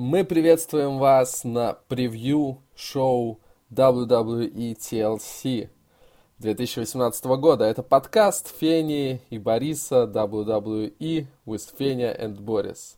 Мы 0.00 0.22
приветствуем 0.22 0.98
вас 0.98 1.42
на 1.42 1.76
превью 1.88 2.62
шоу 2.76 3.40
WWE 3.72 4.76
TLC 4.76 5.70
2018 6.38 7.24
года. 7.24 7.64
Это 7.64 7.82
подкаст 7.82 8.54
Фени 8.60 9.20
и 9.28 9.38
Бориса 9.38 10.04
WWE 10.04 11.26
with 11.44 11.68
Феня 11.76 12.14
and 12.14 12.40
Борис. 12.40 12.96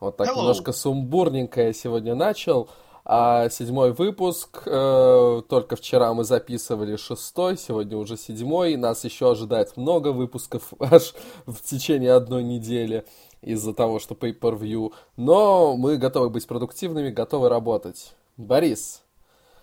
Вот 0.00 0.16
так 0.16 0.26
Hello. 0.26 0.38
немножко 0.38 0.72
сумбурненько 0.72 1.62
я 1.62 1.72
сегодня 1.72 2.16
начал. 2.16 2.68
А 3.04 3.48
седьмой 3.48 3.92
выпуск, 3.92 4.62
э, 4.66 5.42
только 5.48 5.76
вчера 5.76 6.12
мы 6.14 6.24
записывали 6.24 6.96
шестой, 6.96 7.56
сегодня 7.58 7.96
уже 7.96 8.16
седьмой. 8.16 8.74
Нас 8.74 9.04
еще 9.04 9.30
ожидает 9.30 9.76
много 9.76 10.08
выпусков 10.08 10.72
аж 10.80 11.14
в 11.46 11.62
течение 11.62 12.12
одной 12.12 12.42
недели 12.42 13.04
из-за 13.42 13.72
того, 13.74 13.98
что 13.98 14.14
pay-per-view. 14.14 14.92
Но 15.16 15.76
мы 15.76 15.96
готовы 15.96 16.30
быть 16.30 16.46
продуктивными, 16.46 17.10
готовы 17.10 17.48
работать. 17.48 18.14
Борис, 18.36 19.02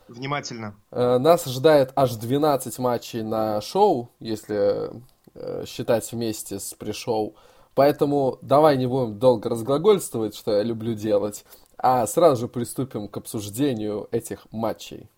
Внимательно. 0.07 0.75
э, 0.91 1.17
нас 1.17 1.45
ожидает 1.47 1.91
аж 1.95 2.15
12 2.15 2.79
матчей 2.79 3.23
на 3.23 3.59
шоу, 3.61 4.09
если 4.19 4.91
э, 5.33 5.65
считать 5.65 6.11
вместе 6.11 6.59
с 6.59 6.73
пришоу. 6.73 7.35
Поэтому 7.73 8.39
давай 8.41 8.77
не 8.77 8.87
будем 8.87 9.19
долго 9.19 9.49
разглагольствовать, 9.49 10.35
что 10.35 10.51
я 10.55 10.63
люблю 10.63 10.93
делать, 10.95 11.45
а 11.77 12.07
сразу 12.07 12.41
же 12.41 12.47
приступим 12.47 13.07
к 13.07 13.17
обсуждению 13.17 14.07
этих 14.11 14.47
матчей. 14.51 15.09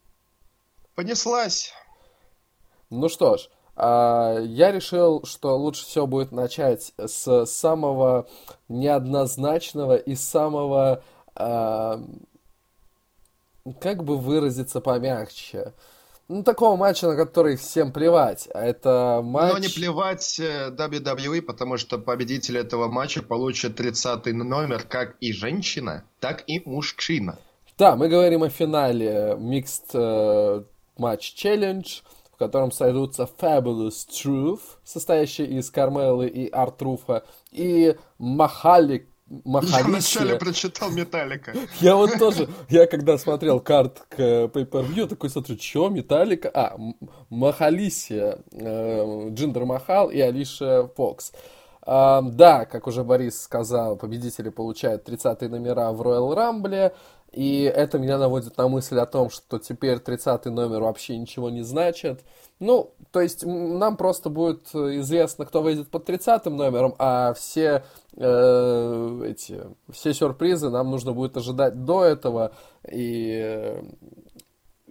Понеслась. 0.96 1.72
Ну 2.90 3.08
что 3.08 3.38
ж, 3.38 3.50
я 3.82 4.72
решил, 4.72 5.24
что 5.24 5.58
лучше 5.58 5.86
всего 5.86 6.08
будет 6.08 6.32
начать 6.32 6.94
с 6.98 7.46
самого 7.46 8.28
неоднозначного 8.68 9.96
и 9.96 10.16
самого, 10.16 11.02
а, 11.36 12.02
как 13.80 14.04
бы 14.04 14.18
выразиться 14.18 14.82
помягче, 14.82 15.74
ну, 16.30 16.44
такого 16.44 16.76
матча, 16.76 17.08
на 17.08 17.16
который 17.16 17.56
всем 17.56 17.92
плевать. 17.92 18.48
А 18.54 18.64
это 18.64 19.22
матч... 19.24 19.52
Но 19.52 19.58
не 19.58 19.68
плевать 19.68 20.40
э, 20.40 20.70
WWE, 20.70 21.42
потому 21.42 21.78
что 21.78 21.98
победитель 21.98 22.60
этого 22.60 22.88
матча 22.88 23.24
получит 23.24 23.76
30 23.78 24.28
номер 24.28 24.84
как 24.88 25.16
и 25.22 25.34
женщина, 25.34 26.04
так 26.20 26.44
и 26.46 26.62
мужчина. 26.66 27.40
Да, 27.80 27.96
мы 27.96 28.10
говорим 28.10 28.44
о 28.44 28.50
финале 28.50 29.36
Mixed 29.40 29.90
э, 29.94 30.64
Match 31.00 31.34
Challenge, 31.36 32.04
котором 32.40 32.72
сойдутся 32.72 33.30
Fabulous 33.40 34.08
Truth, 34.10 34.62
состоящий 34.84 35.46
из 35.46 35.70
Кармелы 35.70 36.28
и 36.28 36.50
Артруфа, 36.50 37.24
и 37.52 37.96
Махали... 38.18 39.06
Я 39.28 39.40
Махалисия. 39.46 39.84
вначале 39.84 40.36
прочитал 40.40 40.90
Металлика. 40.90 41.54
Я 41.82 41.96
вот 41.96 42.18
тоже, 42.18 42.50
я 42.68 42.88
когда 42.88 43.16
смотрел 43.20 43.60
карт 43.60 44.02
к 44.10 44.20
Pay-Per-View, 44.20 45.06
такой 45.08 45.30
смотрю, 45.30 45.56
чё, 45.56 45.90
Металлика? 45.90 46.50
А, 46.52 46.76
Махалисия, 47.30 48.40
э, 48.52 49.30
Джиндер 49.30 49.66
Махал 49.66 50.10
и 50.10 50.20
Алиша 50.20 50.90
Фокс. 50.96 51.32
А, 51.92 52.22
да, 52.22 52.66
как 52.66 52.88
уже 52.88 53.04
Борис 53.04 53.42
сказал, 53.42 53.98
победители 53.98 54.50
получают 54.50 55.04
30 55.06 55.42
номера 55.44 55.92
в 55.92 56.02
Royal 56.02 56.36
Rumble, 56.36 56.94
и 57.32 57.64
это 57.64 58.00
меня 58.00 58.18
наводит 58.18 58.58
на 58.58 58.68
мысль 58.68 58.98
о 58.98 59.06
том, 59.06 59.30
что 59.30 59.60
теперь 59.60 60.00
30 60.00 60.46
номер 60.46 60.82
вообще 60.82 61.18
ничего 61.18 61.50
не 61.50 61.62
значит. 61.62 62.22
Ну, 62.60 62.94
то 63.12 63.22
есть 63.22 63.46
нам 63.46 63.98
просто 63.98 64.30
будет 64.30 64.74
известно, 64.74 65.46
кто 65.46 65.62
выйдет 65.62 65.90
под 65.90 66.06
30 66.06 66.46
номером, 66.46 66.96
а 66.98 67.34
все 67.34 67.84
э, 68.16 69.22
эти 69.26 69.62
все 69.92 70.14
сюрпризы 70.14 70.70
нам 70.70 70.90
нужно 70.90 71.14
будет 71.14 71.38
ожидать 71.38 71.86
до 71.86 72.04
этого, 72.04 72.52
и 72.92 73.40
э, 73.42 73.84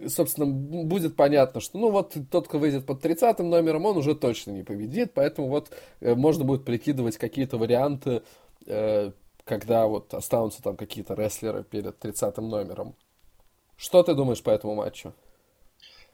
собственно, 0.07 0.47
будет 0.47 1.17
понятно, 1.17 1.61
что, 1.61 1.79
ну, 1.79 1.91
вот 1.91 2.15
тот, 2.31 2.49
кто 2.49 2.59
выйдет 2.59 2.87
под 2.87 3.01
30 3.01 3.41
номером, 3.41 3.85
он 3.87 3.97
уже 3.97 4.15
точно 4.15 4.53
не 4.53 4.63
победит, 4.63 5.13
поэтому 5.15 5.49
вот 5.49 5.71
э, 6.01 6.15
можно 6.15 6.45
будет 6.45 6.65
прикидывать 6.65 7.19
какие-то 7.19 7.59
варианты, 7.59 8.23
э, 8.67 9.11
когда 9.49 9.87
вот 9.87 10.15
останутся 10.15 10.63
там 10.63 10.77
какие-то 10.77 11.15
рестлеры 11.15 11.65
перед 11.65 11.99
30 11.99 12.37
номером. 12.39 12.95
Что 13.77 14.03
ты 14.03 14.15
думаешь 14.15 14.43
по 14.43 14.51
этому 14.51 14.75
матчу? 14.75 15.15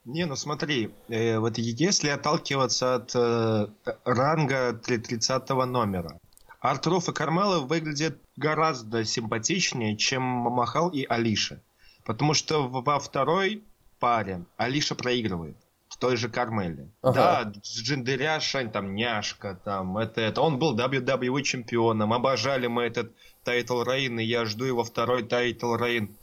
Не, 0.04 0.26
ну 0.26 0.36
смотри, 0.36 0.94
э, 1.08 1.38
вот 1.38 1.58
если 1.58 2.10
отталкиваться 2.10 2.94
от 2.94 3.14
э, 3.14 3.68
ранга 4.04 4.74
три- 4.74 4.98
30 4.98 5.48
номера, 5.66 6.20
Артруф 6.60 7.08
и 7.08 7.12
Кармела 7.12 7.60
выглядят 7.60 8.18
гораздо 8.36 9.04
симпатичнее, 9.04 9.96
чем 9.96 10.22
Махал 10.22 10.90
и 10.90 11.04
Алиша. 11.04 11.60
Потому 12.04 12.34
что 12.34 12.68
во 12.68 12.98
второй 12.98 13.64
паре 13.98 14.44
Алиша 14.56 14.94
проигрывает 14.94 15.56
той 16.04 16.16
же 16.16 16.28
Кармеле. 16.28 16.90
Ага. 17.00 17.44
Да, 17.44 17.52
Джиндеря 17.62 18.38
Шань, 18.38 18.70
там 18.70 18.94
няшка, 18.94 19.58
там 19.64 19.96
это, 19.96 20.20
это. 20.20 20.42
Он 20.42 20.58
был 20.58 20.76
WWE 20.76 21.42
чемпионом, 21.42 22.12
обожали 22.12 22.66
мы 22.66 22.82
этот 22.82 23.10
title 23.42 23.82
reign, 23.82 24.20
и 24.20 24.24
я 24.24 24.44
жду 24.44 24.66
его 24.66 24.84
второй 24.84 25.22
title 25.22 25.76
reign. 25.76 26.08
Я 26.08 26.14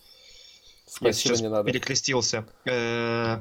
Спасибо, 0.86 1.14
сейчас 1.14 1.42
не 1.42 1.50
надо. 1.50 1.72
перекрестился. 1.72 2.46
Э, 2.66 3.40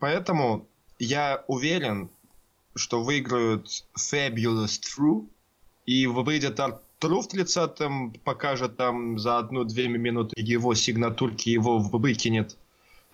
Поэтому 0.00 0.66
я 0.98 1.42
уверен, 1.46 2.10
что 2.74 3.02
выиграют 3.02 3.68
Fabulous 3.98 4.78
Truth, 4.82 5.26
и 5.86 6.06
выйдет 6.06 6.60
R-Truth 6.60 7.28
30-м, 7.32 8.12
покажет 8.22 8.76
там 8.76 9.18
за 9.18 9.38
одну-две 9.38 9.88
минуты 9.88 10.34
его 10.36 10.74
сигнатурки, 10.74 11.48
его 11.48 11.78
выкинет. 11.78 12.58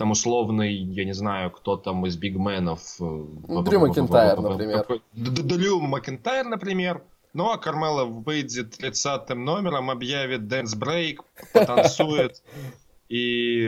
Там 0.00 0.12
условный, 0.12 0.72
я 0.72 1.04
не 1.04 1.12
знаю, 1.12 1.50
кто 1.50 1.76
там 1.76 2.06
из 2.06 2.16
big 2.16 2.37
men 2.37 2.59
ов. 2.59 2.80
э, 3.00 3.04
Ну, 3.48 3.60
Дрю 3.60 3.80
Макентайр, 3.80 4.40
например. 4.40 4.86
Дрю 5.12 5.80
Макентайр, 5.82 6.46
например. 6.46 7.02
Ну, 7.34 7.50
а 7.50 7.58
Кармела 7.58 8.06
выйдет 8.06 8.78
30 8.78 9.28
номером, 9.34 9.90
объявит 9.90 10.48
Dance 10.48 10.74
Break, 10.74 11.22
потанцует. 11.52 12.42
И 13.10 13.66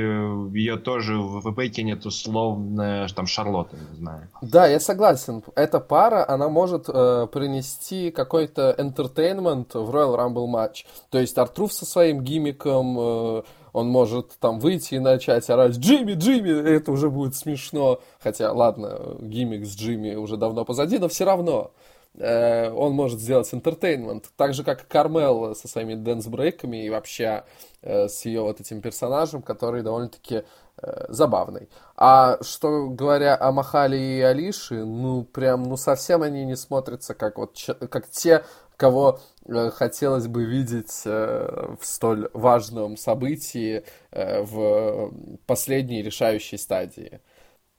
ее 0.55 0.79
тоже 0.79 1.19
выкинет 1.19 2.07
условно 2.07 3.07
там 3.15 3.27
Шарлотта, 3.27 3.77
не 3.77 3.97
знаю. 3.97 4.29
Да, 4.41 4.67
я 4.67 4.81
согласен. 4.81 5.43
Эта 5.55 5.81
пара, 5.81 6.27
она 6.27 6.49
может 6.49 6.89
э, 6.89 7.27
принести 7.31 8.11
какой-то 8.11 8.75
entertainment 8.79 9.67
в 9.75 9.91
Royal 9.91 10.17
Rumble 10.17 10.47
матч. 10.47 10.87
То 11.11 11.19
есть 11.19 11.37
R-Truth 11.37 11.73
со 11.73 11.85
своим 11.85 12.23
gimmick 12.23 12.76
ом, 12.76 12.99
э, 12.99 13.43
он 13.73 13.89
может 13.89 14.39
там 14.39 14.59
выйти 14.59 14.95
и 14.95 14.99
начать 14.99 15.49
орать 15.51 15.77
«Джимми, 15.77 16.13
Джимми!» 16.13 16.51
Это 16.51 16.93
уже 16.93 17.11
будет 17.11 17.35
смешно. 17.35 18.01
Хотя, 18.21 18.53
ладно, 18.53 19.17
gimmick 19.21 19.65
с 19.65 19.75
Джимми 19.75 20.15
уже 20.15 20.37
давно 20.37 20.65
позади, 20.65 20.99
но 20.99 21.09
все 21.09 21.25
равно 21.25 21.73
э, 22.15 22.71
он 22.71 22.93
может 22.93 23.21
сделать 23.21 23.53
entertainment. 23.53 24.25
Так 24.37 24.55
же, 24.55 24.65
как 24.65 24.87
Кармел 24.87 25.55
со 25.55 25.69
своими 25.69 25.95
dance 25.95 26.29
break 26.29 26.64
ами 26.64 26.85
и 26.85 26.91
вообще 26.91 27.45
э, 27.81 28.09
с 28.09 28.25
ее 28.27 28.43
вот 28.43 28.61
этим 28.61 28.83
персонажем, 28.83 29.43
который 29.43 29.83
довольно-таки 29.83 30.45
э, 30.77 31.05
забавный. 31.09 31.69
А 31.97 32.39
что 32.43 32.89
говоря 32.89 33.37
о 33.41 33.53
Махале 33.53 34.19
и 34.19 34.21
Алише, 34.21 34.85
ну 34.85 35.25
прям, 35.25 35.63
ну 35.63 35.77
совсем 35.77 36.23
они 36.23 36.45
не 36.45 36.57
смотрятся 36.57 37.15
как 37.15 37.39
вот 37.39 37.57
как 37.89 38.11
те, 38.11 38.45
кого 38.83 39.21
э, 39.47 39.71
хотелось 39.71 40.27
бы 40.27 40.45
видеть 40.45 41.03
э, 41.05 41.77
в 41.81 41.87
столь 41.87 42.29
важном 42.33 42.97
событии 42.97 43.85
э, 44.11 44.43
в 44.43 45.13
последней 45.47 46.03
решающей 46.03 46.59
стадии. 46.59 47.21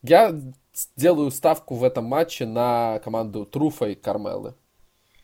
Я 0.02 0.34
делаю 0.96 1.30
ставку 1.32 1.76
в 1.76 1.84
этом 1.84 2.06
матче 2.06 2.46
на 2.46 3.00
команду 3.04 3.46
Труфа 3.46 3.88
и 3.88 3.96
Кармелы. 3.96 4.54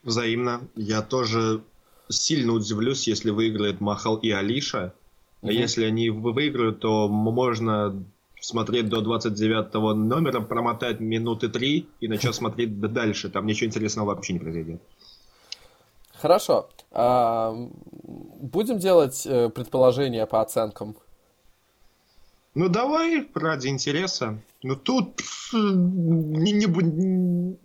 Взаимно. 0.04 0.68
Я 0.76 1.02
тоже 1.02 1.62
сильно 2.10 2.52
удивлюсь, 2.52 3.08
если 3.08 3.30
выиграет 3.30 3.80
Махал 3.80 4.18
и 4.18 4.30
Алиша. 4.32 4.94
Мгм. 5.42 5.52
если 5.52 5.86
они 5.86 6.10
вы- 6.10 6.34
выиграют, 6.34 6.82
то 6.82 7.08
можно 7.08 8.04
смотреть 8.42 8.90
до 8.90 9.00
29 9.00 9.94
номера, 9.96 10.42
промотать 10.42 11.00
минуты 11.00 11.48
три 11.48 11.88
и 12.02 12.10
начать 12.10 12.36
смотреть 12.42 12.80
дальше. 12.82 13.30
Там 13.30 13.46
ничего 13.46 13.68
интересного 13.68 14.08
вообще 14.08 14.34
не 14.34 14.40
произойдет. 14.40 14.82
Хорошо. 16.22 16.70
А, 16.92 17.54
будем 18.04 18.78
делать 18.80 19.26
э, 19.26 19.50
предположения 19.50 20.26
по 20.26 20.42
оценкам. 20.42 20.96
Ну 22.56 22.68
давай, 22.68 23.28
ради 23.36 23.68
интереса. 23.68 24.40
Ну 24.64 24.76
тут 24.76 25.16
пф, 25.16 25.54
не, 25.54 26.52
не, 26.52 26.66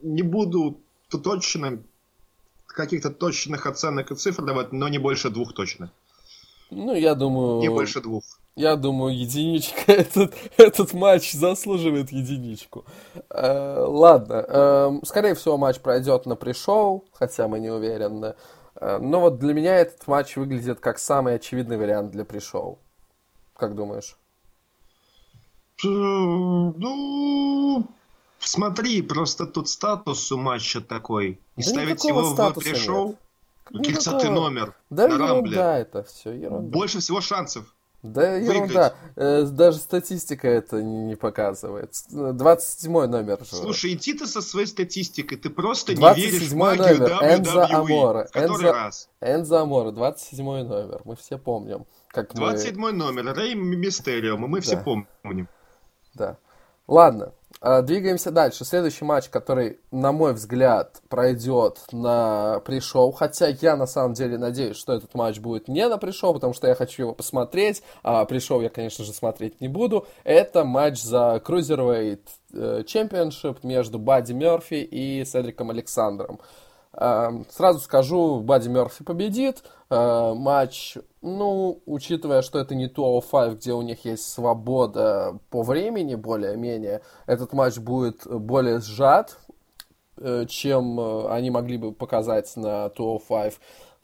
не 0.02 0.22
буду 0.22 0.78
т- 1.08 1.18
точно 1.18 1.82
каких-то 2.66 3.10
точных 3.10 3.66
оценок 3.66 4.10
и 4.10 4.14
цифр 4.14 4.44
давать, 4.44 4.72
но 4.72 4.88
не 4.88 4.98
больше 4.98 5.30
двух 5.30 5.52
точно. 5.54 5.90
Ну, 6.70 6.94
я 6.94 7.14
думаю... 7.14 7.60
Не 7.60 7.68
больше 7.70 8.00
двух. 8.00 8.24
Я 8.56 8.76
думаю, 8.76 9.18
единичка. 9.18 9.80
Этот, 9.92 10.34
этот 10.56 10.92
матч 10.92 11.32
заслуживает 11.32 12.12
единичку. 12.12 12.84
Э, 13.30 13.84
ладно. 13.86 14.34
эм, 14.34 15.04
скорее 15.04 15.34
всего, 15.34 15.56
матч 15.56 15.80
пройдет 15.80 16.26
на 16.26 16.36
пришоу, 16.36 17.04
хотя 17.12 17.48
мы 17.48 17.58
не 17.58 17.70
уверены. 17.70 18.26
Э, 18.26 18.34
Э, 18.76 18.98
но 18.98 19.20
вот 19.20 19.38
для 19.38 19.54
меня 19.54 19.76
этот 19.76 20.06
матч 20.06 20.36
выглядит 20.36 20.80
как 20.80 20.98
самый 20.98 21.36
очевидный 21.36 21.76
вариант 21.76 22.10
для 22.10 22.24
пришоу. 22.24 22.78
Как 23.56 23.74
думаешь? 23.74 24.16
Э, 25.84 25.88
ну, 25.88 27.86
смотри, 28.38 29.02
просто 29.02 29.46
тут 29.46 29.68
статус 29.68 30.30
у 30.32 30.36
матча 30.36 30.80
такой. 30.80 31.40
И 31.56 31.62
да 31.62 31.68
ставить 31.68 32.04
его 32.04 32.22
в 32.22 32.52
пришоу, 32.54 33.16
30 33.70 34.30
номер 34.30 34.74
да, 34.90 35.08
на 35.08 35.18
Рамбле. 35.18 35.56
Да, 35.56 35.78
это 35.78 36.02
все 36.04 36.32
ерунда. 36.32 36.76
Больше 36.76 36.98
всего 37.00 37.20
шансов. 37.20 37.73
Да 38.04 38.36
ерунда. 38.36 38.94
Э, 39.16 39.44
даже 39.44 39.78
статистика 39.78 40.46
это 40.46 40.82
не 40.82 41.16
показывает. 41.16 41.94
27 42.10 43.06
номер 43.06 43.38
же. 43.40 43.56
Слушай, 43.56 43.94
иди 43.94 44.12
ты 44.12 44.26
со 44.26 44.42
своей 44.42 44.66
статистикой. 44.66 45.38
Ты 45.38 45.48
просто 45.48 45.94
не 45.94 46.14
веришь 46.14 46.48
в 46.48 46.54
магию 46.54 46.98
номер. 46.98 47.12
WWE. 47.12 47.38
Энза 47.38 47.66
Амора. 47.66 48.28
Энза, 48.34 48.72
раз. 48.72 49.08
Энза 49.22 49.62
Амора, 49.62 49.90
27 49.90 50.44
номер. 50.44 51.00
Мы 51.04 51.16
все 51.16 51.38
помним. 51.38 51.86
Как 52.08 52.34
27 52.34 52.76
мы... 52.76 52.92
номер. 52.92 53.34
Рэй 53.34 53.54
Мистерио. 53.54 54.36
Мы 54.36 54.58
да. 54.58 54.62
все 54.62 54.76
помним. 54.76 55.48
Да. 56.12 56.36
Ладно. 56.86 57.32
А, 57.60 57.82
двигаемся 57.82 58.30
дальше. 58.30 58.64
Следующий 58.64 59.04
матч, 59.04 59.28
который, 59.28 59.78
на 59.90 60.12
мой 60.12 60.34
взгляд, 60.34 61.00
пройдет 61.08 61.80
на 61.92 62.60
пришоу. 62.64 63.12
Хотя 63.12 63.48
я 63.48 63.76
на 63.76 63.86
самом 63.86 64.14
деле 64.14 64.38
надеюсь, 64.38 64.76
что 64.76 64.92
этот 64.92 65.14
матч 65.14 65.38
будет 65.38 65.68
не 65.68 65.88
на 65.88 65.98
пришоу, 65.98 66.34
потому 66.34 66.52
что 66.52 66.68
я 66.68 66.74
хочу 66.74 67.02
его 67.02 67.12
посмотреть. 67.14 67.82
А 68.02 68.24
пришоу 68.24 68.60
я, 68.60 68.68
конечно 68.68 69.04
же, 69.04 69.12
смотреть 69.12 69.60
не 69.60 69.68
буду. 69.68 70.06
Это 70.24 70.64
матч 70.64 71.02
за 71.02 71.42
Cruiserweight 71.44 72.20
э, 72.52 72.82
Championship 72.86 73.58
между 73.62 73.98
Бадди 73.98 74.32
Мерфи 74.32 74.74
и 74.74 75.24
Седриком 75.24 75.70
Александром. 75.70 76.40
Сразу 76.96 77.80
скажу, 77.80 78.38
Бадди 78.38 78.68
Мерфи 78.68 79.02
победит. 79.02 79.64
Э, 79.90 80.32
матч, 80.34 80.96
ну, 81.24 81.82
учитывая, 81.86 82.42
что 82.42 82.58
это 82.58 82.74
не 82.74 82.86
205, 82.86 83.54
где 83.54 83.72
у 83.72 83.80
них 83.80 84.04
есть 84.04 84.30
свобода 84.30 85.38
по 85.48 85.62
времени 85.62 86.14
более-менее, 86.14 87.00
этот 87.26 87.54
матч 87.54 87.78
будет 87.78 88.26
более 88.26 88.80
сжат, 88.80 89.38
э, 90.18 90.44
чем 90.46 91.00
э, 91.00 91.28
они 91.30 91.50
могли 91.50 91.78
бы 91.78 91.92
показать 91.92 92.54
на 92.56 92.90
205. 92.90 93.54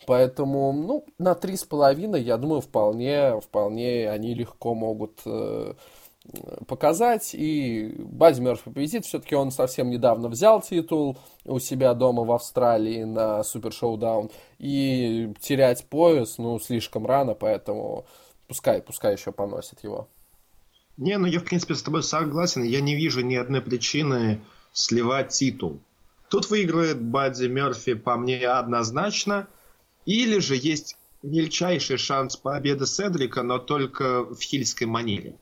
Поэтому, 0.06 0.72
ну, 0.72 1.04
на 1.18 1.34
3,5, 1.34 2.18
я 2.18 2.38
думаю, 2.38 2.62
вполне, 2.62 3.38
вполне 3.40 4.10
они 4.10 4.32
легко 4.32 4.74
могут 4.74 5.20
показать, 6.66 7.34
и 7.34 7.94
Бадди 7.98 8.40
Мерфи 8.40 8.64
победит. 8.64 9.04
Все-таки 9.04 9.34
он 9.34 9.50
совсем 9.50 9.90
недавно 9.90 10.28
взял 10.28 10.60
титул 10.60 11.18
у 11.44 11.58
себя 11.58 11.94
дома 11.94 12.24
в 12.24 12.32
Австралии 12.32 13.04
на 13.04 13.42
Супер 13.42 13.72
Шоудаун, 13.72 14.30
и 14.58 15.32
терять 15.40 15.86
пояс, 15.86 16.38
ну, 16.38 16.58
слишком 16.58 17.06
рано, 17.06 17.34
поэтому 17.34 18.06
пускай, 18.48 18.82
пускай 18.82 19.14
еще 19.14 19.32
поносит 19.32 19.82
его. 19.82 20.08
Не, 20.96 21.16
ну 21.16 21.26
я, 21.26 21.40
в 21.40 21.44
принципе, 21.44 21.74
с 21.74 21.82
тобой 21.82 22.02
согласен. 22.02 22.62
Я 22.62 22.80
не 22.80 22.94
вижу 22.94 23.22
ни 23.22 23.34
одной 23.34 23.62
причины 23.62 24.40
сливать 24.72 25.30
титул. 25.30 25.80
Тут 26.28 26.50
выиграет 26.50 27.00
Бадди 27.00 27.46
Мерфи, 27.46 27.94
по 27.94 28.16
мне, 28.16 28.46
однозначно. 28.46 29.48
Или 30.04 30.38
же 30.38 30.56
есть 30.56 30.96
мельчайший 31.22 31.96
шанс 31.96 32.36
победы 32.36 32.86
Седрика, 32.86 33.42
но 33.42 33.58
только 33.58 34.24
в 34.24 34.40
хильской 34.40 34.86
манере. 34.86 35.36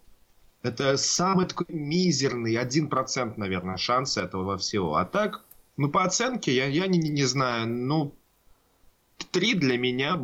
Это 0.68 0.98
самый 0.98 1.46
такой 1.46 1.66
мизерный, 1.70 2.56
один 2.56 2.88
процент, 2.88 3.38
наверное, 3.38 3.78
шанс 3.78 4.18
этого 4.18 4.58
всего. 4.58 4.96
А 4.96 5.06
так, 5.06 5.42
ну, 5.78 5.88
по 5.88 6.04
оценке, 6.04 6.54
я, 6.54 6.66
я 6.66 6.86
не, 6.86 6.98
не 6.98 7.24
знаю, 7.24 7.66
ну, 7.66 8.12
три 9.30 9.54
для 9.54 9.78
меня, 9.78 10.20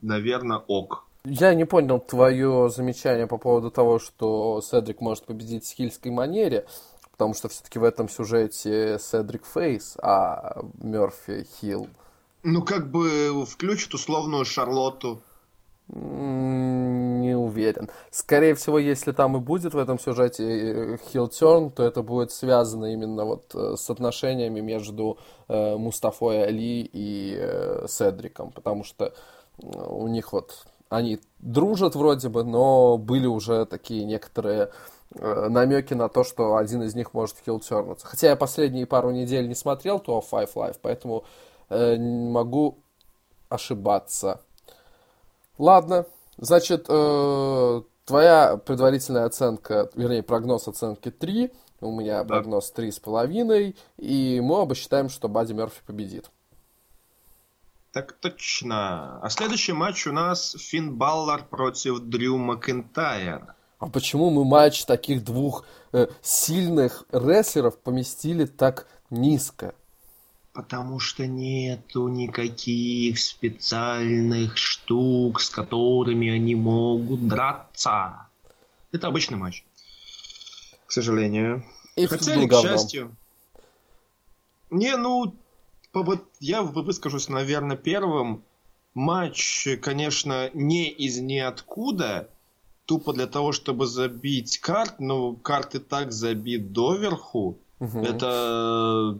наверное, 0.00 0.56
ок. 0.56 1.06
Я 1.24 1.54
не 1.54 1.66
понял 1.66 2.00
твое 2.00 2.70
замечание 2.70 3.26
по 3.26 3.36
поводу 3.36 3.70
того, 3.70 3.98
что 3.98 4.62
Седрик 4.62 5.02
может 5.02 5.26
победить 5.26 5.66
в 5.66 5.74
хильской 5.74 6.10
манере, 6.12 6.66
потому 7.10 7.34
что 7.34 7.50
все-таки 7.50 7.78
в 7.78 7.84
этом 7.84 8.08
сюжете 8.08 8.98
Седрик 8.98 9.44
Фейс, 9.44 9.98
а 10.00 10.62
Мерфи 10.80 11.46
Хилл. 11.60 11.88
Ну, 12.42 12.62
как 12.62 12.90
бы 12.90 13.44
включит 13.44 13.92
условную 13.92 14.46
Шарлотту, 14.46 15.20
не 15.88 17.34
уверен. 17.34 17.90
Скорее 18.10 18.54
всего, 18.54 18.78
если 18.78 19.12
там 19.12 19.36
и 19.36 19.40
будет 19.40 19.74
в 19.74 19.78
этом 19.78 19.98
сюжете 19.98 20.98
хилтерн, 21.10 21.70
то 21.70 21.82
это 21.82 22.02
будет 22.02 22.30
связано 22.30 22.92
именно 22.92 23.24
вот 23.24 23.54
э, 23.54 23.76
с 23.76 23.88
отношениями 23.88 24.60
между 24.60 25.18
э, 25.48 25.76
Мустафой 25.76 26.44
Али 26.44 26.88
и 26.92 27.36
э, 27.38 27.86
Седриком, 27.88 28.52
потому 28.52 28.84
что 28.84 29.14
у 29.58 30.06
них 30.08 30.32
вот 30.32 30.66
они 30.88 31.20
дружат 31.38 31.94
вроде 31.94 32.28
бы, 32.28 32.44
но 32.44 32.96
были 32.96 33.26
уже 33.26 33.66
такие 33.66 34.04
некоторые 34.04 34.70
э, 35.14 35.48
намеки 35.48 35.94
на 35.94 36.08
то, 36.08 36.24
что 36.24 36.56
один 36.56 36.82
из 36.82 36.94
них 36.94 37.14
может 37.14 37.36
хилтернуться. 37.44 38.06
Хотя 38.06 38.28
я 38.28 38.36
последние 38.36 38.86
пару 38.86 39.10
недель 39.10 39.48
не 39.48 39.54
смотрел 39.54 39.98
то 40.00 40.22
Five 40.30 40.52
Life, 40.54 40.78
поэтому 40.80 41.24
э, 41.68 41.96
могу 41.96 42.78
ошибаться. 43.48 44.40
Ладно, 45.58 46.06
значит, 46.36 46.86
э, 46.88 47.82
твоя 48.04 48.56
предварительная 48.56 49.24
оценка, 49.24 49.90
вернее, 49.94 50.22
прогноз 50.22 50.68
оценки 50.68 51.10
3, 51.10 51.52
у 51.80 51.92
меня 51.92 52.22
да. 52.22 52.36
прогноз 52.36 52.72
3,5, 52.74 53.76
и 53.98 54.40
мы 54.40 54.54
оба 54.54 54.74
считаем, 54.74 55.08
что 55.08 55.28
Бадди 55.28 55.52
Мерфи 55.52 55.80
победит. 55.86 56.30
Так 57.92 58.12
точно. 58.12 59.18
А 59.20 59.30
следующий 59.30 59.72
матч 59.72 60.06
у 60.06 60.12
нас 60.12 60.54
Финн 60.58 60.96
Баллар 60.96 61.44
против 61.44 62.00
Дрю 62.00 62.36
Макентайр. 62.36 63.54
А 63.78 63.88
почему 63.88 64.30
мы 64.30 64.44
матч 64.44 64.84
таких 64.84 65.24
двух 65.24 65.64
э, 65.92 66.08
сильных 66.20 67.04
рестлеров 67.12 67.78
поместили 67.78 68.44
так 68.44 68.86
низко? 69.10 69.74
Потому 70.52 70.98
что 70.98 71.26
нету 71.26 72.08
никаких 72.08 73.18
специальных 73.18 74.56
штук, 74.56 75.40
с 75.40 75.50
которыми 75.50 76.30
они 76.30 76.54
могут 76.54 77.28
драться. 77.28 78.26
Это 78.90 79.06
обычный 79.06 79.36
матч. 79.36 79.64
К 80.86 80.92
сожалению. 80.92 81.64
И 81.96 82.06
Хотя 82.06 82.34
к 82.46 82.62
счастью. 82.62 83.16
Не, 84.70 84.96
ну, 84.96 85.34
вот 85.92 86.24
я 86.40 86.62
выскажусь, 86.62 87.28
наверное, 87.28 87.76
первым. 87.76 88.42
Матч, 88.94 89.68
конечно, 89.80 90.50
не 90.54 90.88
из 90.88 91.18
ниоткуда, 91.18 92.30
тупо 92.86 93.12
для 93.12 93.26
того, 93.26 93.52
чтобы 93.52 93.86
забить 93.86 94.58
карт, 94.58 94.98
но 94.98 95.34
карты 95.34 95.78
так 95.78 96.10
забит 96.10 96.72
доверху. 96.72 97.58
Угу. 97.80 97.98
Это 98.00 99.18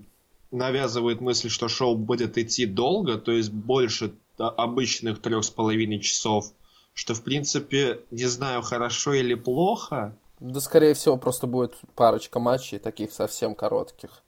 навязывает 0.51 1.21
мысль, 1.21 1.49
что 1.49 1.69
шоу 1.69 1.97
будет 1.97 2.39
идти 2.39 2.67
долго, 2.67 3.19
то 3.19 3.33
есть 3.33 3.51
больше 3.51 4.15
обычных 4.39 5.21
трех 5.21 5.45
с 5.45 5.51
половиной 5.51 6.01
часов, 6.01 6.53
что, 6.95 7.15
в 7.15 7.23
принципе, 7.23 8.01
не 8.11 8.27
знаю, 8.27 8.63
хорошо 8.63 9.15
или 9.15 9.35
плохо. 9.35 10.17
Да, 10.41 10.61
скорее 10.61 10.95
всего, 10.95 11.17
просто 11.17 11.47
будет 11.47 11.75
парочка 11.95 12.39
матчей, 12.39 12.79
таких 12.79 13.13
совсем 13.13 13.55
коротких. 13.55 14.23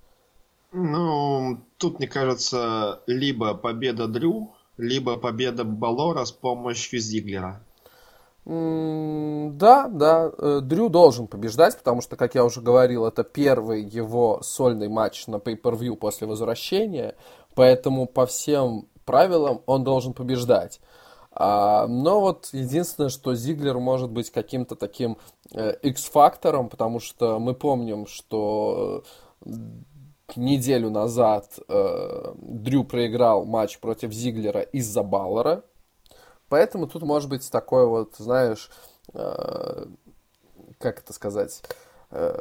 Ну, 0.72 1.60
тут, 1.78 1.98
мне 1.98 2.08
кажется, 2.08 3.02
либо 3.06 3.54
победа 3.54 4.06
Дрю, 4.06 4.54
либо 4.76 5.16
победа 5.16 5.64
Балора 5.64 6.24
с 6.24 6.32
помощью 6.32 7.00
Зиглера. 7.00 7.64
Да, 8.46 9.88
да, 9.88 10.32
э, 10.38 10.60
Дрю 10.62 10.88
должен 10.88 11.26
побеждать, 11.26 11.76
потому 11.76 12.00
что, 12.00 12.16
как 12.16 12.34
я 12.34 12.44
уже 12.44 12.60
говорил, 12.60 13.04
это 13.04 13.22
первый 13.22 13.82
его 13.82 14.40
сольный 14.42 14.88
матч 14.88 15.26
на 15.26 15.36
Pay-Per-View 15.36 15.96
после 15.96 16.26
возвращения, 16.26 17.16
поэтому 17.54 18.06
по 18.06 18.24
всем 18.26 18.88
правилам 19.04 19.60
он 19.66 19.84
должен 19.84 20.14
побеждать. 20.14 20.80
А, 21.32 21.86
но 21.86 22.20
вот 22.20 22.48
единственное, 22.52 23.10
что 23.10 23.34
Зиглер 23.34 23.78
может 23.78 24.10
быть 24.10 24.30
каким-то 24.30 24.74
таким 24.74 25.18
э, 25.52 25.74
X-фактором, 25.82 26.68
потому 26.70 26.98
что 26.98 27.38
мы 27.38 27.54
помним, 27.54 28.06
что 28.06 29.04
неделю 30.36 30.90
назад 30.90 31.58
э, 31.68 32.32
Дрю 32.36 32.84
проиграл 32.84 33.44
матч 33.44 33.78
против 33.78 34.12
Зиглера 34.12 34.60
из-за 34.60 35.02
Баллера, 35.02 35.64
Поэтому 36.50 36.86
тут 36.88 37.02
может 37.02 37.30
быть 37.30 37.48
такой 37.50 37.86
вот, 37.86 38.16
знаешь, 38.18 38.70
э, 39.14 39.86
как 40.78 40.98
это 40.98 41.12
сказать... 41.14 41.62
Э, 42.10 42.40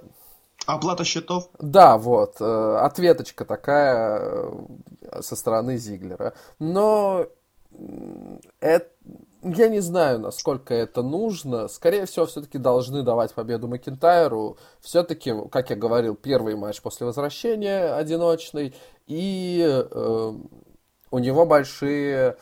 Оплата 0.66 1.04
счетов? 1.04 1.50
Да, 1.60 1.98
вот, 1.98 2.36
э, 2.42 2.78
ответочка 2.82 3.46
такая 3.46 4.52
э, 5.02 5.22
со 5.22 5.36
стороны 5.36 5.78
Зиглера. 5.78 6.34
Но 6.58 7.28
это, 8.60 8.90
я 9.44 9.70
не 9.70 9.80
знаю, 9.80 10.20
насколько 10.20 10.74
это 10.74 11.04
нужно. 11.04 11.68
Скорее 11.68 12.08
всего, 12.08 12.26
все-таки 12.26 12.58
должны 12.58 13.04
давать 13.04 13.34
победу 13.34 13.68
Макентайру. 13.68 14.58
Все-таки, 14.82 15.34
как 15.52 15.70
я 15.70 15.76
говорил, 15.76 16.16
первый 16.16 16.56
матч 16.56 16.82
после 16.82 17.06
возвращения 17.06 17.94
одиночный. 17.94 18.76
И 19.06 19.64
э, 19.64 20.34
у 21.12 21.20
него 21.20 21.46
большие 21.46 22.38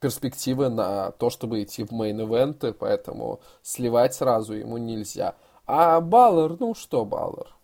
перспективы 0.00 0.68
на 0.68 1.12
то, 1.12 1.30
чтобы 1.30 1.62
идти 1.62 1.84
в 1.84 1.92
main 1.92 2.21
event 2.21 2.58
ы, 2.58 2.72
поэтому 2.72 3.40
сливать 3.62 4.14
сразу 4.14 4.54
ему 4.54 4.76
нельзя. 4.76 5.34
А 5.66 6.00
Баллер, 6.00 6.56
ну 6.60 6.74
что 6.74 7.04
Баллер? 7.04 7.54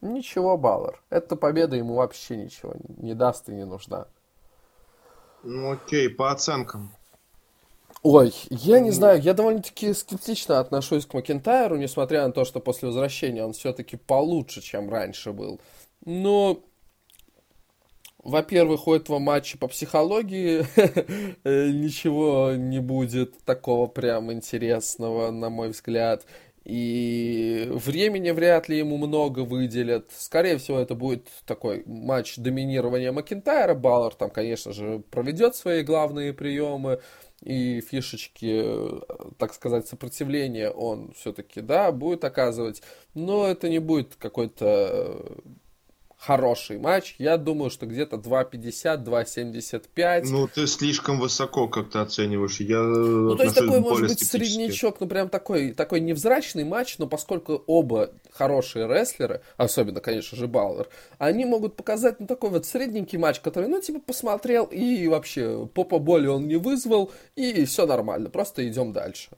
Ничего, 0.00 0.56
Баллер. 0.56 1.02
Эта 1.10 1.36
победа 1.36 1.76
ему 1.76 1.94
вообще 1.94 2.36
ничего 2.36 2.74
не 2.96 3.14
даст 3.14 3.48
и 3.48 3.52
не 3.52 3.64
нужна. 3.64 4.06
Ну 5.42 5.72
окей, 5.72 6.08
по 6.08 6.30
оценкам. 6.30 6.90
Ой, 8.02 8.34
я 8.50 8.80
не 8.80 8.90
знаю, 8.90 9.20
я 9.20 9.32
довольно-таки 9.32 9.92
скептично 9.92 10.58
отношусь 10.58 11.06
к 11.06 11.14
Макентайру, 11.14 11.76
несмотря 11.76 12.26
на 12.26 12.32
то, 12.32 12.44
что 12.44 12.58
после 12.58 12.88
возвращения 12.88 13.44
он 13.44 13.52
все-таки 13.52 13.96
получше, 13.96 14.60
чем 14.60 14.90
раньше 14.90 15.32
был. 15.32 15.60
Но, 16.04 16.60
во-первых, 18.22 18.86
у 18.86 18.94
этого 18.94 19.18
матча 19.18 19.58
по 19.58 19.68
психологии 19.68 20.64
ничего 21.44 22.52
не 22.54 22.78
будет 22.78 23.42
такого 23.44 23.86
прям 23.86 24.32
интересного, 24.32 25.30
на 25.30 25.50
мой 25.50 25.70
взгляд. 25.70 26.24
И 26.64 27.68
времени 27.72 28.30
вряд 28.30 28.68
ли 28.68 28.78
ему 28.78 28.96
много 28.96 29.40
выделят. 29.40 30.10
Скорее 30.16 30.58
всего, 30.58 30.78
это 30.78 30.94
будет 30.94 31.26
такой 31.44 31.82
матч 31.86 32.36
доминирования 32.36 33.10
Макентайра. 33.10 33.74
Баллар 33.74 34.14
там, 34.14 34.30
конечно 34.30 34.72
же, 34.72 35.02
проведет 35.10 35.56
свои 35.56 35.82
главные 35.82 36.32
приемы 36.32 37.00
и 37.42 37.80
фишечки, 37.80 38.64
так 39.38 39.52
сказать, 39.52 39.88
сопротивления 39.88 40.70
он 40.70 41.12
все-таки, 41.14 41.60
да, 41.60 41.90
будет 41.90 42.24
оказывать. 42.24 42.82
Но 43.14 43.48
это 43.48 43.68
не 43.68 43.80
будет 43.80 44.14
какой-то 44.14 45.42
хороший 46.24 46.78
матч. 46.78 47.16
Я 47.18 47.36
думаю, 47.36 47.70
что 47.70 47.86
где-то 47.86 48.16
2.50, 48.16 49.04
2.75. 49.04 50.26
Ну, 50.30 50.46
ты 50.46 50.68
слишком 50.68 51.18
высоко 51.18 51.66
как-то 51.66 52.00
оцениваешь. 52.00 52.60
Я 52.60 52.80
ну, 52.80 53.34
то 53.34 53.42
есть 53.42 53.56
такой, 53.56 53.80
может 53.80 54.08
быть, 54.08 54.24
среднячок, 54.24 55.00
ну, 55.00 55.08
прям 55.08 55.28
такой, 55.28 55.72
такой 55.72 56.00
невзрачный 56.00 56.62
матч, 56.64 56.98
но 56.98 57.08
поскольку 57.08 57.64
оба 57.66 58.10
хорошие 58.30 58.86
рестлеры, 58.86 59.42
особенно, 59.56 60.00
конечно 60.00 60.38
же, 60.38 60.46
Баллер, 60.46 60.88
они 61.18 61.44
могут 61.44 61.74
показать, 61.74 62.20
ну, 62.20 62.26
такой 62.28 62.50
вот 62.50 62.66
средненький 62.66 63.18
матч, 63.18 63.40
который, 63.40 63.68
ну, 63.68 63.80
типа, 63.80 63.98
посмотрел 63.98 64.66
и 64.66 65.08
вообще 65.08 65.66
попа 65.74 65.98
боли 65.98 66.28
он 66.28 66.46
не 66.46 66.56
вызвал, 66.56 67.10
и 67.34 67.64
все 67.64 67.84
нормально, 67.84 68.30
просто 68.30 68.66
идем 68.68 68.92
дальше. 68.92 69.30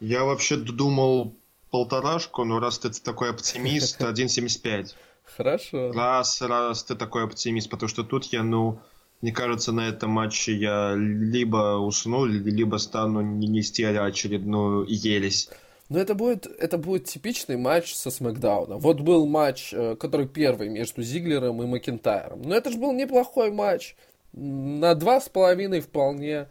Я 0.00 0.24
вообще 0.24 0.56
думал 0.56 1.36
полторашку, 1.70 2.42
но 2.42 2.58
раз 2.58 2.80
ты 2.80 2.90
такой 2.90 3.30
оптимист, 3.30 4.00
1.75. 4.00 4.94
Хорошо. 5.24 5.92
Раз, 5.92 6.42
раз 6.42 6.84
ты 6.84 6.94
такой 6.94 7.24
оптимист, 7.24 7.70
потому 7.70 7.88
что 7.88 8.02
тут 8.04 8.24
я, 8.26 8.42
ну, 8.42 8.80
мне 9.22 9.32
кажется, 9.32 9.72
на 9.72 9.88
этом 9.88 10.10
матче 10.10 10.52
я 10.52 10.94
либо 10.96 11.78
усну, 11.78 12.26
либо 12.26 12.76
стану 12.76 13.20
нести 13.20 13.84
очередную 13.84 14.84
ересь. 14.88 15.48
Но 15.88 15.98
это 15.98 16.14
будет, 16.14 16.46
это 16.46 16.78
будет 16.78 17.04
типичный 17.04 17.56
матч 17.56 17.94
со 17.94 18.10
Смакдауна. 18.10 18.78
Вот 18.78 19.00
был 19.00 19.26
матч, 19.26 19.74
э, 19.74 19.94
который 19.96 20.26
первый 20.26 20.70
между 20.70 21.02
Зиглером 21.02 21.62
и 21.62 21.66
Макентайром. 21.66 22.42
Но 22.42 22.54
это 22.54 22.70
же 22.70 22.78
был 22.78 22.92
неплохой 22.92 23.50
матч. 23.50 23.94
На 24.32 24.94
два 24.94 25.20
с 25.20 25.28
половиной 25.28 25.80
вполне. 25.80 26.48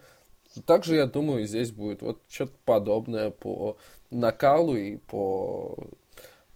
Также, 0.65 0.95
я 0.95 1.07
думаю, 1.07 1.47
здесь 1.47 1.71
будет 1.71 2.03
вот 2.03 2.19
что-то 2.29 2.53
подобное 2.65 3.31
по 3.31 3.77
накалу 4.11 4.75
и 4.75 4.97
по, 4.97 5.75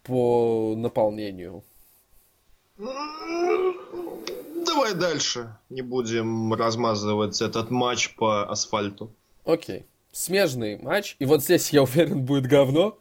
по 0.03 0.75
наполнению. 0.77 1.63
Давай 4.65 4.93
дальше. 4.95 5.55
Не 5.69 5.81
будем 5.81 6.53
размазывать 6.53 7.41
этот 7.41 7.71
матч 7.71 8.15
по 8.15 8.49
асфальту. 8.49 9.11
Окей. 9.45 9.85
Смежный 10.11 10.77
матч. 10.77 11.15
И 11.19 11.25
вот 11.25 11.43
здесь, 11.43 11.69
я 11.71 11.83
уверен, 11.83 12.25
будет 12.25 12.47
говно. 12.47 12.97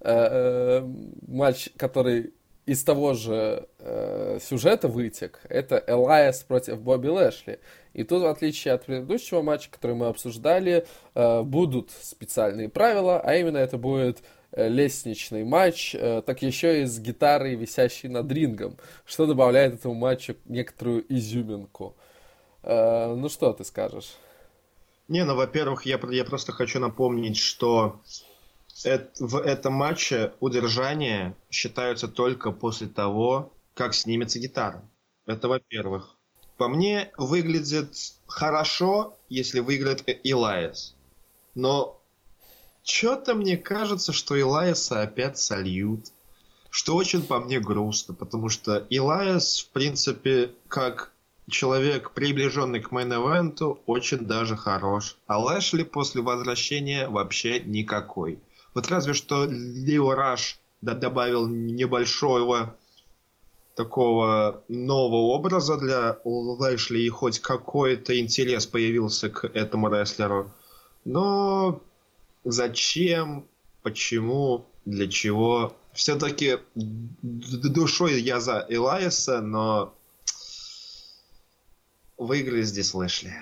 Э, 0.00 0.80
э, 0.80 0.88
матч, 1.26 1.70
который 1.76 2.34
из 2.66 2.82
того 2.84 3.14
же 3.14 3.68
э, 3.78 4.38
сюжета 4.42 4.88
вытек, 4.88 5.40
это 5.48 5.82
Элайас 5.86 6.42
против 6.42 6.80
Бобби 6.80 7.08
Лэшли. 7.08 7.60
И 7.94 8.04
тут, 8.04 8.22
в 8.22 8.26
отличие 8.26 8.74
от 8.74 8.84
предыдущего 8.86 9.42
матча, 9.42 9.70
который 9.70 9.96
мы 9.96 10.06
обсуждали, 10.06 10.86
будут 11.14 11.90
специальные 11.90 12.68
правила, 12.68 13.20
а 13.20 13.34
именно 13.36 13.56
это 13.56 13.78
будет 13.78 14.18
лестничный 14.52 15.44
матч, 15.44 15.94
э, 15.94 16.22
так 16.24 16.42
еще 16.42 16.82
и 16.82 16.84
с 16.84 16.98
гитарой, 16.98 17.54
висящей 17.54 18.08
над 18.08 18.30
рингом, 18.30 18.76
что 19.04 19.26
добавляет 19.26 19.74
этому 19.74 19.94
матчу 19.94 20.36
некоторую 20.44 21.04
изюминку. 21.12 21.96
Э, 22.62 23.14
ну 23.14 23.28
что 23.28 23.52
ты 23.52 23.64
скажешь? 23.64 24.16
Не, 25.08 25.24
ну, 25.24 25.36
во-первых, 25.36 25.86
я, 25.86 26.00
я 26.10 26.24
просто 26.24 26.52
хочу 26.52 26.80
напомнить, 26.80 27.36
что 27.36 28.00
в 29.20 29.36
этом 29.38 29.72
матче 29.72 30.32
удержания 30.40 31.36
считаются 31.50 32.08
только 32.08 32.50
после 32.50 32.88
того, 32.88 33.52
как 33.74 33.94
снимется 33.94 34.38
гитара. 34.38 34.82
Это 35.26 35.48
во-первых. 35.48 36.16
По 36.56 36.68
мне, 36.68 37.12
выглядит 37.18 37.94
хорошо, 38.26 39.16
если 39.28 39.60
выиграет 39.60 40.02
Илайс. 40.24 40.94
Но 41.54 42.00
что-то 42.86 43.34
мне 43.34 43.56
кажется, 43.56 44.12
что 44.12 44.38
Илайса 44.38 45.02
опять 45.02 45.38
сольют. 45.38 46.06
Что 46.70 46.94
очень 46.94 47.22
по 47.22 47.40
мне 47.40 47.58
грустно, 47.58 48.14
потому 48.14 48.48
что 48.48 48.86
Илайс, 48.90 49.60
в 49.60 49.72
принципе, 49.72 50.52
как 50.68 51.12
человек, 51.50 52.12
приближенный 52.12 52.80
к 52.80 52.92
мейн-эвенту, 52.92 53.80
очень 53.86 54.18
даже 54.18 54.56
хорош. 54.56 55.16
А 55.26 55.38
Лэшли 55.38 55.82
после 55.84 56.22
возвращения 56.22 57.08
вообще 57.08 57.60
никакой. 57.60 58.38
Вот 58.74 58.88
разве 58.88 59.14
что 59.14 59.46
Лио 59.46 60.14
Раш 60.14 60.58
да, 60.80 60.94
добавил 60.94 61.48
небольшого 61.48 62.76
такого 63.74 64.62
нового 64.68 65.32
образа 65.32 65.76
для 65.76 66.18
Лэшли, 66.24 67.00
и 67.00 67.08
хоть 67.08 67.40
какой-то 67.40 68.18
интерес 68.18 68.66
появился 68.66 69.28
к 69.30 69.44
этому 69.44 69.88
рестлеру. 69.88 70.52
Но 71.04 71.80
зачем, 72.46 73.46
почему, 73.82 74.66
для 74.84 75.08
чего. 75.08 75.76
Все-таки 75.92 76.58
душой 76.74 78.20
я 78.20 78.40
за 78.40 78.64
Элайса, 78.68 79.40
но 79.40 79.94
выиграли 82.16 82.62
здесь 82.62 82.94
Лэшли. 82.94 83.32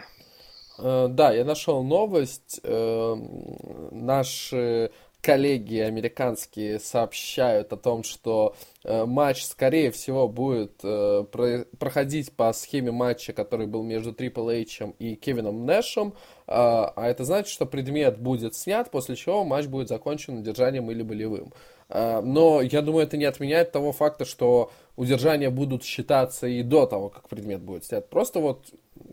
Uh, 0.78 1.08
да, 1.08 1.32
я 1.32 1.44
нашел 1.44 1.84
новость. 1.84 2.61
Uh, 2.62 3.94
наши 3.94 4.90
коллеги 5.24 5.78
американские 5.78 6.78
сообщают 6.78 7.72
о 7.72 7.78
том, 7.78 8.04
что 8.04 8.54
э, 8.84 9.06
матч, 9.06 9.44
скорее 9.44 9.90
всего, 9.90 10.28
будет 10.28 10.72
э, 10.82 11.24
про 11.32 11.64
проходить 11.78 12.30
по 12.32 12.52
схеме 12.52 12.92
матча, 12.92 13.32
который 13.32 13.66
был 13.66 13.82
между 13.82 14.12
Triple 14.12 14.62
H 14.62 14.92
и 14.98 15.14
Кевином 15.14 15.64
Нэшем. 15.64 16.08
Э, 16.08 16.12
а 16.46 17.06
это 17.06 17.24
значит, 17.24 17.50
что 17.50 17.64
предмет 17.64 18.18
будет 18.18 18.54
снят, 18.54 18.90
после 18.90 19.16
чего 19.16 19.44
матч 19.44 19.64
будет 19.64 19.88
закончен 19.88 20.36
удержанием 20.36 20.90
или 20.90 21.02
болевым. 21.02 21.54
Э, 21.88 22.20
но 22.20 22.60
я 22.60 22.82
думаю, 22.82 23.06
это 23.06 23.16
не 23.16 23.24
отменяет 23.24 23.72
того 23.72 23.92
факта, 23.92 24.26
что 24.26 24.72
удержания 24.94 25.48
будут 25.48 25.84
считаться 25.84 26.46
и 26.46 26.62
до 26.62 26.84
того, 26.84 27.08
как 27.08 27.30
предмет 27.30 27.62
будет 27.62 27.86
снят. 27.86 28.06
Просто 28.10 28.40
вот 28.40 28.66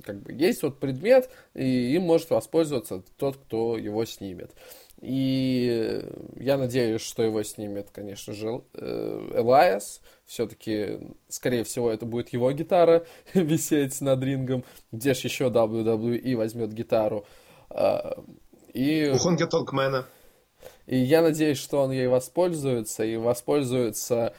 как 0.03 0.21
бы 0.21 0.33
есть 0.33 0.61
вот 0.63 0.77
предмет, 0.77 1.29
и 1.53 1.95
им 1.95 2.03
может 2.03 2.29
воспользоваться 2.31 3.01
тот, 3.17 3.37
кто 3.37 3.77
его 3.77 4.03
снимет. 4.03 4.51
И 5.01 6.05
я 6.35 6.57
надеюсь, 6.57 7.01
что 7.01 7.23
его 7.23 7.41
снимет, 7.41 7.89
конечно 7.91 8.33
же, 8.33 8.61
э, 8.75 9.31
Элайас. 9.33 10.01
Все-таки, 10.25 10.99
скорее 11.27 11.63
всего, 11.63 11.91
это 11.91 12.05
будет 12.05 12.29
его 12.29 12.51
гитара 12.51 13.05
висеть 13.33 13.99
над 13.99 14.23
рингом. 14.23 14.63
Где 14.91 15.15
же 15.15 15.21
еще 15.27 15.45
WWE 15.45 16.35
возьмет 16.35 16.71
гитару? 16.71 17.25
А, 17.69 18.23
и... 18.73 19.11
У 19.13 19.17
Хонги 19.17 19.45
Толкмена. 19.45 20.05
И 20.85 20.97
я 20.97 21.23
надеюсь, 21.23 21.57
что 21.57 21.81
он 21.81 21.91
ей 21.91 22.07
воспользуется, 22.07 23.03
и 23.03 23.15
воспользуется 23.17 24.35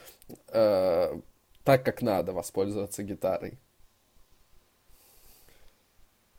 э, 0.47 1.19
так, 1.65 1.83
как 1.83 2.01
надо 2.01 2.31
воспользоваться 2.31 3.03
гитарой. 3.03 3.59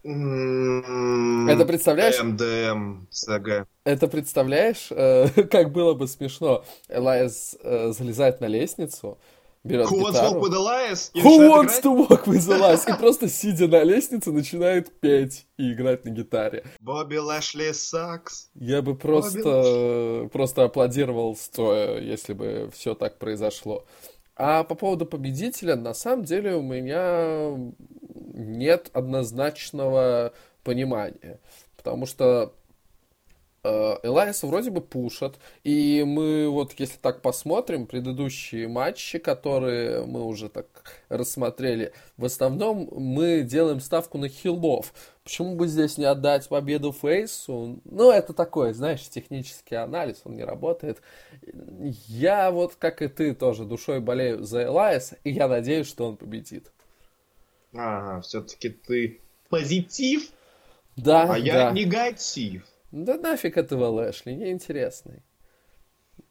Это 0.05 1.65
представляешь? 1.65 2.23
МДМ, 2.23 3.07
СГ. 3.11 3.67
Это 3.85 4.07
представляешь, 4.07 4.89
э, 4.91 5.29
как 5.51 5.73
было 5.73 5.95
бы 5.95 6.07
смешно. 6.07 6.63
Элайс 6.89 7.57
э, 7.63 7.93
залезает 7.93 8.43
на 8.43 8.45
лестницу, 8.47 9.17
берет 9.63 9.87
Who 9.87 10.01
гитару. 10.01 10.13
wants 10.13 10.21
to 10.21 10.35
walk 10.35 10.43
with 10.43 10.55
Elias? 10.55 11.11
Who 11.15 11.49
wants 11.49 11.81
to 11.83 12.09
walk 12.09 12.27
with 12.27 12.47
Elias? 12.51 12.87
И 12.87 12.99
просто 12.99 13.31
сидя 13.31 13.67
на 13.67 13.83
лестнице 13.83 14.31
начинает 14.31 14.93
петь 15.01 15.47
и 15.57 15.73
играть 15.73 16.05
на 16.05 16.11
гитаре. 16.11 16.65
Бобби 16.81 17.17
Лэшли 17.17 17.73
сакс. 17.73 18.51
Я 18.55 18.83
бы 18.83 18.95
просто, 18.97 20.29
просто 20.35 20.65
аплодировал 20.65 21.35
стоя, 21.35 21.99
если 21.99 22.35
бы 22.35 22.71
все 22.75 22.95
так 22.95 23.19
произошло. 23.19 23.87
А 24.37 24.65
по 24.65 24.75
поводу 24.75 25.07
победителя, 25.07 25.77
на 25.77 25.95
самом 25.95 26.25
деле 26.25 26.57
у 26.57 26.63
меня 26.63 27.57
нет 28.35 28.91
однозначного 28.93 30.33
понимания. 30.63 31.41
Потому 31.77 32.07
что 32.07 32.53
Э, 33.65 33.97
Элайса 34.03 34.47
вроде 34.47 34.71
бы 34.71 34.83
пушат, 34.83 35.39
и 35.65 36.05
мы 36.07 36.51
вот, 36.51 36.75
если 36.79 36.99
так 36.99 37.23
посмотрим, 37.23 37.87
предыдущие 37.87 38.69
матчи, 38.69 39.19
которые 39.19 40.05
мы 40.05 40.23
уже 40.23 40.51
так 40.51 40.67
рассмотрели, 41.09 41.95
в 42.19 42.27
основном 42.27 42.91
мы 42.93 43.41
делаем 43.41 43.81
ставку 43.81 44.19
на 44.19 44.29
хилов. 44.29 44.93
Почему 45.25 45.57
бы 45.57 45.67
здесь 45.67 45.97
не 45.97 46.05
отдать 46.05 46.47
победу 46.47 46.93
Фейсу? 46.93 47.81
Ну, 47.87 48.11
это 48.11 48.35
такой, 48.35 48.75
знаешь, 48.75 49.09
технический 49.09 49.77
анализ, 49.77 50.21
он 50.25 50.37
не 50.37 50.45
работает. 50.45 51.01
Я 52.07 52.51
вот, 52.51 52.75
как 52.75 53.01
и 53.01 53.09
ты, 53.09 53.35
тоже 53.35 53.65
душой 53.65 54.01
болею 54.01 54.45
за 54.45 54.65
Элайса, 54.65 55.17
и 55.25 55.31
я 55.31 55.49
надеюсь, 55.49 55.89
что 55.89 56.07
он 56.09 56.19
победит. 56.19 56.71
Ага, 57.75 58.21
все-таки 58.21 58.69
ты 58.71 59.21
позитив, 59.49 60.31
да, 60.97 61.25
а 61.25 61.29
да. 61.29 61.37
я 61.37 61.71
негатив. 61.73 62.63
Да 62.93 63.19
нафиг 63.19 63.57
этого 63.57 63.89
Лэшли, 63.89 64.33
неинтересный. 64.33 65.23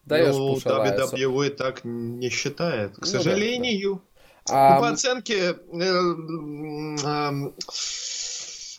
Даешь 0.06 0.36
ну. 0.36 0.56
WWE 0.56 1.50
так 1.50 1.82
не 1.84 2.30
считает, 2.30 2.96
к 2.96 3.02
Ну, 3.02 3.06
сожалению. 3.06 4.02
А, 4.50 4.76
Ну, 4.76 4.82
по 4.82 4.90
оценке 4.90 5.36
э, 5.36 5.54
эм, 5.54 6.96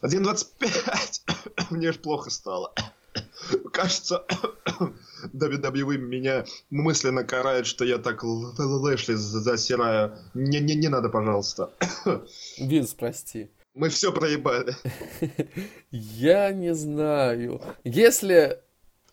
1.25 0.02 1.70
мне 1.70 1.92
ж 1.92 1.98
плохо 1.98 2.30
стало. 2.30 2.74
Кажется, 3.72 4.24
WWE 5.34 5.98
меня 5.98 6.44
мысленно 6.70 7.24
карает, 7.24 7.66
что 7.66 7.84
я 7.84 7.98
так 7.98 8.22
Лэшли 8.22 9.14
засираю. 9.14 10.16
Не, 10.34 10.60
не, 10.60 10.74
не 10.74 10.88
надо, 10.88 11.08
пожалуйста. 11.08 11.70
Винс, 12.58 12.94
прости. 12.94 13.50
Мы 13.74 13.88
все 13.88 14.12
проебали. 14.12 14.76
Я 15.90 16.52
не 16.52 16.74
знаю. 16.74 17.60
Если 17.82 18.60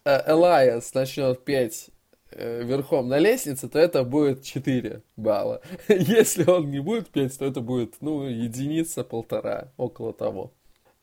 э, 0.06 0.32
Элайас 0.32 0.94
начнет 0.94 1.44
петь 1.44 1.90
э, 2.30 2.64
верхом 2.64 3.10
на 3.10 3.18
лестнице, 3.18 3.68
то 3.68 3.80
это 3.80 4.04
будет 4.04 4.44
4 4.44 5.02
балла. 5.18 5.62
Если 5.88 6.48
он 6.48 6.70
не 6.70 6.80
будет 6.80 7.10
петь, 7.10 7.38
то 7.40 7.46
это 7.46 7.60
будет, 7.62 7.96
ну, 8.02 8.28
единица, 8.28 9.04
полтора, 9.04 9.72
около 9.78 10.14
того. 10.14 10.54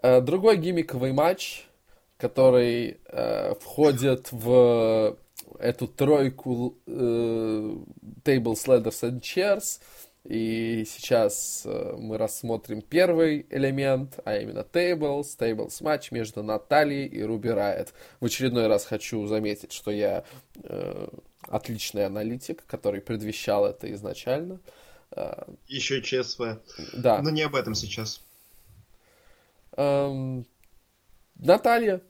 Э, 0.02 0.20
Другой 0.20 0.56
гиммиковый 0.58 1.12
матч, 1.12 1.66
который 2.18 2.98
э, 3.06 3.54
входит 3.60 4.28
в 4.32 5.16
эту 5.58 5.86
тройку 5.88 6.76
э, 6.86 6.90
Tables, 8.24 8.66
Ladders 8.66 9.02
and 9.02 9.20
Chairs. 9.20 9.80
И 10.24 10.84
сейчас 10.84 11.62
э, 11.64 11.94
мы 11.96 12.18
рассмотрим 12.18 12.82
первый 12.82 13.46
элемент, 13.50 14.18
а 14.24 14.36
именно 14.36 14.60
Tables, 14.60 15.26
Tables 15.38 15.82
матч 15.82 16.10
между 16.10 16.42
Натальей 16.42 17.06
и 17.06 17.22
Руби 17.22 17.48
Райт. 17.48 17.94
В 18.20 18.26
очередной 18.26 18.66
раз 18.66 18.84
хочу 18.84 19.26
заметить, 19.26 19.72
что 19.72 19.90
я 19.90 20.24
э, 20.64 21.08
отличный 21.42 22.04
аналитик, 22.04 22.64
который 22.66 23.00
предвещал 23.00 23.64
это 23.64 23.90
изначально. 23.94 24.60
Э, 25.12 25.44
Еще 25.66 26.02
ЧСВ. 26.02 26.58
да. 26.94 27.22
Но 27.22 27.30
не 27.30 27.42
об 27.42 27.54
этом 27.54 27.74
сейчас. 27.74 28.20
Эм, 29.76 30.44
Наталья. 31.38 32.02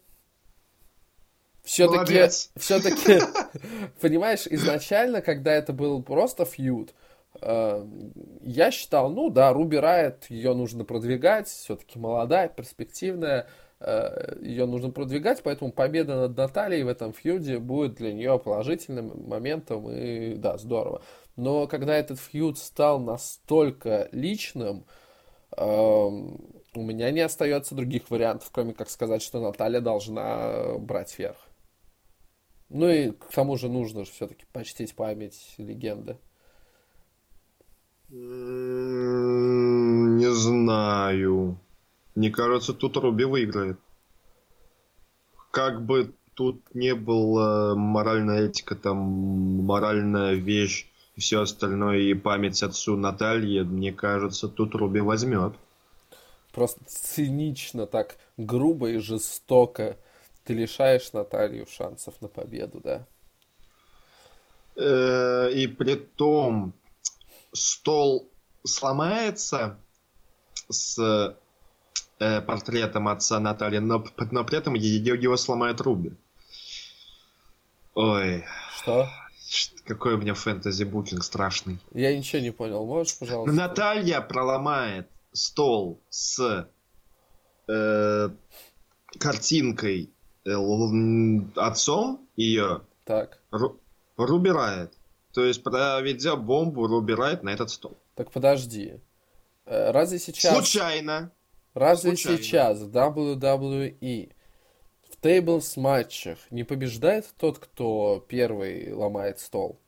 Все-таки, 1.62 2.28
все-таки, 2.56 3.20
понимаешь, 4.00 4.46
изначально, 4.46 5.20
когда 5.20 5.52
это 5.52 5.74
был 5.74 6.02
просто 6.02 6.46
фьюд, 6.46 6.94
э, 7.42 7.86
я 8.40 8.70
считал, 8.70 9.10
ну 9.10 9.28
да, 9.28 9.52
Руби 9.52 9.76
Райт, 9.76 10.30
ее 10.30 10.54
нужно 10.54 10.86
продвигать, 10.86 11.48
все-таки 11.48 11.98
молодая, 11.98 12.48
перспективная, 12.48 13.48
э, 13.80 14.38
ее 14.40 14.64
нужно 14.64 14.90
продвигать, 14.90 15.42
поэтому 15.42 15.70
победа 15.70 16.16
над 16.16 16.38
Натальей 16.38 16.84
в 16.84 16.88
этом 16.88 17.12
фьюде 17.12 17.58
будет 17.58 17.96
для 17.96 18.14
нее 18.14 18.38
положительным 18.38 19.28
моментом, 19.28 19.90
и 19.90 20.36
да, 20.36 20.56
здорово. 20.56 21.02
Но 21.36 21.66
когда 21.66 21.94
этот 21.94 22.18
фьюд 22.18 22.56
стал 22.56 22.98
настолько 22.98 24.08
личным, 24.10 24.86
эм, 25.54 26.57
у 26.74 26.82
меня 26.82 27.10
не 27.10 27.20
остается 27.20 27.74
других 27.74 28.10
вариантов, 28.10 28.50
кроме 28.52 28.74
как 28.74 28.90
сказать, 28.90 29.22
что 29.22 29.40
Наталья 29.40 29.80
должна 29.80 30.78
брать 30.78 31.18
верх. 31.18 31.38
Ну 32.68 32.88
и 32.88 33.12
к 33.12 33.28
тому 33.32 33.56
же 33.56 33.68
нужно 33.68 34.04
же 34.04 34.10
все-таки 34.10 34.44
почтить 34.52 34.94
память 34.94 35.54
легенды. 35.56 36.18
Не 38.10 38.18
знаю. 40.32 41.58
Мне 42.14 42.30
кажется, 42.30 42.74
тут 42.74 42.96
Руби 42.96 43.24
выиграет. 43.24 43.78
Как 45.50 45.84
бы 45.84 46.12
тут 46.34 46.62
не 46.74 46.94
было 46.94 47.74
моральная 47.74 48.48
этика, 48.48 48.76
там 48.76 48.98
моральная 48.98 50.34
вещь 50.34 50.86
и 51.16 51.20
все 51.20 51.40
остальное, 51.40 51.98
и 51.98 52.14
память 52.14 52.62
отцу 52.62 52.96
Натальи, 52.96 53.62
мне 53.62 53.92
кажется, 53.92 54.48
тут 54.48 54.74
Руби 54.74 55.00
возьмет. 55.00 55.54
Просто 56.58 56.80
цинично, 56.88 57.86
так 57.86 58.16
грубо 58.36 58.90
и 58.90 58.98
жестоко 58.98 59.96
ты 60.42 60.54
лишаешь 60.54 61.12
Наталью 61.12 61.68
шансов 61.68 62.20
на 62.20 62.26
победу, 62.26 62.80
да? 62.80 63.06
Э, 64.74 65.52
И 65.52 65.68
при 65.68 65.94
том 65.94 66.72
стол 67.52 68.28
сломается 68.64 69.78
с 70.68 70.98
э, 72.18 72.40
портретом 72.40 73.06
отца 73.06 73.38
Натальи, 73.38 73.78
но, 73.78 74.04
но 74.32 74.44
при 74.44 74.58
этом 74.58 74.74
ее, 74.74 75.14
его 75.14 75.36
сломает 75.36 75.80
Руби. 75.80 76.10
Ой, 77.94 78.44
Что? 78.78 79.08
какой 79.84 80.14
у 80.14 80.18
меня 80.18 80.34
фэнтези-букинг 80.34 81.22
страшный. 81.22 81.78
Я 81.94 82.18
ничего 82.18 82.42
не 82.42 82.50
понял. 82.50 82.84
Можешь, 82.84 83.16
пожалуйста? 83.16 83.54
Наталья 83.54 84.20
проломает 84.20 85.08
стол 85.32 86.00
с 86.10 86.68
э, 87.68 88.30
картинкой 89.18 90.10
э, 90.44 90.50
отцом 91.56 92.28
ее, 92.36 92.82
Так. 93.04 93.40
Ру- 93.52 93.78
Руби 94.16 94.50
Райт. 94.50 94.92
То 95.32 95.44
есть 95.44 95.62
проведя 95.62 96.36
бомбу 96.36 96.86
Руби 96.86 97.14
Райт 97.14 97.42
на 97.42 97.50
этот 97.50 97.70
стол. 97.70 97.96
Так 98.14 98.30
подожди. 98.32 99.00
Э, 99.66 99.90
Разве 99.90 100.18
сейчас... 100.18 100.54
Случайно. 100.54 101.30
Разве 101.74 102.16
Случайно. 102.16 102.42
сейчас 102.42 102.80
в 102.80 102.90
WWE 102.90 104.32
в 105.10 105.16
тейблс 105.20 105.76
матчах 105.76 106.38
не 106.50 106.64
побеждает 106.64 107.26
тот, 107.38 107.58
кто 107.58 108.24
первый 108.28 108.92
ломает 108.92 109.38
стол? 109.38 109.78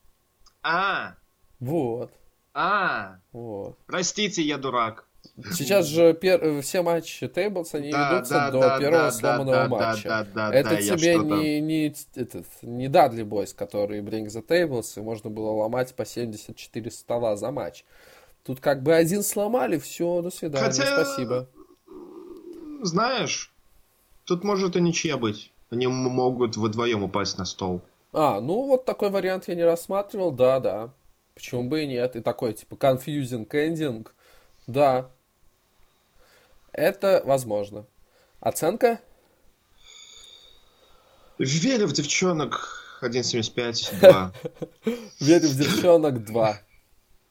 А, 0.63 1.15
Вот, 1.59 2.13
а, 2.53 3.19
вот. 3.33 3.79
простите, 3.87 4.43
я 4.43 4.59
дурак. 4.59 5.07
Сейчас 5.53 5.87
же 5.87 6.13
пер- 6.13 6.41
э, 6.59 6.61
все 6.61 6.83
матчи 6.83 7.27
тейблс, 7.29 7.75
они 7.75 7.91
Да, 7.91 8.13
ведутся 8.15 8.35
да, 8.35 8.51
до 8.51 8.61
да, 8.61 8.79
первого 8.79 9.03
да, 9.05 9.11
сломанного 9.11 9.57
да, 9.57 9.63
да, 9.63 9.69
матча. 9.69 10.09
да, 10.09 10.27
да, 10.35 10.55
Это 10.55 10.71
да, 10.71 10.77
тебе 10.77 11.19
не, 11.19 11.61
не, 11.61 11.95
этот, 12.15 12.47
не 12.63 12.89
Дадли 12.89 13.23
Бойс, 13.23 13.53
который 13.55 14.01
Bring 14.01 14.27
the 14.27 14.47
Tables, 14.47 14.99
и 14.99 15.01
можно 15.01 15.31
было 15.31 15.51
ломать 15.51 15.95
по 15.95 16.05
74 16.05 16.91
стола 16.91 17.37
за 17.37 17.51
матч. 17.51 17.85
Тут 18.45 18.61
как 18.61 18.83
бы 18.83 18.95
один 18.95 19.23
сломали, 19.23 19.79
все, 19.79 20.21
до 20.23 20.31
свидания, 20.31 20.65
Хотя- 20.67 21.05
спасибо. 21.05 21.49
Знаешь, 22.83 23.53
тут 24.25 24.45
может 24.45 24.77
и 24.77 24.81
ничья 24.81 25.17
быть. 25.17 25.53
Они 25.71 25.87
могут 25.87 26.57
вдвоем 26.57 27.03
упасть 27.05 27.39
на 27.39 27.45
стол. 27.45 27.83
А, 28.13 28.41
ну 28.41 28.67
вот 28.67 28.85
такой 28.85 29.11
вариант 29.11 29.49
я 29.49 29.55
не 29.55 29.65
рассматривал, 29.65 30.33
да, 30.33 30.59
да. 30.61 30.91
Почему 31.35 31.65
бы 31.65 31.83
и 31.85 31.87
нет? 31.87 32.17
И 32.17 32.21
такой, 32.21 32.53
типа, 32.55 32.75
confusing 32.75 33.47
ending, 33.49 34.07
да. 34.73 35.11
Это 36.73 37.23
возможно. 37.25 37.87
Оценка? 38.41 39.01
Верю 41.39 41.87
в 41.87 41.93
девчонок 41.93 43.01
1.75, 43.03 44.01
2. 44.01 44.33
Верю 45.21 45.49
в 45.49 45.57
девчонок 45.57 46.25
2. 46.25 46.61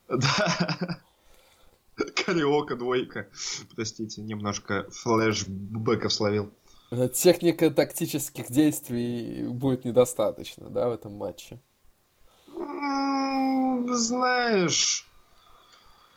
Да. 0.08 0.98
Кариока 2.16 2.74
двойка. 2.74 3.28
Простите, 3.76 4.22
немножко 4.22 4.86
флешбеков 4.90 6.12
словил. 6.12 6.52
Техника 7.14 7.70
тактических 7.70 8.50
действий 8.50 9.44
будет 9.46 9.84
недостаточно, 9.84 10.68
да, 10.68 10.88
в 10.88 10.92
этом 10.94 11.14
матче. 11.14 11.60
Знаешь, 13.96 15.09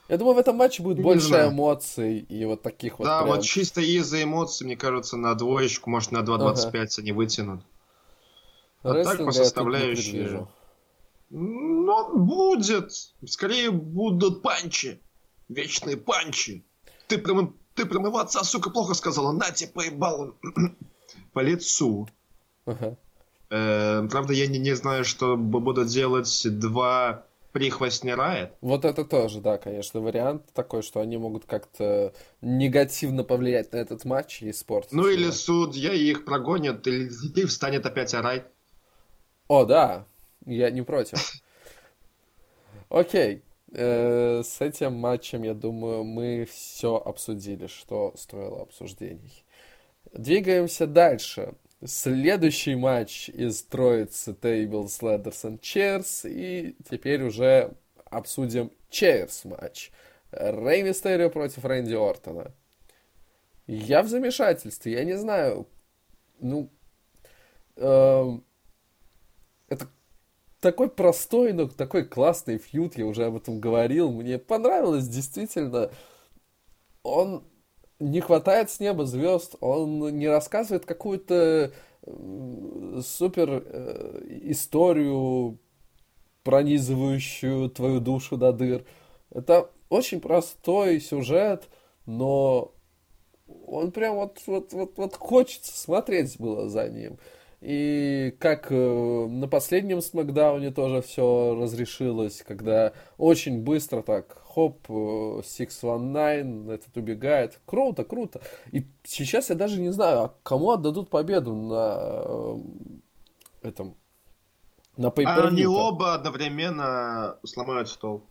Я 0.10 0.18
думаю, 0.18 0.36
в 0.36 0.38
этом 0.40 0.58
матче 0.58 0.84
будет 0.84 0.98
Не 0.98 1.04
больше 1.04 1.28
знаю. 1.28 1.52
эмоций 1.52 2.20
и 2.20 2.46
вот 2.46 2.62
таких 2.62 3.00
вот 3.00 3.06
да, 3.06 3.22
прям... 3.24 3.36
вот 3.36 3.44
чисто 3.44 3.82
из-за 3.82 4.22
эмоций, 4.24 4.66
мне 4.66 4.76
кажется, 4.76 5.16
на 5.18 5.34
двоечку, 5.34 5.90
может, 5.90 6.12
на 6.12 6.20
2.25 6.20 7.00
они 7.00 7.12
вытянут. 7.14 7.62
а 8.84 9.04
так 9.04 9.18
по 9.26 9.32
составляющей- 9.32 10.46
Но 11.30 12.16
будет. 12.16 12.92
Скорее 13.26 13.72
будут 13.72 14.42
панчи. 14.44 15.00
Вечные 15.50 15.98
панчи. 15.98 16.64
Ты 17.08 17.18
прям, 17.18 17.56
ты 17.74 17.84
отца, 17.86 18.44
сука, 18.44 18.70
плохо 18.70 18.94
сказала. 18.94 19.32
На 19.32 19.52
тебе 19.52 19.72
поебал 19.72 20.36
по 21.34 21.40
лицу. 21.40 22.08
Ага. 22.66 22.98
Э, 23.50 24.08
правда, 24.10 24.34
я 24.34 24.48
не, 24.48 24.60
не 24.60 24.76
знаю, 24.76 25.06
что 25.06 25.36
будут 25.38 25.88
делать 25.88 26.46
два 26.60 27.26
прихвостня 27.54 28.16
Riot. 28.16 28.52
Вот 28.60 28.84
это 28.84 29.06
тоже, 29.06 29.40
да, 29.40 29.58
конечно, 29.58 30.02
вариант 30.02 30.52
такой, 30.54 30.82
что 30.82 31.00
они 31.00 31.18
могут 31.18 31.46
как-то 31.46 32.14
негативно 32.42 33.24
повлиять 33.24 33.72
на 33.72 33.78
этот 33.78 34.04
матч 34.04 34.42
и 34.42 34.52
спорт. 34.52 34.90
Ну 34.92 35.08
или 35.08 35.30
судья 35.30 35.94
их 35.94 36.26
прогонят, 36.26 36.86
или 36.88 37.46
встанет 37.46 37.86
опять 37.86 38.14
орать. 38.14 38.44
О, 39.48 39.64
да, 39.66 40.06
я 40.46 40.70
не 40.72 40.82
против. 40.82 41.20
Окей, 42.90 43.44
э, 43.72 44.42
с 44.44 44.60
этим 44.60 44.94
матчем, 44.94 45.44
я 45.44 45.54
думаю, 45.54 46.04
мы 46.04 46.46
все 46.52 46.98
обсудили, 46.98 47.68
что 47.68 48.14
стоило 48.18 48.64
обсуждений. 48.64 49.46
Двигаемся 50.12 50.88
дальше. 50.88 51.54
Следующий 51.86 52.76
матч 52.76 53.28
из 53.30 53.62
троицы 53.64 54.32
Tables, 54.32 55.02
Ladders 55.02 55.44
and 55.44 55.60
Chairs. 55.60 56.30
И 56.30 56.78
теперь 56.90 57.24
уже 57.24 57.76
обсудим 58.06 58.72
Chairs 58.90 59.46
матч. 59.46 59.92
Рэй 60.32 60.84
Мистерио 60.84 61.30
против 61.30 61.66
Рэнди 61.66 61.94
Ортона. 61.94 62.54
Я 63.68 64.02
в 64.02 64.08
замешательстве. 64.08 64.94
Я 64.94 65.04
не 65.04 65.18
знаю. 65.18 65.68
Ну, 66.40 66.70
э, 67.76 68.30
это 69.68 69.88
такой 70.62 70.90
простой, 70.90 71.52
но 71.52 71.68
такой 71.68 72.06
классный 72.06 72.60
фьют. 72.60 72.98
Я 72.98 73.06
уже 73.06 73.26
об 73.26 73.36
этом 73.36 73.60
говорил. 73.60 74.12
Мне 74.12 74.40
понравилось 74.40 75.08
действительно. 75.08 75.92
Он 77.04 77.44
не 78.10 78.22
хватает 78.22 78.70
с 78.70 78.80
неба 78.80 79.06
звезд, 79.06 79.56
он 79.62 80.18
не 80.18 80.28
рассказывает 80.28 80.86
какую-то 80.86 81.72
супер 83.02 83.64
э, 83.66 84.22
историю, 84.44 85.60
пронизывающую 86.44 87.70
твою 87.70 88.00
душу 88.00 88.38
до 88.38 88.52
дыр. 88.52 88.86
Это 89.30 89.70
очень 89.90 90.20
простой 90.20 91.00
сюжет, 91.00 91.70
но 92.06 92.74
он 93.66 93.92
прям 93.92 94.16
вот, 94.16 94.42
вот, 94.48 94.74
вот, 94.74 94.98
вот 94.98 95.16
хочется 95.16 95.78
смотреть 95.78 96.38
было 96.40 96.68
за 96.68 96.90
ним. 96.90 97.18
И 97.64 98.36
как 98.40 98.68
э, 98.72 98.76
на 98.76 99.48
последнем 99.48 100.02
смакдауне 100.02 100.72
тоже 100.72 101.02
все 101.02 101.56
разрешилось, 101.56 102.44
когда 102.46 102.92
очень 103.18 103.64
быстро 103.64 104.02
так, 104.02 104.38
хоп, 104.54 104.86
619, 104.88 106.68
э, 106.68 106.74
этот 106.74 106.98
убегает. 106.98 107.62
Круто, 107.66 108.04
круто. 108.04 108.42
И 108.74 108.86
сейчас 109.06 109.50
я 109.50 109.56
даже 109.56 109.80
не 109.80 109.94
знаю, 109.94 110.24
а 110.24 110.36
кому 110.44 110.72
отдадут 110.72 111.10
победу 111.10 111.56
на 111.56 111.96
э, 112.26 113.70
этом, 113.70 113.96
на 114.98 115.08
pay 115.08 115.24
Они 115.24 115.66
оба 115.66 116.16
одновременно 116.16 117.38
сломают 117.46 117.88
стол. 117.88 118.26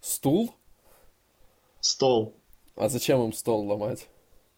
Стул? 0.00 0.54
Стол. 1.80 2.40
А 2.74 2.88
зачем 2.88 3.22
им 3.22 3.34
стол 3.34 3.66
ломать? 3.66 4.08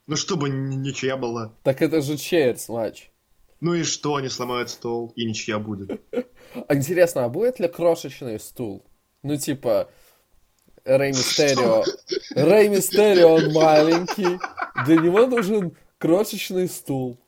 Ну, 0.07 0.15
чтобы 0.15 0.47
ничья 0.49 1.17
была. 1.17 1.53
Так 1.63 1.81
это 1.81 2.01
же 2.01 2.15
чейрс 2.15 2.69
матч. 2.69 3.08
Ну 3.61 3.73
и 3.73 3.83
что, 3.83 4.15
они 4.15 4.29
сломают 4.29 4.69
стол, 4.69 5.11
и 5.15 5.25
ничья 5.25 5.59
будет. 5.59 6.01
А 6.67 6.75
интересно, 6.75 7.25
а 7.25 7.29
будет 7.29 7.59
ли 7.59 7.67
крошечный 7.67 8.39
стул? 8.39 8.85
Ну, 9.21 9.37
типа, 9.37 9.89
Рэй 10.85 11.09
Мистерио. 11.09 11.83
Рэй 12.35 12.69
Мистерио, 12.69 13.35
он 13.35 13.51
маленький. 13.51 14.39
Для 14.85 14.97
него 14.97 15.27
нужен 15.27 15.75
крошечный 15.97 16.69
стул. 16.69 17.19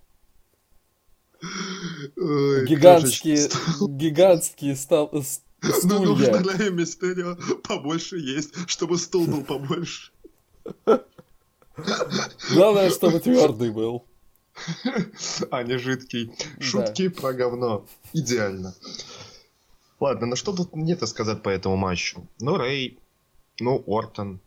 Ой, 2.17 2.65
гигантские, 2.67 3.49
гигантские 3.81 4.75
стал, 4.75 5.09
ну, 5.11 5.21
стулья. 5.23 5.79
Ну, 5.83 6.05
нужно 6.05 6.37
для 6.37 6.53
Рэй 6.53 6.71
Мистерио 6.71 7.35
побольше 7.63 8.17
есть, 8.17 8.53
чтобы 8.69 8.97
стул 8.97 9.25
был 9.25 9.43
побольше. 9.43 10.11
Главное, 12.53 12.89
чтобы 12.89 13.19
твердый 13.19 13.71
был. 13.71 14.05
а 15.51 15.63
не 15.63 15.77
жидкий. 15.77 16.31
Шутки 16.59 17.07
да. 17.07 17.21
про 17.21 17.33
говно. 17.33 17.85
Идеально. 18.13 18.73
Ладно, 19.99 20.25
ну 20.27 20.35
что 20.35 20.53
тут 20.53 20.75
нет 20.75 21.07
сказать 21.07 21.43
по 21.43 21.49
этому 21.49 21.75
матчу? 21.77 22.27
Ну, 22.39 22.57
Рэй, 22.57 22.97
ну, 23.59 23.83
Ортон, 23.85 24.39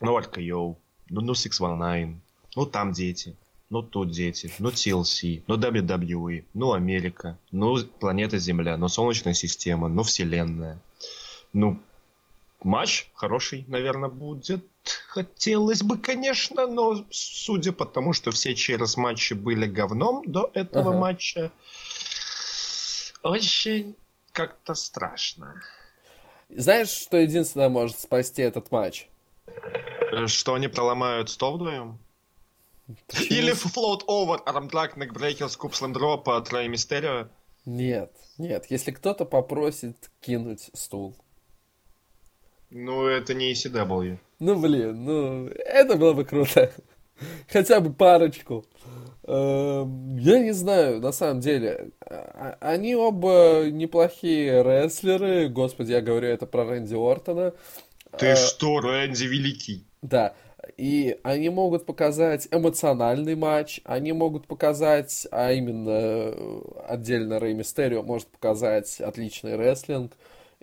ну, 0.00 0.16
RKO, 0.18 0.76
ну, 1.08 1.20
ну, 1.20 1.34
619, 1.34 2.16
ну, 2.54 2.66
там 2.66 2.92
дети, 2.92 3.36
ну, 3.70 3.82
тут 3.82 4.10
дети, 4.10 4.52
ну, 4.60 4.70
TLC, 4.70 5.42
ну, 5.48 5.56
WWE, 5.56 6.44
ну, 6.54 6.72
Америка, 6.72 7.38
ну, 7.50 7.76
планета 7.84 8.38
Земля, 8.38 8.76
ну, 8.76 8.88
Солнечная 8.88 9.34
система, 9.34 9.88
ну, 9.88 10.04
Вселенная. 10.04 10.78
Ну, 11.52 11.80
матч 12.62 13.10
хороший, 13.14 13.64
наверное, 13.66 14.10
будет. 14.10 14.64
Хотелось 15.08 15.82
бы, 15.82 15.98
конечно, 15.98 16.66
но 16.66 17.04
судя 17.10 17.72
по 17.72 17.84
тому, 17.84 18.12
что 18.12 18.30
все 18.30 18.54
через 18.54 18.96
матчи 18.96 19.34
были 19.34 19.66
говном 19.66 20.22
до 20.24 20.50
этого 20.54 20.90
ага. 20.90 20.98
матча, 20.98 21.52
очень 23.22 23.96
как-то 24.32 24.74
страшно. 24.74 25.60
Знаешь, 26.48 26.88
что 26.88 27.16
единственное 27.16 27.68
может 27.68 27.98
спасти 27.98 28.42
этот 28.42 28.70
матч? 28.70 29.08
Э, 30.12 30.26
что 30.26 30.54
они 30.54 30.68
проломают 30.68 31.30
стол 31.30 31.56
вдвоем? 31.56 31.98
Почему? 33.06 33.26
Или 33.30 33.52
float 33.52 34.06
over 34.08 34.96
некбрейкер 34.96 35.48
с 35.48 35.56
купслем 35.56 35.92
дропа 35.92 36.36
от 36.36 36.52
Рэй 36.52 36.68
Мистерио? 36.68 37.28
Нет, 37.64 38.12
нет. 38.38 38.66
Если 38.70 38.90
кто-то 38.90 39.24
попросит 39.24 40.10
кинуть 40.20 40.70
стул. 40.74 41.16
Ну, 42.70 43.06
это 43.06 43.34
не 43.34 43.52
ECW. 43.52 44.18
Ну, 44.38 44.60
блин, 44.60 45.04
ну, 45.04 45.48
это 45.48 45.96
было 45.96 46.12
бы 46.12 46.24
круто. 46.24 46.72
Хотя 47.48 47.80
бы 47.80 47.92
парочку. 47.92 48.64
Эм, 49.24 50.16
я 50.18 50.38
не 50.38 50.52
знаю, 50.52 51.00
на 51.00 51.12
самом 51.12 51.40
деле. 51.40 51.90
А, 52.00 52.56
они 52.60 52.94
оба 52.94 53.70
неплохие 53.70 54.62
рестлеры. 54.62 55.48
Господи, 55.48 55.92
я 55.92 56.00
говорю 56.00 56.28
это 56.28 56.46
про 56.46 56.64
Рэнди 56.64 56.94
Ортона. 56.94 57.52
Ты 58.18 58.26
э, 58.26 58.36
что, 58.36 58.80
Рэнди 58.80 59.24
великий. 59.24 59.84
Да. 60.02 60.34
И 60.76 61.18
они 61.22 61.48
могут 61.50 61.86
показать 61.86 62.48
эмоциональный 62.50 63.34
матч, 63.34 63.80
они 63.84 64.12
могут 64.12 64.46
показать, 64.46 65.26
а 65.30 65.52
именно 65.52 66.34
отдельно 66.86 67.38
Рэй 67.38 67.54
Мистерио 67.54 68.02
может 68.02 68.28
показать 68.28 69.00
отличный 69.00 69.56
рестлинг. 69.56 70.12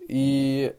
И 0.08 0.74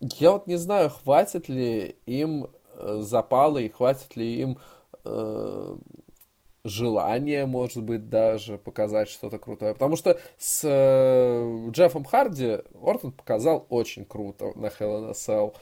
я 0.00 0.32
вот 0.32 0.46
не 0.46 0.56
знаю, 0.56 0.90
хватит 0.90 1.48
ли 1.48 1.96
им 2.06 2.48
э, 2.74 2.98
запала 3.02 3.58
и 3.58 3.68
хватит 3.68 4.16
ли 4.16 4.40
им 4.40 4.58
э, 5.04 5.76
желания, 6.64 7.46
может 7.46 7.82
быть, 7.82 8.08
даже 8.08 8.58
показать 8.58 9.08
что-то 9.08 9.38
крутое. 9.38 9.74
Потому 9.74 9.96
что 9.96 10.18
с 10.38 10.62
э, 10.64 11.70
Джеффом 11.70 12.04
Харди 12.04 12.60
Ортон 12.82 13.12
показал 13.12 13.66
очень 13.68 14.04
круто 14.04 14.52
на 14.54 14.66
Hell 14.66 15.02
in 15.02 15.08
a 15.08 15.12
Cell. 15.12 15.54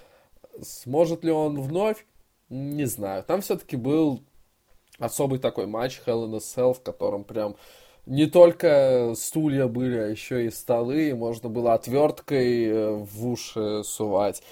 Сможет 0.62 1.24
ли 1.24 1.31
он 1.31 1.61
вновь? 1.61 2.07
Не 2.48 2.87
знаю. 2.87 3.24
Там 3.24 3.40
все-таки 3.40 3.77
был 3.77 4.22
особый 4.98 5.38
такой 5.38 5.66
матч 5.66 6.01
Hell 6.07 6.27
in 6.27 6.35
a 6.35 6.38
Cell, 6.38 6.74
в 6.74 6.83
котором 6.83 7.24
прям 7.24 7.57
не 8.08 8.26
только 8.26 9.12
стулья 9.16 9.66
были, 9.66 9.98
а 9.98 10.06
еще 10.06 10.46
и 10.46 10.50
столы, 10.50 11.10
и 11.10 11.14
можно 11.14 11.50
было 11.50 11.74
отверткой 11.74 12.64
э, 12.64 12.90
в 12.90 13.28
уши 13.28 13.82
сувать. 13.84 14.42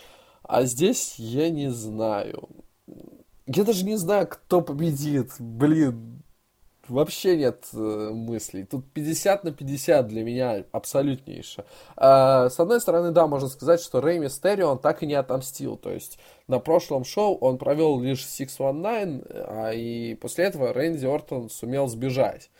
А 0.42 0.64
здесь 0.64 1.14
я 1.18 1.48
не 1.48 1.70
знаю. 1.70 2.50
Я 3.46 3.64
даже 3.64 3.84
не 3.84 3.96
знаю, 3.96 4.28
кто 4.28 4.60
победит. 4.60 5.32
Блин, 5.38 6.22
вообще 6.86 7.38
нет 7.38 7.64
э, 7.72 8.10
мыслей. 8.12 8.64
Тут 8.64 8.92
50 8.92 9.44
на 9.44 9.52
50 9.52 10.06
для 10.06 10.22
меня 10.22 10.64
абсолютнейше. 10.70 11.64
А, 11.96 12.50
с 12.50 12.60
одной 12.60 12.80
стороны, 12.82 13.10
да, 13.10 13.26
можно 13.26 13.48
сказать, 13.48 13.80
что 13.80 14.02
Рэй 14.02 14.18
Мистерио 14.18 14.72
он 14.72 14.78
так 14.78 15.02
и 15.02 15.06
не 15.06 15.14
отомстил. 15.14 15.76
То 15.78 15.92
есть 15.92 16.18
на 16.46 16.58
прошлом 16.58 17.04
шоу 17.04 17.38
он 17.38 17.56
провел 17.56 18.00
лишь 18.00 18.20
619, 18.20 19.24
а 19.30 19.70
и 19.72 20.14
после 20.14 20.44
этого 20.44 20.74
Рэнди 20.74 21.06
Ортон 21.06 21.48
сумел 21.48 21.88
сбежать. 21.88 22.50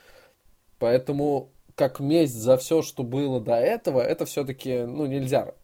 Поэтому 0.79 1.51
как 1.75 2.01
месть 2.01 2.35
за 2.35 2.57
все, 2.57 2.83
что 2.83 3.03
было 3.03 3.41
до 3.41 3.57
этого, 3.57 4.01
это 4.01 4.25
все-таки 4.25 4.83
ну, 4.83 5.07
нельзя 5.07 5.55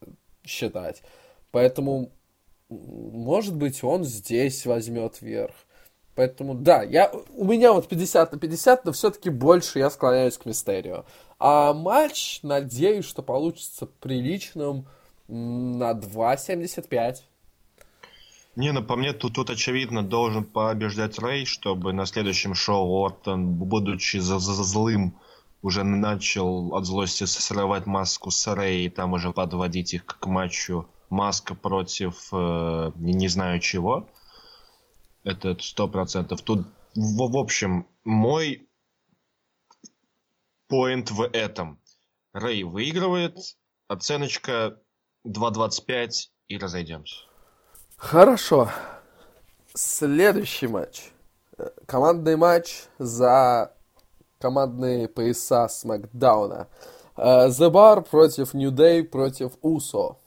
считать. 0.45 1.03
Поэтому, 1.51 2.13
может 2.69 3.57
быть, 3.57 3.83
он 3.83 4.05
здесь 4.05 4.67
возьмет 4.67 5.21
верх. 5.23 5.55
Поэтому, 6.15 6.55
да, 6.55 6.83
я, 6.83 7.11
у 7.35 7.45
меня 7.45 7.73
вот 7.73 7.89
50 7.89 8.33
на 8.33 8.39
50, 8.39 8.85
но 8.85 8.93
все-таки 8.93 9.31
больше 9.31 9.79
я 9.79 9.89
склоняюсь 9.89 10.37
к 10.37 10.45
Мистерио. 10.45 11.07
А 11.39 11.73
матч, 11.73 12.41
надеюсь, 12.43 13.07
что 13.07 13.23
получится 13.23 13.87
приличным. 13.87 14.87
На 15.29 15.93
2.75. 15.93 17.23
Не, 18.55 18.73
ну 18.73 18.83
по 18.83 18.97
мне 18.97 19.15
тут, 19.15 19.35
тут 19.35 19.49
очевидно 19.49 20.03
должен 20.03 20.45
побеждать 20.45 21.19
Рэй, 21.19 21.47
чтобы 21.47 21.95
на 21.95 22.05
следующем 22.05 22.55
шоу 22.55 23.03
Ортон, 23.03 23.55
будучи 23.55 24.19
за, 24.19 24.39
за, 24.39 24.53
злым, 24.63 25.19
уже 25.63 25.85
начал 25.85 26.75
от 26.75 26.85
злости 26.85 27.25
срывать 27.25 27.87
маску 27.87 28.31
с 28.31 28.55
Рэй 28.55 28.85
и 28.85 28.91
там 28.91 29.15
уже 29.15 29.33
подводить 29.33 29.95
их 29.95 30.05
к 30.05 30.27
матчу 30.27 30.87
Маска 31.09 31.55
против 31.55 32.29
э, 32.33 32.93
не 32.97 33.29
знаю 33.29 33.61
чего. 33.61 34.09
Это 35.25 35.57
сто 35.61 35.87
процентов. 35.87 36.41
Тут, 36.41 36.67
в, 36.95 37.31
в 37.31 37.37
общем, 37.37 37.87
мой 38.03 38.67
поинт 40.69 41.11
в 41.11 41.23
этом. 41.23 41.79
Рэй 42.33 42.63
выигрывает, 42.63 43.39
оценочка 43.89 44.81
2.25 45.27 46.31
и 46.49 46.57
разойдемся. 46.57 47.32
Хорошо. 48.03 48.69
Следующий 49.75 50.67
матч. 50.67 51.13
Командный 51.87 52.35
матч 52.35 52.87
за 52.99 53.73
командные 54.41 55.07
пояса 55.07 55.69
Смакдауна. 55.69 56.67
Э, 57.17 57.47
The 57.47 57.71
Bar 57.71 58.03
против 58.03 58.55
New 58.55 58.73
Day 58.73 59.05
против 59.05 59.53
Усо. 59.63 60.19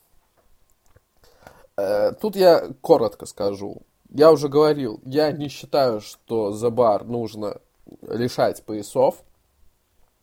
Э, 1.75 2.13
тут 2.13 2.38
я 2.38 2.69
коротко 2.79 3.25
скажу. 3.25 3.81
Я 4.09 4.31
уже 4.31 4.47
говорил, 4.47 5.01
я 5.03 5.33
не 5.33 5.49
считаю, 5.49 5.99
что 5.99 6.51
The 6.51 6.71
Bar 6.71 7.03
нужно 7.03 7.59
лишать 8.01 8.63
поясов. 8.63 9.17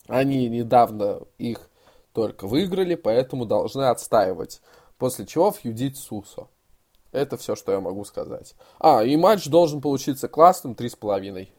Они 0.08 0.48
недавно 0.48 1.20
их 1.36 1.68
только 2.14 2.46
выиграли, 2.46 2.94
поэтому 2.94 3.44
должны 3.44 3.82
отстаивать. 3.82 4.62
После 4.96 5.26
чего 5.26 5.52
фьюдить 5.52 5.98
с 5.98 6.10
Усо. 6.10 6.48
Это 7.12 7.36
все, 7.36 7.54
что 7.54 7.72
я 7.72 7.80
могу 7.80 8.04
сказать. 8.04 8.54
А, 8.80 9.04
и 9.04 9.16
матч 9.16 9.46
должен 9.46 9.80
получиться 9.80 10.28
классным, 10.28 10.74
три 10.74 10.88
с 10.88 10.96
половиной. 10.96 11.52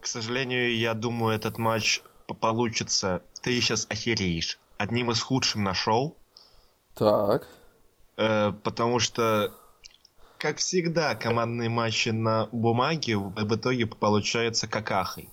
К 0.00 0.06
сожалению, 0.06 0.76
я 0.76 0.94
думаю, 0.94 1.34
этот 1.34 1.58
матч 1.58 2.02
получится... 2.40 3.22
Ты 3.42 3.60
сейчас 3.60 3.86
охереешь. 3.90 4.58
Одним 4.78 5.10
из 5.10 5.20
худших 5.20 5.56
на 5.56 5.74
шоу. 5.74 6.16
Так. 6.94 7.48
Э, 8.16 8.52
потому 8.52 9.00
что, 9.00 9.52
как 10.38 10.58
всегда, 10.58 11.14
командные 11.16 11.68
матчи 11.68 12.10
на 12.10 12.48
бумаге 12.52 13.16
в 13.16 13.54
итоге 13.56 13.86
получаются 13.86 14.68
какахой. 14.68 15.28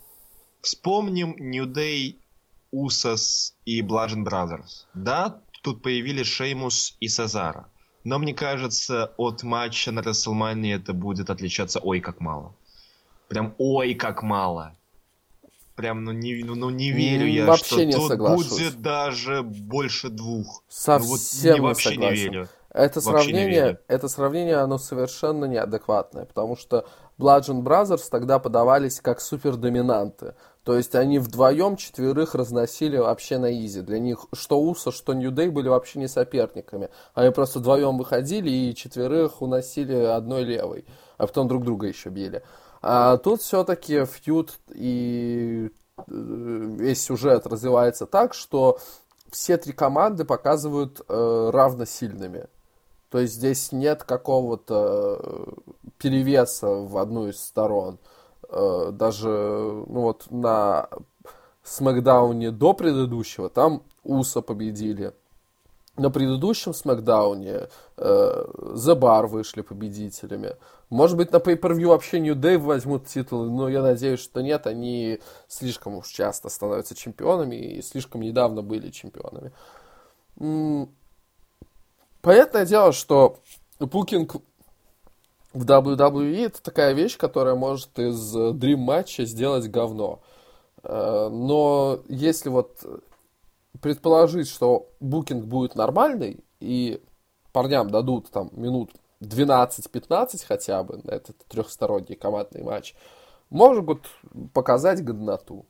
Вспомним 0.62 1.36
New 1.38 1.66
Day, 1.66 2.18
Усас 2.72 3.56
и 3.66 3.82
Bludgeon 3.82 4.26
Brothers. 4.26 4.86
Да, 4.94 5.42
тут 5.62 5.82
появились 5.84 6.28
Шеймус 6.28 6.96
и 7.00 7.08
Сазара. 7.08 7.70
Но 8.04 8.18
мне 8.18 8.34
кажется, 8.34 9.14
от 9.18 9.44
матча 9.44 9.92
на 9.92 10.00
WrestleMania 10.00 10.76
это 10.78 10.94
будет 10.94 11.30
отличаться 11.30 11.80
ой 11.80 12.00
как 12.00 12.20
мало. 12.20 12.54
Прям 13.28 13.54
ой 13.58 13.94
как 13.94 14.24
мало. 14.24 14.76
Прям, 15.76 16.04
ну 16.04 16.12
не, 16.12 16.44
ну, 16.44 16.56
ну, 16.56 16.70
не 16.70 16.92
верю 16.92 17.26
я, 17.26 17.46
Вообще 17.46 17.66
что 17.66 17.86
не 17.86 17.94
тут 17.94 18.08
соглашусь. 18.10 18.50
будет 18.50 18.82
даже 18.82 19.44
больше 19.44 20.10
двух. 20.10 20.64
Совсем 20.68 21.08
ну, 21.08 21.10
вот 21.10 21.22
не, 21.44 21.54
не 21.54 21.60
вообще 21.62 21.90
не 21.90 21.96
согласен. 21.96 22.32
верю. 22.32 22.50
Это 22.72 23.00
Вообще 23.00 23.32
не 23.32 23.40
сравнение, 23.40 23.80
это 23.88 24.08
сравнение, 24.08 24.56
оно 24.58 24.78
совершенно 24.78 25.46
неадекватное, 25.46 26.26
потому 26.26 26.56
что 26.56 26.86
Bludgeon 27.18 27.64
Brothers 27.64 28.10
тогда 28.12 28.40
подавались 28.40 29.00
как 29.02 29.22
супердоминанты. 29.22 30.36
То 30.70 30.78
есть 30.78 30.94
они 30.94 31.18
вдвоем 31.18 31.78
четверых 31.78 32.36
разносили 32.36 32.98
вообще 32.98 33.40
на 33.40 33.52
изи. 33.52 33.82
Для 33.82 33.98
них 33.98 34.28
что 34.34 34.62
Уса, 34.62 34.92
что 34.92 35.16
Нью 35.16 35.32
Дэй 35.32 35.50
были 35.50 35.68
вообще 35.68 35.98
не 35.98 36.08
соперниками. 36.08 36.92
Они 37.16 37.32
просто 37.32 37.58
вдвоем 37.58 37.98
выходили 37.98 38.52
и 38.52 38.76
четверых 38.76 39.42
уносили 39.42 39.96
одной 39.96 40.44
левой, 40.44 40.86
а 41.18 41.26
потом 41.26 41.48
друг 41.48 41.64
друга 41.64 41.88
еще 41.88 42.10
били. 42.10 42.44
А 42.84 43.18
тут 43.18 43.42
все-таки 43.42 44.06
фьюд 44.06 44.60
и 44.72 45.72
э, 45.98 46.04
весь 46.08 47.02
сюжет 47.02 47.48
развивается 47.48 48.06
так, 48.06 48.36
что 48.36 48.78
все 49.32 49.58
три 49.58 49.74
команды 49.74 50.24
показывают 50.24 51.02
э, 51.02 51.50
равносильными. 51.52 52.46
То 53.10 53.18
есть 53.18 53.34
здесь 53.34 53.72
нет 53.72 54.04
какого-то 54.04 55.20
э, 55.20 55.52
перевеса 55.98 56.68
в 56.68 56.96
одну 57.00 57.28
из 57.28 57.40
сторон. 57.40 57.98
Даже 58.52 59.30
ну 59.30 60.02
вот 60.02 60.26
на 60.30 60.90
Смакдауне 61.64 62.52
до 62.52 62.74
предыдущего 62.74 63.50
там 63.50 63.84
Уса 64.04 64.42
победили. 64.42 65.14
На 65.98 66.10
предыдущем 66.10 66.74
Смакдауне 66.74 67.68
э, 67.98 68.46
The 68.58 68.98
Bar 68.98 69.28
вышли 69.28 69.62
победителями. 69.62 70.56
Может 70.90 71.18
быть, 71.18 71.32
на 71.34 71.38
Pay-Per-View 71.38 71.88
вообще 71.88 72.22
New 72.22 72.36
Day 72.36 72.58
возьмут 72.58 73.06
титулы, 73.06 73.50
но 73.50 73.68
я 73.68 73.82
надеюсь, 73.82 74.22
что 74.22 74.42
нет. 74.42 74.66
Они 74.66 75.20
слишком 75.50 75.96
уж 75.96 76.08
часто 76.08 76.48
становятся 76.48 76.96
чемпионами 76.96 77.56
и 77.56 77.82
слишком 77.82 78.22
недавно 78.22 78.62
были 78.62 78.90
чемпионами. 78.90 79.52
Понятное 82.22 82.66
дело, 82.66 82.94
что 82.94 83.38
букинг 83.80 84.38
в 85.54 85.66
WWE 85.66 86.46
это 86.46 86.62
такая 86.62 86.94
вещь, 86.94 87.18
которая 87.18 87.56
может 87.56 87.98
из 87.98 88.36
э, 88.36 88.52
Dream 88.52 88.78
матча 88.78 89.26
сделать 89.26 89.70
говно. 89.70 90.22
Э, 90.84 91.30
Но 91.32 92.00
если 92.08 92.50
вот 92.50 92.84
предположить, 93.82 94.48
что 94.48 94.90
букинг 95.00 95.46
будет 95.46 95.76
нормальный, 95.76 96.44
и 96.60 97.02
парням 97.52 97.90
дадут 97.90 98.30
там 98.30 98.50
минут 98.52 98.92
12-15 99.22 100.46
хотя 100.46 100.84
бы 100.84 101.00
на 101.04 101.12
этот 101.12 101.38
трехсторонний 101.48 102.16
командный 102.16 102.64
матч, 102.64 102.96
могут 103.50 104.08
показать 104.54 105.04
годноту. 105.04 105.66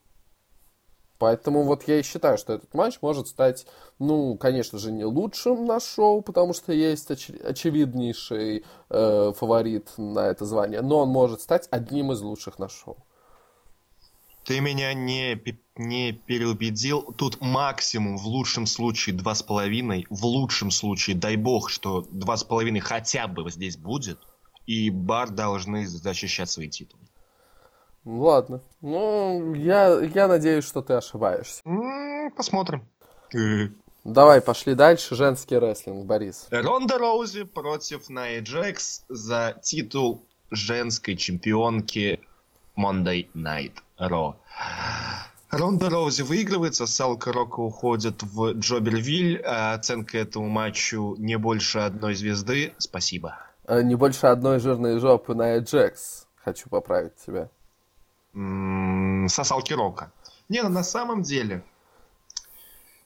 Поэтому 1.20 1.64
вот 1.64 1.86
я 1.88 2.00
и 2.00 2.04
считаю, 2.04 2.38
что 2.38 2.54
этот 2.54 2.74
матч 2.74 3.00
может 3.02 3.28
стать, 3.28 3.68
ну, 4.00 4.38
конечно 4.38 4.80
же, 4.80 4.90
не 4.92 5.04
лучшим 5.04 5.66
на 5.66 5.82
шоу, 5.82 6.22
потому 6.22 6.54
что 6.54 6.72
есть 6.72 7.12
оч- 7.12 7.44
очевиднейший 7.44 8.64
э, 8.90 9.34
фаворит 9.36 9.90
на 9.98 10.28
это 10.28 10.46
звание, 10.46 10.82
но 10.82 11.00
он 11.00 11.10
может 11.10 11.42
стать 11.42 11.68
одним 11.72 12.14
из 12.14 12.22
лучших 12.22 12.58
на 12.58 12.70
шоу. 12.70 13.06
Ты 14.46 14.62
меня 14.62 14.94
не, 14.94 15.38
не 15.76 16.14
переубедил. 16.14 17.02
Тут 17.18 17.42
максимум 17.42 18.18
в 18.18 18.26
лучшем 18.26 18.66
случае 18.66 19.16
два 19.16 19.36
с 19.36 19.44
половиной. 19.44 20.08
В 20.10 20.26
лучшем 20.26 20.72
случае, 20.72 21.18
дай 21.18 21.36
бог, 21.36 21.70
что 21.70 22.08
два 22.10 22.38
с 22.38 22.46
половиной 22.46 22.80
хотя 22.80 23.28
бы 23.28 23.52
здесь 23.52 23.76
будет. 23.78 24.20
И 24.66 24.90
бар 24.90 25.30
должны 25.30 25.86
защищать 25.86 26.50
свои 26.50 26.70
титулы. 26.70 27.09
Ну, 28.10 28.24
Ладно. 28.24 28.62
Ну, 28.82 29.54
я, 29.54 30.00
я 30.00 30.28
надеюсь, 30.28 30.66
что 30.66 30.82
ты 30.82 30.94
ошибаешься. 30.94 31.62
Посмотрим. 32.36 32.88
Давай, 34.04 34.42
пошли 34.42 34.74
дальше. 34.74 35.16
Женский 35.16 35.60
рестлинг, 35.60 36.06
Борис. 36.08 36.48
Ронда 36.50 36.98
Роузи 36.98 37.44
против 37.44 38.10
Найи 38.10 38.40
Джекс 38.40 39.04
за 39.10 39.60
титул 39.62 40.24
женской 40.50 41.16
чемпионки 41.18 42.20
Monday 42.76 43.28
Night 43.36 43.74
Raw. 44.00 44.34
Ронда 45.52 45.92
Роузи 45.92 46.24
выигрывается, 46.24 46.88
Салка 46.88 47.32
Рока 47.32 47.60
уходит 47.60 48.24
в 48.24 48.54
Джобервиль, 48.54 49.40
а 49.46 49.74
оценка 49.76 50.18
этому 50.18 50.50
матчу 50.50 51.16
не 51.20 51.38
больше 51.38 51.78
одной 51.80 52.16
звезды. 52.16 52.74
Спасибо. 52.80 53.38
Э, 53.68 53.84
Не 53.84 53.94
больше 53.94 54.26
одной 54.26 54.60
жирной 54.60 54.98
жопы 55.00 55.36
на 55.36 55.60
Джекс. 55.60 56.26
Хочу 56.44 56.70
поправить 56.70 57.16
тебя. 57.24 57.50
М, 58.34 59.28
Со 59.30 59.44
Салки 59.44 59.74
Рока. 59.74 60.12
Не, 60.50 60.64
на 60.64 60.84
самом 60.84 61.22
деле, 61.24 61.64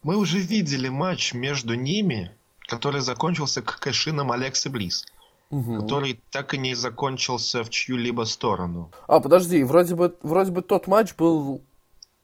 мы 0.04 0.16
уже 0.18 0.40
видели 0.40 0.90
матч 0.90 1.34
между 1.34 1.74
ними, 1.76 2.32
который 2.68 3.02
закончился 3.02 3.62
к 3.62 3.80
кэшинам 3.80 4.32
Алексы 4.32 4.70
Близ, 4.70 5.06
Мгм. 5.50 5.82
который 5.82 6.22
так 6.32 6.54
и 6.54 6.58
не 6.58 6.76
закончился 6.76 7.64
в 7.64 7.70
чью-либо 7.70 8.24
сторону. 8.26 8.92
А, 9.08 9.20
подожди, 9.20 9.64
вроде 9.64 9.96
бы, 9.96 10.16
вроде 10.24 10.52
бы 10.52 10.62
тот 10.62 10.88
матч 10.88 11.16
был 11.16 11.62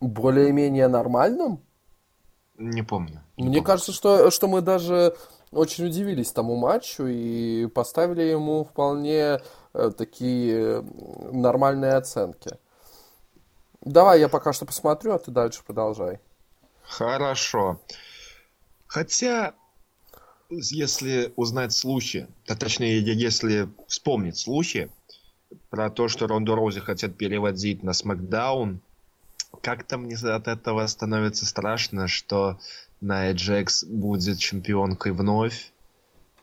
более-менее 0.01 0.87
нормальным. 0.87 1.59
Не 2.57 2.81
помню. 2.83 3.21
не 3.37 3.43
Мне 3.45 3.57
помню. 3.57 3.63
кажется, 3.63 3.91
что, 3.93 4.31
что 4.31 4.47
мы 4.47 4.61
даже 4.61 5.15
очень 5.51 5.85
удивились 5.85 6.31
тому 6.31 6.55
матчу 6.57 7.05
и 7.07 7.67
поставили 7.67 8.21
ему 8.23 8.63
вполне 8.65 9.39
э, 9.73 9.91
такие 9.97 10.81
нормальные 11.31 11.93
оценки. 11.93 12.57
Давай 13.81 14.19
я 14.19 14.29
пока 14.29 14.53
что 14.53 14.65
посмотрю, 14.65 15.13
а 15.13 15.19
ты 15.19 15.31
дальше 15.31 15.61
продолжай. 15.65 16.19
Хорошо. 16.81 17.79
Хотя, 18.87 19.53
если 20.49 21.31
узнать 21.35 21.71
слухи, 21.71 22.27
а 22.47 22.55
точнее, 22.55 22.99
если 23.01 23.69
вспомнить 23.87 24.37
слухи 24.37 24.89
про 25.69 25.89
то, 25.89 26.07
что 26.07 26.27
Ронду 26.27 26.55
Роузи 26.55 26.79
хотят 26.79 27.15
переводить 27.15 27.83
на 27.83 27.93
Смакдаун, 27.93 28.81
как-то 29.61 29.97
мне 29.97 30.15
от 30.15 30.47
этого 30.47 30.85
становится 30.87 31.45
страшно, 31.45 32.07
что 32.07 32.59
Найя 33.01 33.33
Джекс 33.33 33.83
будет 33.83 34.39
чемпионкой 34.39 35.11
вновь. 35.11 35.71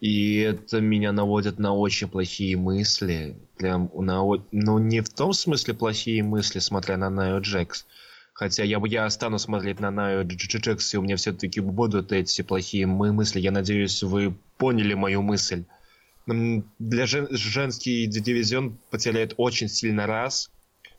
И 0.01 0.39
это 0.39 0.81
меня 0.81 1.13
наводит 1.13 1.59
на 1.59 1.75
очень 1.75 2.09
плохие 2.09 2.57
мысли. 2.57 3.37
Прям 3.57 3.91
на... 3.95 4.23
Ну, 4.53 4.79
не 4.79 5.01
в 5.01 5.09
том 5.09 5.33
смысле 5.33 5.75
плохие 5.75 6.23
мысли, 6.23 6.59
смотря 6.59 6.97
на 6.97 7.11
Найо 7.11 7.39
Джекс. 7.39 7.87
Хотя 8.33 8.65
я, 8.65 8.81
я 8.85 9.09
стану 9.09 9.39
смотреть 9.39 9.81
на 9.81 9.91
Найо 9.91 10.23
Джекс, 10.23 10.93
и 10.93 10.99
у 10.99 11.03
меня 11.03 11.17
все-таки 11.17 11.61
будут 11.61 12.13
эти 12.13 12.43
плохие 12.43 12.87
мысли. 12.87 13.41
Я 13.41 13.51
надеюсь, 13.51 14.03
вы 14.03 14.35
поняли 14.59 14.95
мою 14.95 15.23
мысль. 15.23 15.65
Для 16.27 17.07
жен... 17.07 17.29
женский 17.31 18.07
дивизион 18.07 18.77
потеряет 18.91 19.35
очень 19.37 19.69
сильно 19.69 20.07
раз, 20.07 20.51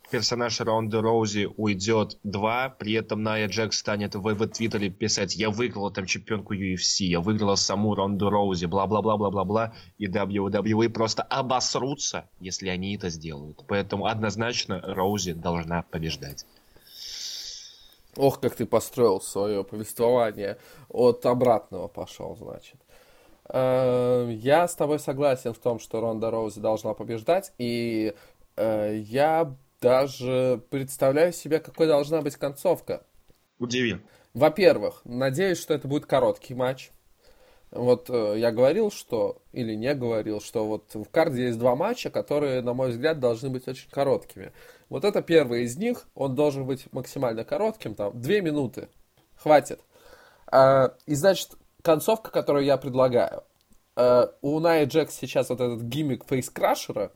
персонаж 0.09 0.59
Ронды 0.61 1.01
Роузи 1.01 1.49
уйдет 1.57 2.17
два, 2.23 2.69
при 2.69 2.93
этом 2.93 3.23
Найя 3.23 3.47
Джек 3.47 3.73
станет 3.73 4.15
в, 4.15 4.21
в 4.21 4.47
Твиттере 4.47 4.89
писать 4.89 5.35
«Я 5.35 5.49
выиграла 5.49 5.91
там 5.91 6.05
чемпионку 6.05 6.53
UFC, 6.53 7.05
я 7.05 7.19
выиграла 7.19 7.55
саму 7.55 7.95
Ронду 7.95 8.29
Роузи, 8.29 8.65
бла-бла-бла-бла-бла-бла», 8.65 9.73
и 9.97 10.07
WWE 10.07 10.89
просто 10.89 11.23
обосрутся, 11.23 12.29
если 12.39 12.69
они 12.69 12.95
это 12.95 13.09
сделают. 13.09 13.63
Поэтому 13.67 14.05
однозначно 14.05 14.81
Роузи 14.81 15.33
должна 15.33 15.83
побеждать. 15.83 16.45
Ох, 18.15 18.39
как 18.39 18.55
ты 18.55 18.65
построил 18.65 19.21
свое 19.21 19.63
повествование. 19.63 20.57
От 20.89 21.25
обратного 21.25 21.87
пошел, 21.87 22.35
значит. 22.35 22.77
Э, 23.49 24.27
я 24.29 24.67
с 24.67 24.75
тобой 24.75 24.99
согласен 24.99 25.53
в 25.53 25.59
том, 25.59 25.79
что 25.79 26.01
Ронда 26.01 26.31
Роузи 26.31 26.59
должна 26.59 26.93
побеждать, 26.93 27.53
и 27.57 28.13
э, 28.55 28.97
я 28.97 29.55
даже 29.81 30.61
представляю 30.69 31.33
себе, 31.33 31.59
какой 31.59 31.87
должна 31.87 32.21
быть 32.21 32.35
концовка. 32.35 33.03
Удиви. 33.59 33.97
Во-первых, 34.33 35.01
надеюсь, 35.03 35.59
что 35.59 35.73
это 35.73 35.87
будет 35.87 36.05
короткий 36.05 36.53
матч. 36.53 36.91
Вот 37.71 38.09
э, 38.09 38.35
я 38.37 38.51
говорил, 38.51 38.91
что, 38.91 39.41
или 39.51 39.73
не 39.73 39.93
говорил, 39.93 40.39
что 40.39 40.65
вот 40.65 40.93
в 40.93 41.09
карде 41.09 41.47
есть 41.47 41.59
два 41.59 41.75
матча, 41.75 42.09
которые, 42.09 42.61
на 42.61 42.73
мой 42.73 42.91
взгляд, 42.91 43.19
должны 43.19 43.49
быть 43.49 43.67
очень 43.67 43.89
короткими. 43.89 44.53
Вот 44.89 45.03
это 45.03 45.21
первый 45.21 45.63
из 45.63 45.75
них, 45.75 46.07
он 46.15 46.35
должен 46.35 46.65
быть 46.65 46.91
максимально 46.93 47.43
коротким, 47.43 47.93
там, 47.93 48.19
две 48.19 48.41
минуты, 48.41 48.87
хватит. 49.35 49.81
А, 50.49 50.93
и, 51.05 51.15
значит, 51.15 51.51
концовка, 51.81 52.31
которую 52.31 52.63
я 52.63 52.77
предлагаю. 52.77 53.43
А, 53.95 54.31
у 54.41 54.59
Найя 54.59 54.85
Джекс 54.85 55.15
сейчас 55.15 55.49
вот 55.49 55.59
этот 55.59 55.81
гиммик 55.81 56.23
фейскрашера, 56.25 57.11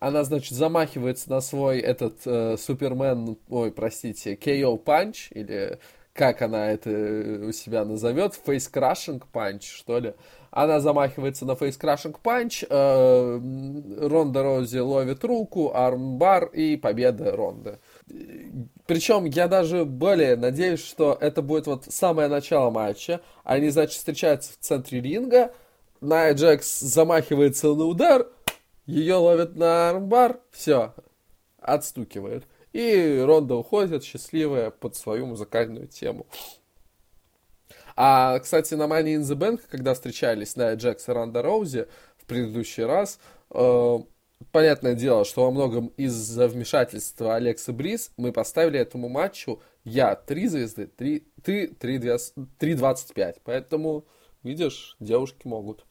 она, 0.00 0.24
значит, 0.24 0.56
замахивается 0.56 1.30
на 1.30 1.40
свой 1.40 1.78
этот 1.78 2.22
э, 2.24 2.56
Супермен, 2.58 3.36
ой, 3.50 3.70
простите, 3.70 4.34
KO 4.34 4.82
Punch, 4.82 5.28
или 5.30 5.78
как 6.14 6.42
она 6.42 6.72
это 6.72 6.90
у 7.46 7.52
себя 7.52 7.84
назовет, 7.84 8.32
Crushing 8.44 9.22
Punch, 9.32 9.62
что 9.62 9.98
ли. 9.98 10.14
Она 10.50 10.80
замахивается 10.80 11.44
на 11.44 11.52
Crushing 11.52 12.16
Punch, 12.24 12.66
э, 12.68 14.08
Ронда 14.08 14.42
Рози 14.42 14.78
ловит 14.78 15.22
руку, 15.22 15.72
армбар 15.74 16.46
и 16.46 16.78
победа 16.78 17.36
Ронда. 17.36 17.78
Причем 18.86 19.26
я 19.26 19.48
даже 19.48 19.84
более 19.84 20.34
надеюсь, 20.34 20.82
что 20.82 21.16
это 21.20 21.42
будет 21.42 21.66
вот 21.66 21.84
самое 21.84 22.28
начало 22.28 22.70
матча. 22.70 23.20
Они, 23.44 23.68
значит, 23.68 23.98
встречаются 23.98 24.52
в 24.52 24.56
центре 24.56 25.02
ринга, 25.02 25.52
Найя 26.00 26.32
Джекс 26.32 26.80
замахивается 26.80 27.74
на 27.74 27.84
удар, 27.84 28.26
ее 28.86 29.16
ловят 29.16 29.56
на 29.56 29.90
армбар, 29.90 30.40
все, 30.50 30.94
отстукивает. 31.58 32.44
И 32.72 33.22
Ронда 33.24 33.56
уходит, 33.56 34.04
счастливая, 34.04 34.70
под 34.70 34.96
свою 34.96 35.26
музыкальную 35.26 35.88
тему. 35.88 36.26
А, 37.96 38.38
кстати, 38.38 38.74
на 38.74 38.84
Money 38.84 39.16
in 39.16 39.20
the 39.20 39.36
Bank, 39.36 39.62
когда 39.68 39.94
встречались 39.94 40.56
на 40.56 40.72
Джекс 40.74 41.08
и 41.08 41.12
Ронда 41.12 41.42
Роузи 41.42 41.86
в 42.16 42.26
предыдущий 42.26 42.84
раз, 42.84 43.18
э, 43.50 43.98
понятное 44.52 44.94
дело, 44.94 45.24
что 45.24 45.44
во 45.44 45.50
многом 45.50 45.88
из-за 45.96 46.48
вмешательства 46.48 47.34
Алекса 47.34 47.72
Брис 47.72 48.12
мы 48.16 48.32
поставили 48.32 48.78
этому 48.78 49.08
матчу 49.08 49.60
я 49.84 50.14
3 50.14 50.48
звезды, 50.48 50.86
3, 50.86 51.26
ты 51.42 51.66
3.25. 51.66 53.36
Поэтому, 53.44 54.06
видишь, 54.42 54.96
девушки 55.00 55.46
могут. 55.46 55.84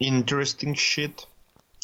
Interesting 0.00 0.74
shit. 0.74 1.26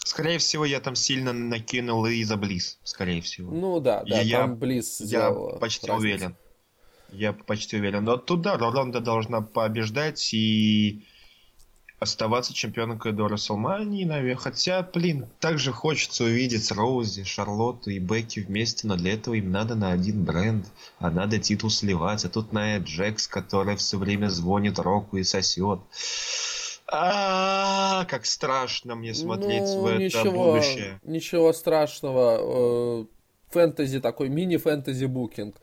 Скорее 0.04 0.38
всего, 0.38 0.64
я 0.64 0.80
там 0.80 0.94
сильно 0.94 1.32
накинул 1.32 2.06
и 2.06 2.22
за 2.24 2.36
Близ, 2.36 2.78
скорее 2.84 3.20
всего. 3.20 3.52
Ну 3.52 3.80
да, 3.80 4.04
да, 4.04 4.20
я, 4.20 4.38
там 4.38 4.56
Близ 4.56 5.00
Я 5.00 5.30
почти 5.32 5.86
разницу. 5.86 6.06
уверен. 6.06 6.36
Я 7.10 7.32
почти 7.32 7.76
уверен. 7.76 8.04
Но 8.04 8.16
туда 8.16 8.56
Ронда 8.56 9.00
должна 9.00 9.40
побеждать 9.40 10.32
и 10.32 11.04
оставаться 11.98 12.54
чемпионкой 12.54 13.12
до 13.12 13.28
Расселмании, 13.28 14.04
наверное. 14.04 14.36
Хотя, 14.36 14.82
блин, 14.82 15.26
также 15.40 15.72
хочется 15.72 16.24
увидеть 16.24 16.70
Роузи, 16.70 17.24
Шарлотту 17.24 17.90
и 17.90 17.98
Бекки 17.98 18.40
вместе, 18.40 18.86
но 18.86 18.96
для 18.96 19.14
этого 19.14 19.34
им 19.34 19.50
надо 19.50 19.74
на 19.74 19.92
один 19.92 20.24
бренд, 20.24 20.66
а 20.98 21.10
надо 21.10 21.38
титул 21.38 21.70
сливать. 21.70 22.24
А 22.24 22.28
тут 22.28 22.52
Ная 22.52 22.80
Джекс, 22.80 23.26
которая 23.26 23.76
все 23.76 23.98
время 23.98 24.28
звонит 24.28 24.78
Року 24.78 25.16
и 25.16 25.24
сосет. 25.24 25.80
А, 26.90 28.06
как 28.06 28.24
страшно 28.24 28.94
мне 28.94 29.12
смотреть 29.12 29.62
ну, 29.62 29.80
в 29.82 29.86
это 29.86 30.02
ничего, 30.02 30.52
будущее. 30.52 31.00
Ничего 31.02 31.52
страшного. 31.52 32.38
Э, 32.40 33.04
фэнтези 33.50 34.00
такой, 34.00 34.30
мини-фэнтези 34.30 35.04
букинг. 35.04 35.56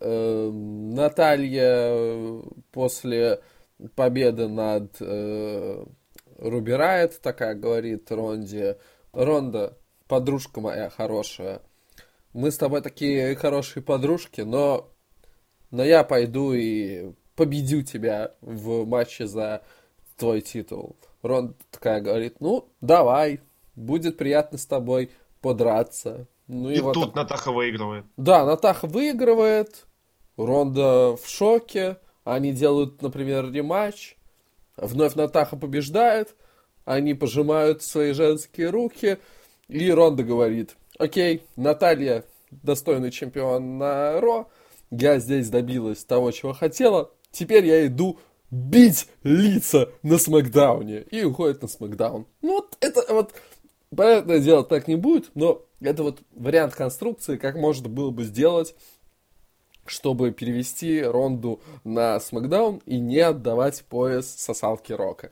Э, 0.00 0.50
Наталья 0.50 2.42
после 2.72 3.40
победа 3.94 4.48
над 4.48 4.96
э, 5.00 5.84
Руби 6.38 6.72
Райт, 6.72 7.20
такая 7.20 7.54
говорит 7.54 8.10
Ронди. 8.10 8.76
Ронда, 9.12 9.78
подружка 10.08 10.60
моя 10.60 10.90
хорошая, 10.90 11.62
мы 12.32 12.50
с 12.50 12.58
тобой 12.58 12.82
такие 12.82 13.34
хорошие 13.34 13.82
подружки, 13.82 14.42
но, 14.42 14.90
но 15.70 15.82
я 15.82 16.04
пойду 16.04 16.52
и 16.52 17.12
победю 17.34 17.82
тебя 17.82 18.34
в 18.42 18.84
матче 18.84 19.26
за 19.26 19.62
твой 20.18 20.42
титул. 20.42 20.96
Ронда 21.22 21.54
такая 21.70 22.00
говорит, 22.00 22.40
ну, 22.40 22.68
давай, 22.80 23.40
будет 23.74 24.18
приятно 24.18 24.58
с 24.58 24.66
тобой 24.66 25.10
подраться. 25.40 26.26
Ну, 26.46 26.70
и, 26.70 26.76
и 26.76 26.80
вот 26.80 26.92
тут 26.92 27.14
так... 27.14 27.14
Натаха 27.14 27.52
выигрывает. 27.52 28.04
Да, 28.16 28.44
Натаха 28.44 28.86
выигрывает, 28.86 29.86
Ронда 30.36 31.16
в 31.16 31.26
шоке, 31.26 31.98
они 32.26 32.52
делают, 32.52 33.02
например, 33.02 33.52
рематч, 33.52 34.16
вновь 34.76 35.14
Натаха 35.14 35.56
побеждает, 35.56 36.34
они 36.84 37.14
пожимают 37.14 37.82
свои 37.82 38.12
женские 38.12 38.70
руки, 38.70 39.18
и 39.68 39.90
Ронда 39.90 40.24
говорит, 40.24 40.76
окей, 40.98 41.44
Наталья 41.54 42.24
достойный 42.50 43.12
чемпион 43.12 43.78
на 43.78 44.20
Ро, 44.20 44.48
я 44.90 45.20
здесь 45.20 45.48
добилась 45.50 46.04
того, 46.04 46.32
чего 46.32 46.52
хотела, 46.52 47.12
теперь 47.30 47.64
я 47.64 47.86
иду 47.86 48.18
бить 48.50 49.08
лица 49.22 49.90
на 50.02 50.18
Смакдауне. 50.18 51.02
И 51.10 51.22
уходит 51.22 51.62
на 51.62 51.68
Смакдаун. 51.68 52.26
Ну 52.42 52.54
вот 52.54 52.76
это 52.80 53.04
вот, 53.12 53.34
понятное 53.94 54.40
дело, 54.40 54.64
так 54.64 54.88
не 54.88 54.96
будет, 54.96 55.30
но 55.34 55.62
это 55.80 56.02
вот 56.02 56.20
вариант 56.32 56.74
конструкции, 56.74 57.36
как 57.36 57.54
можно 57.54 57.88
было 57.88 58.10
бы 58.10 58.24
сделать 58.24 58.74
чтобы 59.90 60.30
перевести 60.32 61.02
Ронду 61.02 61.60
на 61.84 62.20
Смакдаун 62.20 62.82
и 62.86 62.98
не 62.98 63.20
отдавать 63.20 63.84
пояс 63.84 64.28
сосалки 64.28 64.92
Рока. 64.92 65.30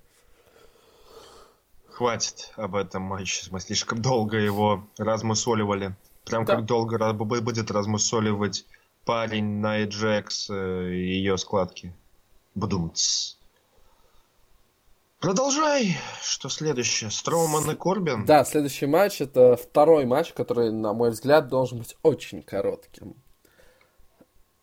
Хватит 1.88 2.52
об 2.56 2.74
этом 2.74 3.02
матче. 3.02 3.46
Мы 3.50 3.60
слишком 3.60 4.02
долго 4.02 4.36
его 4.36 4.84
размусоливали. 4.98 5.94
Прям 6.24 6.44
да. 6.44 6.56
как 6.56 6.64
долго 6.64 7.12
будет 7.12 7.70
размусоливать 7.70 8.66
парень 9.04 9.60
Найт 9.60 9.90
Джекс 9.90 10.48
э, 10.50 10.90
и 10.90 11.14
ее 11.18 11.38
складки. 11.38 11.94
Бдумц. 12.54 13.36
Продолжай. 15.24 15.96
Что 16.22 16.50
следующее? 16.50 17.10
Строуман 17.10 17.70
и 17.70 17.74
Корбин? 17.74 18.26
Да, 18.26 18.44
следующий 18.44 18.86
матч 18.86 19.22
это 19.22 19.56
второй 19.56 20.04
матч, 20.04 20.34
который, 20.34 20.70
на 20.70 20.92
мой 20.92 21.10
взгляд, 21.10 21.48
должен 21.48 21.78
быть 21.78 21.96
очень 22.02 22.42
коротким. 22.42 23.14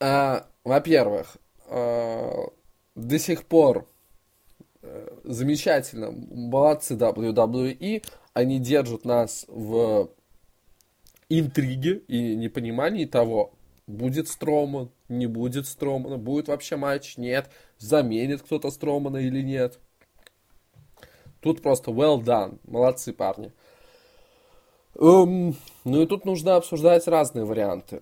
А, 0.03 0.47
во-первых, 0.63 1.37
а, 1.67 2.47
до 2.95 3.19
сих 3.19 3.45
пор 3.45 3.87
а, 4.81 5.19
замечательно, 5.23 6.11
молодцы 6.11 6.95
WWE, 6.95 8.03
они 8.33 8.59
держат 8.59 9.05
нас 9.05 9.45
в 9.47 10.09
интриге 11.29 11.99
и 12.07 12.35
непонимании 12.35 13.05
того, 13.05 13.53
будет 13.85 14.27
Строман, 14.27 14.89
не 15.07 15.27
будет 15.27 15.67
Стромана, 15.67 16.17
будет 16.17 16.47
вообще 16.47 16.77
матч, 16.77 17.17
нет, 17.17 17.51
заменит 17.77 18.41
кто-то 18.41 18.71
Стромана 18.71 19.17
или 19.17 19.43
нет. 19.43 19.77
Тут 21.41 21.61
просто 21.61 21.91
well 21.91 22.19
done, 22.19 22.57
молодцы 22.63 23.13
парни. 23.13 23.51
Эм, 24.95 25.55
ну 25.83 26.01
и 26.01 26.07
тут 26.07 26.25
нужно 26.25 26.55
обсуждать 26.55 27.07
разные 27.07 27.45
варианты. 27.45 28.01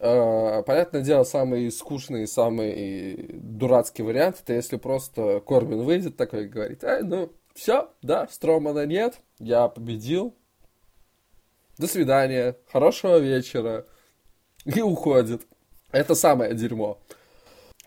Э, 0.00 0.62
понятное 0.64 1.02
дело, 1.02 1.24
самый 1.24 1.70
скучный, 1.72 2.26
самый 2.28 3.30
дурацкий 3.32 4.02
вариант, 4.02 4.38
это 4.42 4.52
если 4.52 4.76
просто 4.76 5.40
Корбин 5.40 5.82
выйдет 5.82 6.16
такой 6.16 6.44
и 6.44 6.48
говорит, 6.48 6.84
ай, 6.84 7.02
ну, 7.02 7.32
все, 7.54 7.90
да, 8.02 8.28
Стромана 8.30 8.86
нет, 8.86 9.20
я 9.40 9.66
победил, 9.66 10.36
до 11.78 11.88
свидания, 11.88 12.56
хорошего 12.70 13.18
вечера, 13.18 13.86
и 14.64 14.80
уходит. 14.80 15.42
Это 15.90 16.14
самое 16.14 16.54
дерьмо. 16.54 16.98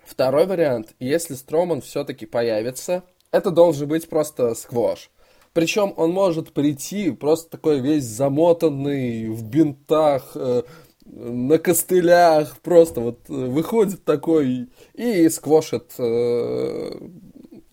Второй 0.03 0.45
вариант, 0.45 0.93
если 0.99 1.35
Строман 1.35 1.81
все-таки 1.81 2.25
появится, 2.25 3.03
это 3.31 3.51
должен 3.51 3.87
быть 3.87 4.09
просто 4.09 4.55
сквош. 4.55 5.09
Причем 5.53 5.93
он 5.97 6.11
может 6.11 6.53
прийти 6.53 7.11
просто 7.11 7.51
такой 7.51 7.79
весь 7.79 8.03
замотанный 8.03 9.29
в 9.29 9.43
бинтах, 9.43 10.31
э, 10.35 10.63
на 11.11 11.57
костылях, 11.57 12.57
просто 12.59 13.01
вот 13.01 13.27
выходит 13.27 14.03
такой 14.05 14.69
и 14.93 15.29
сквошит 15.29 15.91
э, 15.97 16.91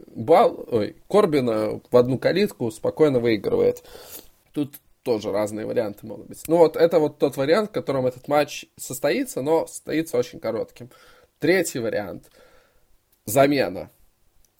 бал, 0.08 0.64
ой, 0.70 0.96
Корбина 1.08 1.80
в 1.90 1.96
одну 1.96 2.18
калитку, 2.18 2.70
спокойно 2.70 3.20
выигрывает. 3.20 3.84
Тут 4.52 4.74
тоже 5.04 5.30
разные 5.30 5.66
варианты 5.66 6.06
могут 6.06 6.26
быть. 6.26 6.42
Ну 6.48 6.56
вот 6.56 6.76
это 6.76 6.98
вот 6.98 7.18
тот 7.18 7.36
вариант, 7.36 7.70
в 7.70 7.72
котором 7.72 8.06
этот 8.06 8.26
матч 8.26 8.66
состоится, 8.76 9.40
но 9.40 9.66
состоится 9.66 10.18
очень 10.18 10.40
коротким. 10.40 10.90
Третий 11.38 11.78
вариант. 11.78 12.30
Замена. 13.24 13.90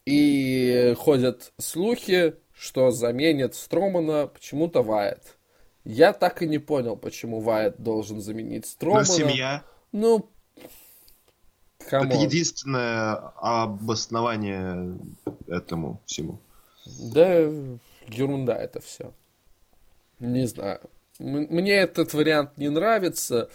И 0.07 0.95
ходят 0.97 1.53
слухи, 1.59 2.35
что 2.55 2.91
заменит 2.93 3.55
Стромана 3.57 4.29
почему-то 4.29 4.83
Вайт. 4.83 5.38
Я 5.89 6.12
так 6.12 6.43
и 6.43 6.47
не 6.47 6.59
понял, 6.59 6.97
почему 6.97 7.41
Вайт 7.41 7.80
должен 7.82 8.20
заменить 8.20 8.66
Стромана. 8.66 9.07
Ну, 9.09 9.14
семья. 9.14 9.64
Ну, 9.91 10.28
come 11.88 12.00
on. 12.00 12.09
Это 12.09 12.18
единственное 12.18 13.14
обоснование 13.36 14.99
этому 15.47 16.03
всему. 16.05 16.41
Да, 16.84 17.39
ерунда 18.07 18.55
это 18.55 18.82
все. 18.82 19.14
Не 20.20 20.47
знаю. 20.47 20.82
Мне 21.18 21.72
этот 21.72 22.12
вариант 22.12 22.59
не 22.59 22.68
нравится. 22.68 23.49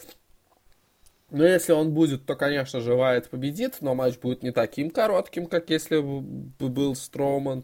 Но 1.30 1.46
если 1.46 1.74
он 1.74 1.94
будет, 1.94 2.26
то, 2.26 2.36
конечно 2.36 2.80
же, 2.80 2.96
Вайт 2.96 3.30
победит, 3.30 3.78
но 3.82 3.94
матч 3.94 4.18
будет 4.18 4.42
не 4.42 4.52
таким 4.52 4.90
коротким, 4.90 5.46
как 5.46 5.70
если 5.70 6.00
бы 6.00 6.22
был 6.68 6.96
Строман. 6.96 7.64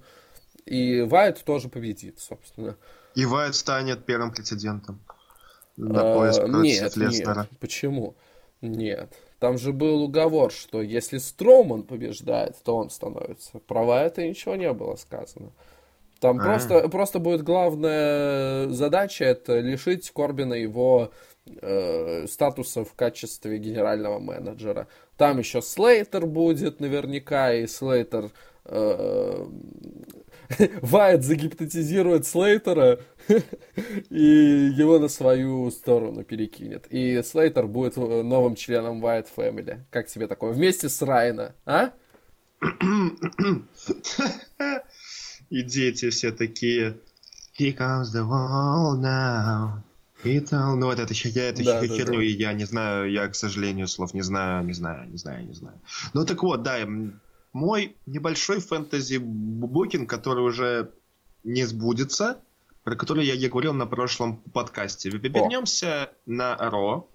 И 0.66 1.02
Вайт 1.02 1.44
тоже 1.44 1.70
победит, 1.70 2.20
собственно. 2.20 2.78
И 3.16 3.26
Вайт 3.26 3.56
станет 3.56 4.06
первым 4.06 4.32
претендентом 4.32 5.00
на 5.78 6.14
пояс 6.14 6.38
а, 6.38 6.42
против 6.42 6.64
нет, 6.64 6.96
Лестера. 6.98 7.48
Нет, 7.50 7.60
почему? 7.60 8.16
Нет. 8.62 9.14
Там 9.40 9.58
же 9.58 9.72
был 9.72 10.04
уговор, 10.04 10.52
что 10.52 10.82
если 10.82 11.18
Строман 11.18 11.84
побеждает, 11.84 12.58
то 12.64 12.76
он 12.76 12.90
становится. 12.90 13.60
Про 13.60 13.84
Вайта 13.84 14.28
ничего 14.28 14.56
не 14.56 14.72
было 14.74 14.96
сказано. 14.98 15.52
Там 16.20 16.40
а 16.40 16.44
просто, 16.44 16.90
просто 16.90 17.20
будет 17.20 17.44
главная 17.44 18.68
задача 18.68 19.24
это 19.24 19.60
лишить 19.60 20.12
Корбина 20.12 20.54
его 20.54 21.12
э, 21.46 22.28
статуса 22.28 22.84
в 22.84 22.94
качестве 22.94 23.58
генерального 23.58 24.20
менеджера. 24.20 24.88
Там 25.16 25.40
еще 25.40 25.62
Слейтер 25.62 26.26
будет 26.26 26.82
наверняка, 26.82 27.54
и 27.54 27.66
Слейтер 27.68 28.32
э, 28.66 29.46
Вайт 30.82 31.24
загипнотизирует 31.24 32.26
Слейтера 32.26 33.00
и 34.10 34.72
его 34.76 35.00
на 35.00 35.08
свою 35.08 35.70
сторону 35.72 36.24
перекинет. 36.24 36.88
И 36.90 37.22
Слейтер 37.24 37.68
будет 37.68 37.98
новым 37.98 38.56
членом 38.56 39.02
Вайт 39.02 39.28
Family. 39.36 39.82
Как 39.92 40.08
тебе 40.08 40.28
такое? 40.28 40.52
Вместе 40.52 40.90
с 40.90 41.02
Райна, 41.02 41.54
а? 41.66 41.92
И 45.50 45.64
дети 45.64 46.10
все 46.10 46.32
такие 46.32 46.98
Here 47.58 47.76
comes 47.76 48.14
the 48.14 48.24
wall 48.24 49.00
now. 49.00 49.82
Итал, 50.24 50.76
ну 50.76 50.88
вот 50.88 51.00
это 51.00 51.14
я 51.14 51.50
это 51.50 51.64
да, 51.64 51.82
херню, 51.82 52.06
да, 52.06 52.18
да. 52.18 52.22
я 52.22 52.54
не 52.54 52.66
знаю, 52.66 53.10
я, 53.10 53.28
к 53.30 53.36
сожалению, 53.36 53.88
слов 53.88 54.14
не 54.14 54.22
знаю, 54.22 54.66
не 54.66 54.74
знаю, 54.74 55.10
не 55.10 55.18
знаю, 55.18 55.48
не 55.48 55.54
знаю. 55.54 55.80
Ну 56.14 56.26
так 56.26 56.44
вот, 56.44 56.62
да, 56.62 56.78
мой 57.54 57.96
небольшой 58.06 58.60
фэнтези-букинг, 58.60 60.10
который 60.10 60.44
уже 60.44 60.92
не 61.44 61.66
сбудется, 61.66 62.42
про 62.84 62.96
который 62.96 63.26
я, 63.26 63.34
я 63.34 63.50
говорил 63.50 63.74
на 63.74 63.86
прошлом 63.86 64.38
подкасте. 64.38 65.10
Вернемся 65.10 66.12
на 66.26 66.56
Ро, 66.58 67.10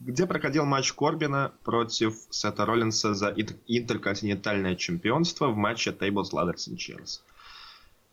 где 0.00 0.26
проходил 0.26 0.64
матч 0.64 0.92
Корбина 0.92 1.52
против 1.64 2.14
Сета 2.30 2.66
Роллинса 2.66 3.14
за 3.14 3.34
интерконтинентальное 3.66 4.76
чемпионство 4.76 5.48
в 5.48 5.56
матче 5.56 5.90
Tables, 5.90 6.32
Ladders 6.32 6.68
and 6.68 6.76
Chairs. 6.76 7.20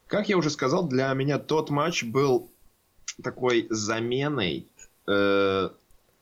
Как 0.07 0.29
я 0.29 0.37
уже 0.37 0.49
сказал, 0.49 0.87
для 0.87 1.13
меня 1.13 1.39
тот 1.39 1.69
матч 1.69 2.03
был 2.03 2.49
такой 3.23 3.67
заменой 3.69 4.67
э, 5.07 5.69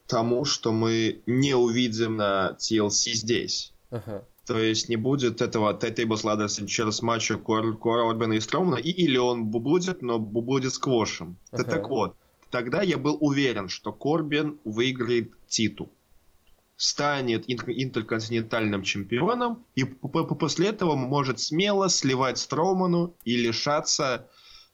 тому, 0.06 0.44
что 0.44 0.72
мы 0.72 1.22
не 1.26 1.54
увидим 1.54 2.16
на 2.16 2.56
TLC 2.58 3.12
здесь. 3.12 3.72
Uh-huh. 3.90 4.24
То 4.46 4.58
есть 4.58 4.88
не 4.88 4.96
будет 4.96 5.40
этого 5.40 5.72
Tables 5.72 6.24
Ladders 6.24 6.66
через 6.66 7.00
матча 7.02 7.36
Кор 7.36 7.76
Корбина 7.78 8.34
и 8.34 8.40
Стромана, 8.40 8.76
и, 8.76 8.90
или 8.90 9.16
он 9.16 9.46
будет, 9.46 10.02
но 10.02 10.18
будет 10.18 10.74
сквошем. 10.74 11.36
Uh-huh. 11.52 11.62
Так 11.62 11.88
вот, 11.88 12.16
тогда 12.50 12.82
я 12.82 12.98
был 12.98 13.16
уверен, 13.20 13.68
что 13.68 13.92
Корбин 13.92 14.58
выиграет 14.64 15.32
титул 15.46 15.92
станет 16.82 17.44
интерконтинентальным 17.46 18.82
чемпионом 18.82 19.64
и 19.76 19.84
после 19.84 20.68
этого 20.70 20.96
может 20.96 21.38
смело 21.38 21.88
сливать 21.88 22.38
Строуману 22.38 23.14
и 23.22 23.36
лишаться 23.36 24.28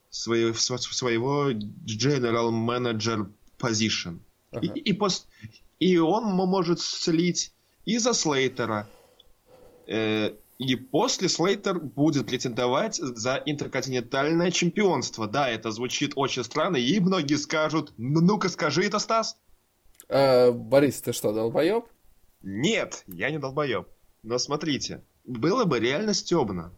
своего, 0.09 0.55
своего 0.55 1.51
General 1.51 2.51
Manager 2.51 3.31
Position. 3.59 4.21
Ага. 4.53 4.67
И, 4.67 4.79
и, 4.79 4.93
пос, 4.95 5.27
и 5.81 5.99
он 5.99 6.25
может 6.25 6.81
слить 6.81 7.53
и 7.85 7.99
за 7.99 8.15
Слейтера, 8.15 8.89
и 9.89 10.77
после 10.77 11.29
Слейтер 11.29 11.81
будет 11.81 12.27
претендовать 12.27 12.97
за 12.97 13.41
интерконтинентальное 13.47 14.51
чемпионство. 14.51 15.27
Да, 15.27 15.49
это 15.49 15.71
звучит 15.71 16.13
очень 16.17 16.45
странно, 16.45 16.77
и 16.77 17.01
многие 17.01 17.37
скажут, 17.37 17.93
ну 17.97 18.21
ну-ка 18.21 18.49
скажи 18.49 18.85
это, 18.85 18.99
Стас. 18.99 19.39
А, 20.09 20.51
Борис, 20.53 21.01
ты 21.01 21.13
что, 21.13 21.33
долбоеб? 21.33 21.85
Нет, 22.43 23.05
я 23.07 23.31
не 23.31 23.39
долбоеб. 23.39 23.87
Но 24.23 24.39
смотрите, 24.39 25.03
было 25.25 25.65
бы 25.65 25.79
реально 25.79 26.13
стебно. 26.13 26.73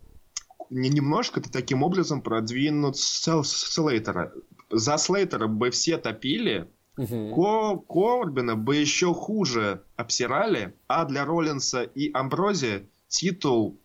Не 0.68 0.88
немножко 0.88 1.40
ты 1.40 1.50
таким 1.50 1.82
образом 1.82 2.22
продвинуть 2.22 2.96
Слейтера. 2.96 4.32
За 4.70 4.98
Слейтера 4.98 5.48
бы 5.48 5.70
все 5.70 5.96
топили, 5.96 6.68
Угу. 6.96 7.34
Ко 7.34 7.76
Корбина 7.88 8.56
бы 8.56 8.76
еще 8.76 9.14
хуже 9.14 9.82
обсирали, 9.96 10.74
а 10.86 11.06
для 11.06 11.24
Роллинса 11.24 11.82
и 11.82 12.12
Амбрози 12.12 12.88
титул 13.11 13.78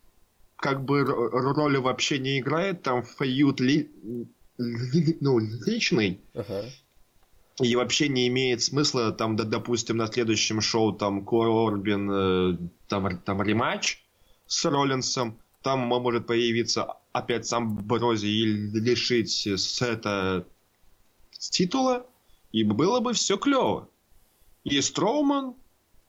как 0.56 0.84
бы 0.84 1.04
роли 1.04 1.76
вообще 1.76 2.18
не 2.18 2.38
играет, 2.38 2.82
там 2.82 3.04
фьют 3.04 3.60
ли, 3.60 3.90
ну, 4.56 5.38
личный. 5.38 6.20
Ага. 6.34 6.64
И 7.60 7.74
вообще 7.76 8.08
не 8.08 8.28
имеет 8.28 8.62
смысла, 8.62 9.12
там, 9.12 9.36
да, 9.36 9.44
допустим, 9.44 9.96
на 9.96 10.06
следующем 10.06 10.60
шоу 10.60 10.92
там 10.92 11.24
Корбин, 11.24 12.10
э, 12.10 12.58
там, 12.88 13.18
там 13.18 13.42
рематч 13.42 14.02
с 14.46 14.64
Роллинсом, 14.64 15.38
там 15.62 15.80
может 15.80 16.26
появиться 16.26 16.96
опять 17.12 17.46
сам 17.46 17.76
Брози 17.76 18.26
и 18.26 18.44
лишить 18.44 19.30
Сета 19.58 20.46
титула, 21.30 22.06
и 22.52 22.62
было 22.62 23.00
бы 23.00 23.14
все 23.14 23.38
клево. 23.38 23.88
И 24.64 24.80
Строуман, 24.80 25.54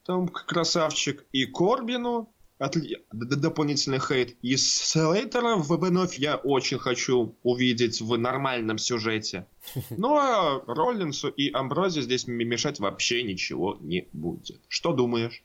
там 0.05 0.27
красавчик, 0.27 1.25
и 1.31 1.45
Корбину 1.45 2.29
отли... 2.59 2.97
дополнительный 3.11 3.99
хейт. 3.99 4.35
И 4.41 4.55
Слейтера 4.57 5.55
вновь 5.57 6.17
я 6.17 6.35
очень 6.35 6.79
хочу 6.79 7.35
увидеть 7.43 8.01
в 8.01 8.17
нормальном 8.17 8.77
сюжете. 8.77 9.45
Ну 9.89 10.15
а 10.15 10.61
Роллинсу 10.65 11.29
и 11.29 11.51
Амброзе 11.51 12.01
здесь 12.01 12.27
мешать 12.27 12.79
вообще 12.79 13.23
ничего 13.23 13.77
не 13.81 14.07
будет. 14.13 14.61
Что 14.67 14.93
думаешь? 14.93 15.43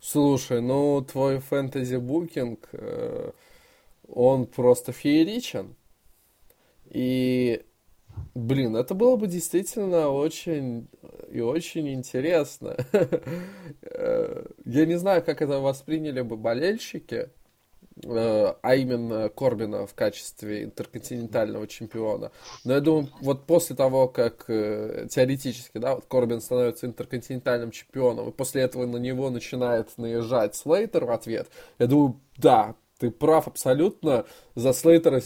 Слушай, 0.00 0.60
ну 0.60 1.02
твой 1.02 1.40
фэнтези-букинг, 1.40 2.68
э, 2.72 3.30
он 4.08 4.46
просто 4.46 4.92
фееричен. 4.92 5.74
И 6.90 7.62
Блин, 8.34 8.76
это 8.76 8.94
было 8.94 9.16
бы 9.16 9.26
действительно 9.26 10.08
очень 10.08 10.88
и 11.30 11.40
очень 11.40 11.92
интересно. 11.92 12.76
Я 14.64 14.86
не 14.86 14.98
знаю, 14.98 15.22
как 15.24 15.42
это 15.42 15.60
восприняли 15.60 16.22
бы 16.22 16.36
болельщики, 16.36 17.30
э, 18.02 18.54
а 18.62 18.74
именно 18.74 19.28
Корбина 19.28 19.86
в 19.86 19.94
качестве 19.94 20.64
интерконтинентального 20.64 21.66
чемпиона. 21.66 22.30
Но 22.64 22.74
я 22.74 22.80
думаю, 22.80 23.08
вот 23.20 23.46
после 23.46 23.76
того, 23.76 24.08
как 24.08 24.44
э, 24.48 25.08
теоретически, 25.10 25.78
да, 25.78 25.94
вот 25.96 26.06
Корбин 26.06 26.40
становится 26.40 26.86
интерконтинентальным 26.86 27.70
чемпионом, 27.70 28.28
и 28.28 28.32
после 28.32 28.62
этого 28.62 28.86
на 28.86 28.98
него 28.98 29.30
начинает 29.30 29.96
наезжать 29.98 30.54
Слейтер 30.54 31.04
в 31.04 31.10
ответ, 31.10 31.48
я 31.78 31.86
думаю, 31.86 32.20
да, 32.36 32.76
ты 32.98 33.10
прав 33.10 33.46
абсолютно, 33.46 34.24
за 34.54 34.72
Слейтера 34.72 35.22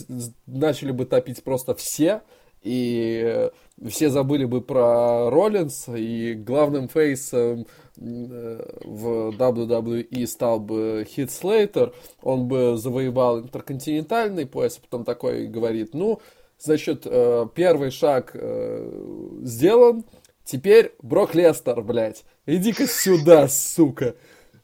начали 0.46 0.90
бы 0.90 1.06
топить 1.06 1.42
просто 1.42 1.74
все, 1.74 2.22
и 2.62 3.50
все 3.88 4.10
забыли 4.10 4.44
бы 4.44 4.60
про 4.60 5.30
Роллинс, 5.30 5.88
и 5.88 6.34
главным 6.34 6.88
фейсом 6.88 7.66
э, 7.96 8.78
в 8.84 9.30
WWE 9.30 10.26
стал 10.26 10.60
бы 10.60 11.06
Хит 11.08 11.30
Слейтер, 11.30 11.94
он 12.22 12.46
бы 12.46 12.76
завоевал 12.76 13.40
интерконтинентальный 13.40 14.46
пояс, 14.46 14.78
а 14.78 14.82
потом 14.82 15.04
такой 15.04 15.46
говорит, 15.46 15.94
ну, 15.94 16.20
значит, 16.58 17.06
э, 17.06 17.46
первый 17.54 17.90
шаг 17.90 18.32
э, 18.34 19.40
сделан, 19.42 20.04
теперь 20.44 20.94
Брок 21.00 21.34
Лестер, 21.34 21.80
блядь, 21.82 22.24
иди-ка 22.44 22.86
сюда, 22.86 23.48
сука. 23.48 24.14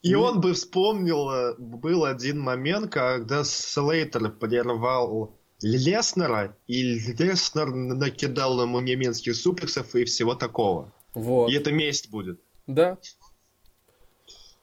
И 0.03 0.15
он 0.15 0.41
бы 0.41 0.53
вспомнил, 0.53 1.57
был 1.59 2.05
один 2.05 2.39
момент, 2.39 2.93
когда 2.93 3.43
Слейтер 3.45 4.31
прервал 4.31 5.35
Леснера, 5.63 6.57
и 6.67 6.83
Леснер 6.83 7.75
накидал 7.75 8.63
ему 8.63 8.81
немецких 8.81 9.35
суплексов 9.35 9.95
и 9.95 10.05
всего 10.05 10.35
такого. 10.35 10.93
Вот. 11.15 11.51
И 11.51 11.55
это 11.55 11.73
месть 11.73 12.11
будет. 12.11 12.41
Да. 12.67 12.99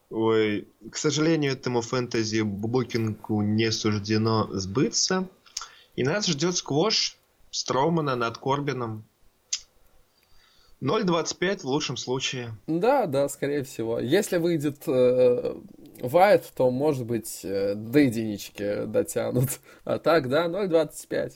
Ой, 0.10 0.68
к 0.92 0.98
сожалению, 0.98 1.54
этому 1.54 1.82
фэнтези 1.82 2.42
букингу 2.42 3.42
не 3.42 3.72
суждено 3.72 4.48
сбыться. 4.52 5.28
И 5.96 6.04
нас 6.04 6.28
ждет 6.28 6.56
сквош 6.56 7.18
Строумана 7.50 8.16
над 8.16 8.38
Корбином. 8.38 9.06
0.25 10.82 11.62
в 11.62 11.66
лучшем 11.66 11.98
случае. 11.98 12.56
Да, 12.68 13.06
да, 13.06 13.30
скорее 13.30 13.64
всего. 13.64 14.00
Если 14.00 14.38
выйдет 14.38 14.84
э, 14.86 15.56
Вайт, 16.02 16.52
то, 16.56 16.70
может 16.72 17.06
быть, 17.06 17.42
э, 17.44 17.76
до 17.76 18.00
единички 18.00 18.86
дотянут. 18.86 19.60
А 19.84 20.00
так, 20.00 20.30
да, 20.30 20.46
0.25. 20.46 21.34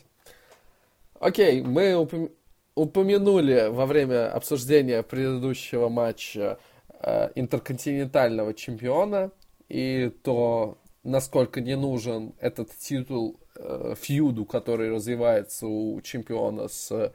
Окей, 1.20 1.62
мы 1.62 1.94
упом... 1.94 2.30
упомянули 2.74 3.68
во 3.70 3.86
время 3.86 4.32
обсуждения 4.32 5.02
предыдущего 5.02 5.88
матча 5.88 6.58
э, 7.00 7.30
интерконтинентального 7.34 8.54
чемпиона 8.54 9.30
и 9.68 10.10
то, 10.22 10.78
насколько 11.02 11.60
не 11.60 11.76
нужен 11.76 12.34
этот 12.40 12.70
титул 12.76 13.40
э, 13.56 13.94
фьюду, 13.98 14.44
который 14.44 14.90
развивается 14.90 15.66
у 15.66 16.00
чемпиона 16.00 16.68
с 16.68 17.12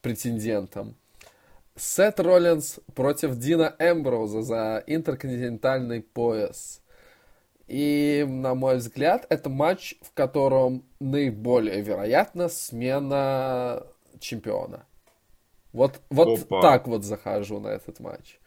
претендентом. 0.00 0.96
Сет 1.76 2.20
Роллинс 2.20 2.78
против 2.94 3.36
Дина 3.36 3.74
Эмброуза 3.78 4.42
за 4.42 4.84
интерконтинентальный 4.86 6.02
пояс. 6.02 6.82
И, 7.66 8.24
на 8.28 8.54
мой 8.54 8.76
взгляд, 8.76 9.26
это 9.28 9.48
матч, 9.48 9.96
в 10.02 10.12
котором 10.12 10.84
наиболее 11.00 11.80
вероятна 11.80 12.48
смена 12.48 13.86
чемпиона. 14.20 14.86
Вот, 15.72 16.00
вот 16.10 16.48
так 16.48 16.86
вот 16.86 17.04
захожу 17.04 17.58
на 17.58 17.68
этот 17.68 17.98
матч. 17.98 18.38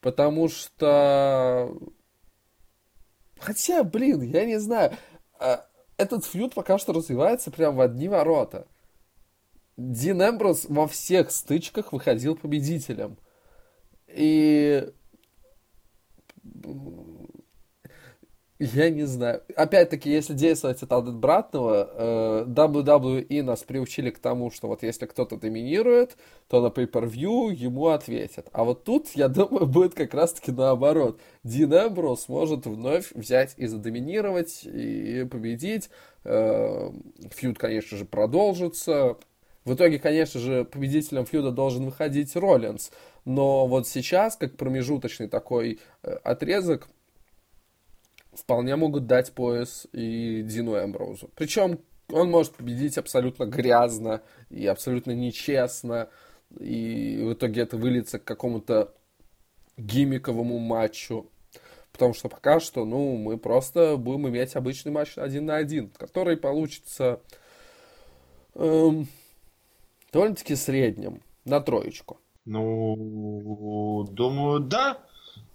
Потому 0.00 0.48
что... 0.48 1.74
Хотя, 3.38 3.82
блин, 3.84 4.20
я 4.20 4.44
не 4.44 4.58
знаю. 4.58 4.92
А, 5.38 5.66
этот 5.96 6.26
фьюд 6.26 6.54
пока 6.54 6.76
что 6.76 6.92
развивается 6.92 7.50
прям 7.50 7.76
в 7.76 7.80
одни 7.80 8.08
ворота. 8.08 8.66
Дин 9.76 10.22
Эмброс 10.22 10.66
во 10.68 10.86
всех 10.86 11.30
стычках 11.30 11.92
выходил 11.92 12.36
победителем. 12.36 13.16
И 14.08 14.92
я 18.60 18.88
не 18.88 19.04
знаю. 19.04 19.42
Опять-таки, 19.56 20.08
если 20.10 20.32
действовать 20.32 20.82
от 20.82 20.92
обратного, 20.92 21.90
э, 21.92 22.44
WWE 22.46 23.42
нас 23.42 23.64
приучили 23.64 24.10
к 24.10 24.20
тому, 24.20 24.50
что 24.50 24.68
вот 24.68 24.84
если 24.84 25.06
кто-то 25.06 25.36
доминирует, 25.36 26.16
то 26.48 26.62
на 26.62 26.68
pay-per-view 26.68 27.52
ему 27.52 27.88
ответят. 27.88 28.48
А 28.52 28.62
вот 28.62 28.84
тут, 28.84 29.08
я 29.14 29.28
думаю, 29.28 29.66
будет 29.66 29.94
как 29.94 30.14
раз-таки 30.14 30.52
наоборот. 30.52 31.20
Дин 31.42 31.74
Эмброс 31.74 32.28
может 32.28 32.66
вновь 32.66 33.10
взять 33.12 33.54
и 33.56 33.66
задоминировать, 33.66 34.64
и 34.64 35.24
победить. 35.24 35.90
Э, 36.22 36.90
фьюд, 37.32 37.58
конечно 37.58 37.98
же, 37.98 38.04
продолжится. 38.04 39.16
В 39.64 39.74
итоге, 39.74 39.98
конечно 39.98 40.40
же, 40.40 40.64
победителем 40.64 41.24
фьюда 41.24 41.50
должен 41.50 41.86
выходить 41.86 42.36
Роллинс. 42.36 42.90
Но 43.24 43.66
вот 43.66 43.88
сейчас, 43.88 44.36
как 44.36 44.56
промежуточный 44.56 45.28
такой 45.28 45.80
э, 46.02 46.12
отрезок, 46.22 46.88
вполне 48.34 48.76
могут 48.76 49.06
дать 49.06 49.32
пояс 49.32 49.86
и 49.92 50.42
Дину 50.42 50.76
Эмброузу. 50.76 51.30
Причем 51.34 51.78
он 52.12 52.30
может 52.30 52.54
победить 52.54 52.98
абсолютно 52.98 53.44
грязно 53.44 54.20
и 54.50 54.66
абсолютно 54.66 55.12
нечестно. 55.12 56.10
И 56.58 57.20
в 57.22 57.32
итоге 57.32 57.62
это 57.62 57.78
выльется 57.78 58.18
к 58.18 58.24
какому-то 58.24 58.92
гиммиковому 59.78 60.58
матчу. 60.58 61.30
Потому 61.90 62.12
что 62.12 62.28
пока 62.28 62.60
что, 62.60 62.84
ну, 62.84 63.16
мы 63.16 63.38
просто 63.38 63.96
будем 63.96 64.28
иметь 64.28 64.56
обычный 64.56 64.92
матч 64.92 65.16
один 65.16 65.46
на 65.46 65.56
один, 65.56 65.90
который 65.96 66.36
получится 66.36 67.20
эм, 68.54 69.08
довольно-таки 70.14 70.56
средним, 70.56 71.20
на 71.44 71.60
троечку. 71.60 72.18
Ну, 72.46 74.08
думаю, 74.10 74.60
да. 74.60 74.98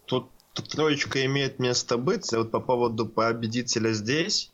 Тут 0.05 0.29
троечка 0.53 1.25
имеет 1.25 1.59
место 1.59 1.97
быть. 1.97 2.31
Вот 2.33 2.51
по 2.51 2.59
поводу 2.59 3.05
победителя 3.05 3.93
здесь. 3.93 4.51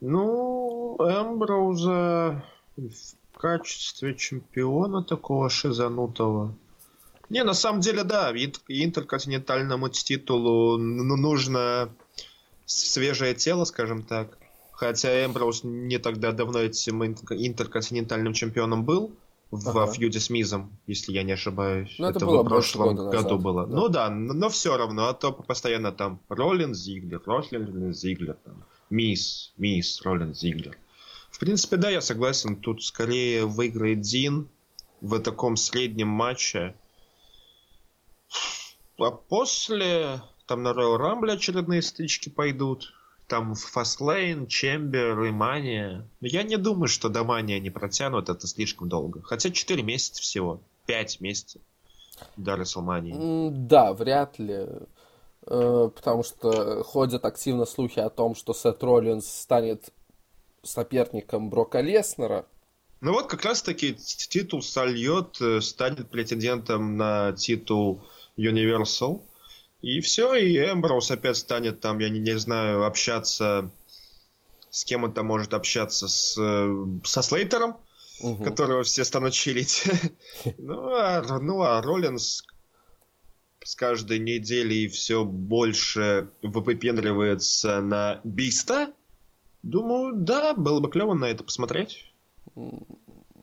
Ну, 0.00 0.96
Эмброуза 0.98 2.42
в 2.76 3.38
качестве 3.38 4.14
чемпиона 4.14 5.04
такого 5.04 5.48
шизанутого. 5.48 6.54
Не, 7.28 7.44
на 7.44 7.54
самом 7.54 7.80
деле, 7.80 8.02
да, 8.02 8.32
интерконтинентальному 8.32 9.88
титулу 9.90 10.76
нужно 10.76 11.88
свежее 12.66 13.34
тело, 13.34 13.64
скажем 13.64 14.02
так. 14.02 14.38
Хотя 14.80 15.26
Эмброуз 15.26 15.62
не 15.62 15.98
тогда 15.98 16.32
давно 16.32 16.60
этим 16.60 17.04
интерконтинентальным 17.04 18.32
чемпионом 18.32 18.82
был 18.86 19.14
в 19.50 19.68
ага. 19.68 19.92
фьюде 19.92 20.20
с 20.20 20.30
Мизом, 20.30 20.74
если 20.86 21.12
я 21.12 21.22
не 21.22 21.32
ошибаюсь. 21.32 21.94
Ну, 21.98 22.06
это, 22.06 22.16
это 22.16 22.24
было 22.24 22.42
в 22.42 22.48
прошлом 22.48 22.96
году 22.96 23.12
назад. 23.12 23.42
было. 23.42 23.66
Да. 23.66 23.76
Ну 23.76 23.88
да, 23.90 24.08
но 24.08 24.48
все 24.48 24.78
равно, 24.78 25.08
а 25.08 25.12
то 25.12 25.32
постоянно 25.32 25.92
там 25.92 26.18
Роллин 26.30 26.74
Зиглер, 26.74 27.20
Роллин 27.26 27.92
Зиглер, 27.92 28.38
там, 28.42 28.64
Мисс, 28.88 29.52
Мисс, 29.58 30.00
Роллин 30.00 30.34
Зиглер. 30.34 30.78
В 31.30 31.38
принципе, 31.38 31.76
да, 31.76 31.90
я 31.90 32.00
согласен, 32.00 32.56
тут 32.56 32.82
скорее 32.82 33.44
выиграет 33.44 34.00
Дин 34.00 34.48
в 35.02 35.18
таком 35.18 35.58
среднем 35.58 36.08
матче. 36.08 36.74
А 38.98 39.10
после 39.10 40.22
там 40.46 40.62
на 40.62 40.68
Royal 40.68 40.98
Rumble 40.98 41.32
очередные 41.32 41.82
стычки 41.82 42.30
пойдут 42.30 42.94
там 43.30 43.54
Фастлейн, 43.54 44.48
Чембер 44.48 45.22
и 45.22 45.30
Мания. 45.30 46.06
Но 46.20 46.26
я 46.26 46.42
не 46.42 46.56
думаю, 46.56 46.88
что 46.88 47.08
до 47.08 47.22
Мания 47.22 47.56
они 47.56 47.70
протянут 47.70 48.28
это 48.28 48.46
слишком 48.48 48.88
долго. 48.88 49.22
Хотя 49.22 49.50
4 49.50 49.82
месяца 49.84 50.20
всего. 50.20 50.60
5 50.86 51.20
месяцев 51.20 51.62
до 52.36 52.56
Расселмании. 52.56 53.50
Да, 53.50 53.94
вряд 53.94 54.38
ли. 54.40 54.66
Э, 55.46 55.90
потому 55.94 56.24
что 56.24 56.82
ходят 56.82 57.24
активно 57.24 57.66
слухи 57.66 58.00
о 58.00 58.10
том, 58.10 58.34
что 58.34 58.52
Сет 58.52 58.82
Роллинс 58.82 59.26
станет 59.26 59.90
соперником 60.62 61.50
Брока 61.50 61.80
Леснера. 61.80 62.46
Ну 63.00 63.12
вот 63.12 63.28
как 63.28 63.44
раз 63.44 63.62
таки 63.62 63.94
титул 63.94 64.60
сольет, 64.60 65.40
э, 65.40 65.60
станет 65.60 66.10
претендентом 66.10 66.96
на 66.96 67.32
титул 67.32 68.02
Universal. 68.36 69.22
И 69.82 70.00
все, 70.00 70.34
и 70.34 70.56
Эмброуз 70.56 71.10
опять 71.10 71.36
станет 71.36 71.80
там, 71.80 71.98
я 71.98 72.10
не, 72.10 72.18
не 72.18 72.38
знаю, 72.38 72.84
общаться 72.84 73.70
с 74.70 74.84
кем 74.84 75.04
он 75.04 75.12
там 75.12 75.26
может 75.26 75.52
общаться, 75.52 76.08
с, 76.08 76.34
со 77.04 77.22
Слейтером, 77.22 77.76
угу. 78.22 78.42
которого 78.42 78.84
все 78.84 79.04
станут 79.04 79.34
чилить. 79.34 79.84
ну, 80.58 80.94
а, 80.94 81.22
ну, 81.40 81.62
а 81.62 81.82
Роллинс 81.82 82.44
с 83.62 83.74
каждой 83.74 84.20
неделей 84.20 84.88
все 84.88 85.24
больше 85.24 86.30
выпендривается 86.42 87.80
на 87.80 88.20
Биста. 88.24 88.92
Думаю, 89.62 90.14
да, 90.14 90.54
было 90.54 90.80
бы 90.80 90.88
клево 90.88 91.14
на 91.14 91.26
это 91.26 91.44
посмотреть. 91.44 92.10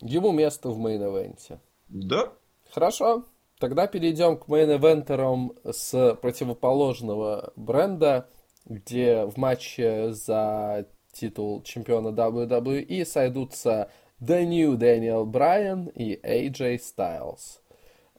Ему 0.01 0.31
место 0.31 0.69
в 0.69 0.79
main 0.79 1.08
event 1.08 1.45
е. 1.45 1.59
Да. 1.89 2.33
Хорошо. 2.71 3.25
Тогда 3.59 3.87
перейдем 3.87 4.37
к 4.37 4.47
main 4.47 4.80
eventer 4.80 5.38
ам 5.38 5.55
с 5.63 6.15
противоположного 6.21 7.53
бренда, 7.55 8.29
где 8.65 9.25
в 9.25 9.37
матче 9.37 10.13
за 10.13 10.85
титул 11.11 11.63
чемпиона 11.63 12.09
WWE, 12.09 13.03
сойдутся 13.05 13.89
The 14.21 14.45
New 14.45 14.77
Daniel 14.77 15.25
Bryan 15.25 15.91
и 15.93 16.19
AJ 16.21 16.79
Styles. 16.79 17.59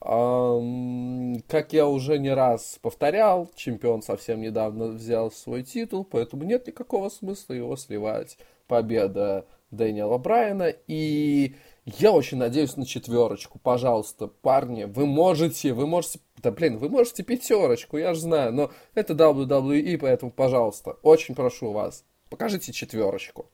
Um, 0.01 1.43
как 1.49 1.73
я 1.73 1.89
уже 1.89 2.19
не 2.19 2.33
раз 2.33 2.79
повторял, 2.81 3.51
чемпион 3.57 4.03
совсем 4.03 4.41
недавно 4.41 4.87
взял 4.89 5.33
свой 5.33 5.65
титул, 5.65 6.05
поэтому 6.05 6.45
нет 6.45 6.69
никакого 6.69 7.09
смысла 7.09 7.55
его 7.55 7.77
сливать. 7.77 8.39
Победа 8.69 9.45
Дэниела 9.71 10.19
Брайана. 10.19 10.73
И 10.87 11.55
я 11.97 12.13
очень 12.13 12.39
надеюсь 12.39 12.77
на 12.77 12.85
четверочку. 12.85 13.59
Пожалуйста, 13.59 14.27
парни, 14.27 14.85
вы 14.85 15.07
можете, 15.07 15.73
вы 15.73 15.87
можете, 15.87 16.21
да 16.43 16.51
блин, 16.51 16.79
вы 16.79 16.89
можете 16.89 17.23
пятерочку, 17.23 17.97
я 17.97 18.15
же 18.15 18.21
знаю, 18.21 18.53
но 18.53 18.71
это 18.95 19.15
WWE, 19.15 19.99
поэтому, 19.99 20.31
пожалуйста, 20.31 20.93
очень 21.03 21.35
прошу 21.35 21.73
вас, 21.73 22.05
покажите 22.29 22.73
четверочку. 22.73 23.51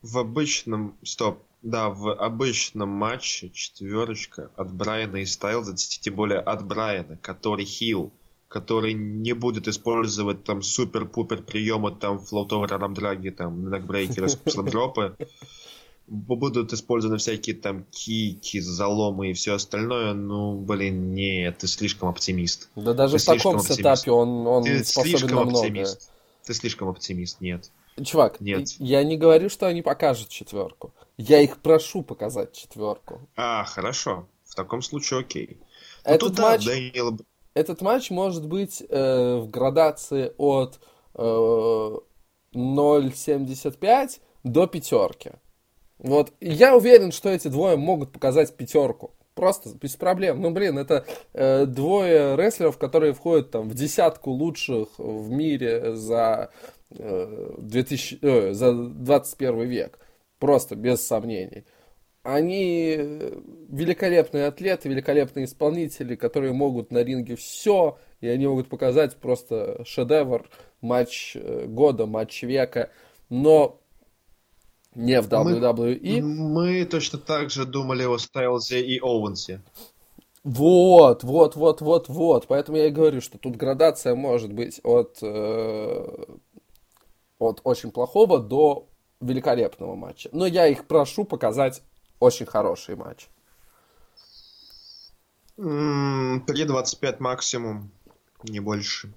В 0.00 0.18
обычном, 0.18 0.96
стоп, 1.02 1.42
да, 1.60 1.90
в 1.90 2.10
обычном 2.10 2.88
матче 2.88 3.50
четверочка 3.50 4.50
от 4.56 4.72
Брайана 4.72 5.16
и 5.16 5.26
Стайлза, 5.26 5.74
тем 5.74 6.14
более 6.14 6.38
от 6.38 6.64
Брайана, 6.66 7.18
который 7.18 7.64
хил, 7.64 8.12
который 8.46 8.94
не 8.94 9.34
будет 9.34 9.68
использовать 9.68 10.44
там 10.44 10.62
супер-пупер 10.62 11.42
приемы, 11.42 11.94
там 11.94 12.18
флоутовые 12.18 12.68
рамдраги, 12.68 13.28
там 13.30 13.68
нокбрейкеры, 13.68 14.28
дропы, 14.70 15.16
будут 16.08 16.72
использованы 16.72 17.18
всякие 17.18 17.56
там 17.56 17.84
кики, 17.90 18.60
заломы 18.60 19.30
и 19.30 19.32
все 19.34 19.54
остальное, 19.54 20.14
ну, 20.14 20.58
блин, 20.58 21.12
нет, 21.12 21.58
ты 21.58 21.66
слишком 21.66 22.08
оптимист. 22.08 22.70
Да 22.76 22.94
даже 22.94 23.18
ты 23.18 23.22
в 23.22 23.24
таком 23.24 23.60
сетапе 23.60 24.10
он, 24.10 24.46
он 24.46 24.64
ты 24.64 24.84
способен 24.84 25.18
слишком 25.18 25.48
на 25.48 25.58
оптимист. 25.58 26.10
Ты 26.44 26.54
слишком 26.54 26.88
оптимист, 26.88 27.40
нет. 27.40 27.70
Чувак, 28.02 28.40
нет. 28.40 28.68
я 28.78 29.02
не 29.02 29.16
говорю, 29.16 29.48
что 29.48 29.66
они 29.66 29.82
покажут 29.82 30.28
четверку. 30.28 30.92
Я 31.16 31.40
их 31.40 31.56
прошу 31.58 32.02
показать 32.02 32.52
четверку. 32.52 33.28
А, 33.36 33.64
хорошо. 33.64 34.28
В 34.44 34.54
таком 34.54 34.82
случае 34.82 35.20
окей. 35.20 35.58
Ну, 36.04 36.12
этот, 36.12 36.28
туда, 36.28 36.50
матч, 36.50 36.64
Дэниел... 36.64 37.18
этот 37.54 37.80
матч 37.82 38.10
может 38.10 38.46
быть 38.46 38.84
э, 38.88 39.36
в 39.36 39.50
градации 39.50 40.32
от 40.38 40.78
э, 41.14 41.20
0.75 41.20 44.20
до 44.44 44.66
пятерки. 44.66 45.32
Вот. 45.98 46.32
я 46.40 46.76
уверен, 46.76 47.12
что 47.12 47.28
эти 47.28 47.48
двое 47.48 47.76
могут 47.76 48.12
показать 48.12 48.54
пятерку. 48.54 49.12
Просто 49.34 49.70
без 49.80 49.94
проблем. 49.94 50.40
Ну, 50.40 50.50
блин, 50.50 50.78
это 50.78 51.04
э, 51.32 51.64
двое 51.64 52.34
рестлеров, 52.36 52.76
которые 52.76 53.12
входят 53.12 53.52
там 53.52 53.68
в 53.68 53.74
десятку 53.74 54.32
лучших 54.32 54.88
в 54.98 55.30
мире 55.30 55.94
за, 55.94 56.50
э, 56.90 57.54
2000, 57.58 58.18
э, 58.20 58.52
за 58.52 58.72
21 58.72 59.62
век. 59.62 59.98
Просто 60.40 60.74
без 60.74 61.06
сомнений. 61.06 61.64
Они 62.24 62.96
великолепные 63.68 64.46
атлеты, 64.46 64.88
великолепные 64.88 65.44
исполнители, 65.44 66.16
которые 66.16 66.52
могут 66.52 66.90
на 66.90 67.04
ринге 67.04 67.36
все, 67.36 67.96
и 68.20 68.26
они 68.28 68.48
могут 68.48 68.68
показать 68.68 69.16
просто 69.16 69.84
шедевр, 69.84 70.48
матч 70.80 71.36
э, 71.36 71.66
года, 71.66 72.06
матч 72.06 72.42
века. 72.42 72.90
Но 73.30 73.80
не 74.94 75.20
в 75.20 75.28
WWE. 75.28 76.22
Мы, 76.22 76.22
мы 76.22 76.84
точно 76.84 77.18
так 77.18 77.50
же 77.50 77.64
думали 77.64 78.04
о 78.04 78.18
Стайлзе 78.18 78.80
и 78.80 79.00
Оуэнсе. 79.00 79.60
Вот, 80.44 81.24
вот, 81.24 81.56
вот, 81.56 81.80
вот, 81.80 82.08
вот. 82.08 82.46
Поэтому 82.46 82.78
я 82.78 82.86
и 82.86 82.90
говорю, 82.90 83.20
что 83.20 83.38
тут 83.38 83.56
градация 83.56 84.14
может 84.14 84.52
быть 84.52 84.80
от, 84.82 85.18
э, 85.20 86.24
от 87.38 87.60
очень 87.64 87.90
плохого 87.90 88.38
до 88.38 88.86
великолепного 89.20 89.94
матча. 89.94 90.28
Но 90.32 90.46
я 90.46 90.66
их 90.66 90.86
прошу 90.86 91.24
показать 91.24 91.82
очень 92.20 92.46
хороший 92.46 92.96
матч. 92.96 93.28
3.25 95.58 97.16
максимум, 97.18 97.90
не 98.44 98.60
больше. 98.60 99.12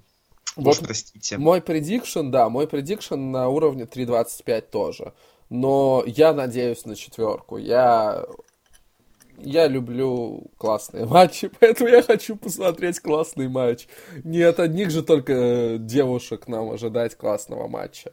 Вот 0.56 0.76
Уж 0.76 0.80
простите. 0.80 1.38
Мой 1.38 1.62
предикшн, 1.62 2.30
да, 2.30 2.48
мой 2.48 2.66
предикшн 2.66 3.14
на 3.14 3.48
уровне 3.48 3.84
3.25 3.84 4.60
тоже. 4.62 5.14
Но 5.52 6.02
я 6.06 6.32
надеюсь 6.32 6.86
на 6.86 6.96
четверку. 6.96 7.58
Я 7.58 8.24
я 9.36 9.68
люблю 9.68 10.50
классные 10.56 11.04
матчи, 11.16 11.50
поэтому 11.60 11.90
я 11.90 12.02
хочу 12.02 12.36
посмотреть 12.36 13.00
классный 13.00 13.48
матч. 13.48 13.86
Не 14.24 14.40
от 14.42 14.60
одних 14.60 14.90
же 14.90 15.02
только 15.02 15.76
девушек 15.78 16.48
нам 16.48 16.70
ожидать 16.70 17.16
классного 17.16 17.68
матча. 17.68 18.12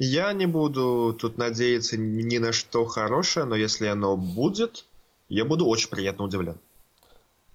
Я 0.00 0.32
не 0.32 0.46
буду 0.46 1.16
тут 1.16 1.38
надеяться 1.38 1.96
ни 1.96 2.38
на 2.38 2.50
что 2.50 2.86
хорошее, 2.86 3.46
но 3.46 3.54
если 3.54 3.86
оно 3.86 4.16
будет, 4.16 4.86
я 5.28 5.44
буду 5.44 5.66
очень 5.66 5.90
приятно 5.90 6.24
удивлен. 6.24 6.58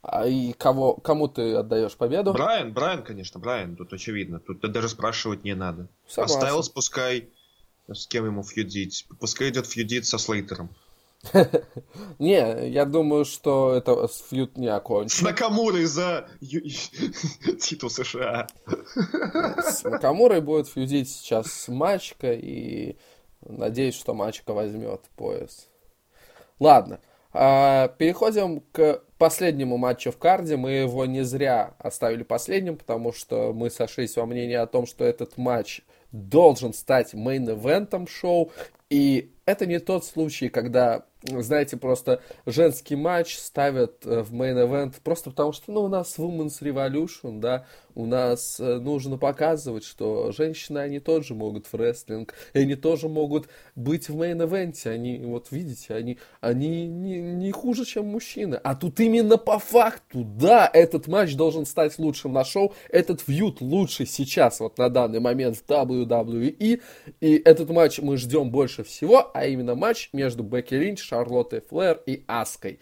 А 0.02 0.26
и 0.26 0.54
кого, 0.54 0.94
кому 0.94 1.28
ты 1.28 1.56
отдаешь 1.56 1.98
победу? 1.98 2.32
Брайан, 2.32 2.72
Брайан, 2.72 3.04
конечно, 3.04 3.38
Брайан, 3.38 3.76
тут 3.76 3.92
очевидно. 3.92 4.40
Тут 4.40 4.62
даже 4.72 4.88
спрашивать 4.88 5.44
не 5.44 5.56
надо. 5.56 5.90
Согласен. 6.08 6.38
Оставил, 6.38 6.64
пускай 6.74 7.30
с 7.94 8.08
кем 8.08 8.26
ему 8.26 8.44
фьюдить. 8.44 9.08
Пускай 9.20 9.50
идет 9.50 9.68
фьюдить 9.68 10.06
со 10.06 10.18
Слейтером. 10.18 10.70
Не, 12.20 12.70
я 12.70 12.86
думаю, 12.86 13.26
что 13.26 13.74
это 13.74 14.08
фьюд 14.08 14.58
не 14.58 14.68
окончен. 14.68 15.18
С 15.18 15.22
Накамурой 15.22 15.86
за 15.86 16.28
титул 16.40 17.90
США. 17.90 18.48
С 19.64 19.84
Накамурой 19.84 20.42
будет 20.42 20.68
фьюдить 20.68 21.10
сейчас 21.10 21.68
Мачка, 21.68 22.34
и 22.34 22.98
надеюсь, 23.42 23.96
что 23.96 24.14
Мачка 24.14 24.54
возьмет 24.54 25.02
пояс. 25.16 25.68
Ладно, 26.60 27.00
а, 27.34 27.90
переходим 27.90 28.62
к 28.72 29.02
последнему 29.18 29.78
матчу 29.78 30.12
в 30.12 30.18
card 30.18 30.43
е. 30.43 30.56
Мы 30.56 30.72
его 30.72 31.06
не 31.06 31.24
зря 31.24 31.76
оставили 31.80 32.24
последним, 32.24 32.78
потому 32.78 33.12
что 33.12 33.54
мы 33.54 33.70
сошлись 33.70 34.16
во 34.16 34.26
мнении 34.26 34.56
о 34.56 34.68
том, 34.68 34.86
что 34.86 35.04
этот 35.04 35.38
матч 35.38 35.82
должен 36.12 36.74
стать 36.74 37.14
main 37.14 37.48
event 37.48 37.91
ом 37.91 38.08
шоу. 38.08 38.52
И 38.90 39.32
это 39.46 39.66
не 39.66 39.80
тот 39.80 40.06
случай, 40.06 40.50
когда 40.50 41.06
знаете, 41.24 41.78
просто 41.78 42.22
женский 42.46 42.96
матч 42.96 43.38
ставят 43.38 44.06
э, 44.06 44.22
в 44.22 44.34
main 44.34 44.61
event 44.61 44.96
просто 45.04 45.32
потому, 45.32 45.52
что, 45.52 45.72
ну, 45.72 45.82
у 45.84 45.88
нас 45.88 46.18
Women's 46.18 46.62
Revolution, 46.62 47.40
да, 47.40 47.66
у 47.98 48.06
нас 48.06 48.60
э, 48.60 48.78
нужно 48.78 49.18
показывать, 49.18 49.84
что 49.84 50.32
женщины, 50.32 50.78
они 50.78 51.00
тоже 51.00 51.34
могут 51.34 51.66
в 51.66 51.74
рестлинг, 51.74 52.36
и 52.54 52.60
они 52.60 52.76
тоже 52.76 53.10
могут 53.10 53.50
быть 53.76 54.08
в 54.08 54.16
main 54.16 54.43
event 54.43 54.78
е, 54.78 54.92
они, 54.92 55.18
вот 55.26 55.48
видите, 55.50 55.96
они, 55.96 56.20
они 56.40 56.86
не, 56.86 57.20
не 57.20 57.52
хуже, 57.52 57.86
чем 57.86 58.06
мужчины, 58.06 58.60
а 58.64 58.76
тут 58.76 59.00
именно 59.00 59.38
по 59.38 59.58
факту, 59.58 60.24
да, 60.24 60.70
этот 60.72 61.08
матч 61.08 61.36
должен 61.36 61.66
стать 61.66 61.98
лучшим 61.98 62.34
на 62.34 62.46
шоу, 62.46 62.76
этот 62.90 63.22
feud 63.22 63.62
лучший 63.62 64.06
сейчас, 64.06 64.60
вот 64.60 64.78
на 64.78 64.90
данный 64.90 65.20
момент 65.20 65.58
в 65.58 65.66
WWE, 65.68 66.48
и. 66.48 66.82
Этот 67.20 67.70
матч 67.70 68.00
мы 68.00 68.18
ждем 68.18 68.52
больше 68.52 68.84
всего, 68.84 69.32
а 69.34 69.46
именно 69.46 69.76
матч 69.76 70.10
между 70.14 70.44
Бекки 70.44 70.76
Линч, 70.76 71.02
Шарлоттой 71.02 71.62
Флэр 71.62 72.02
и 72.06 72.24
Аской. 72.28 72.80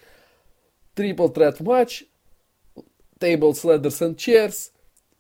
Triple 0.93 1.30
threat 1.30 1.60
матч, 1.61 2.03
Tables, 3.20 3.63
Ladders 3.63 4.01
and 4.01 4.16
Chairs 4.16 4.72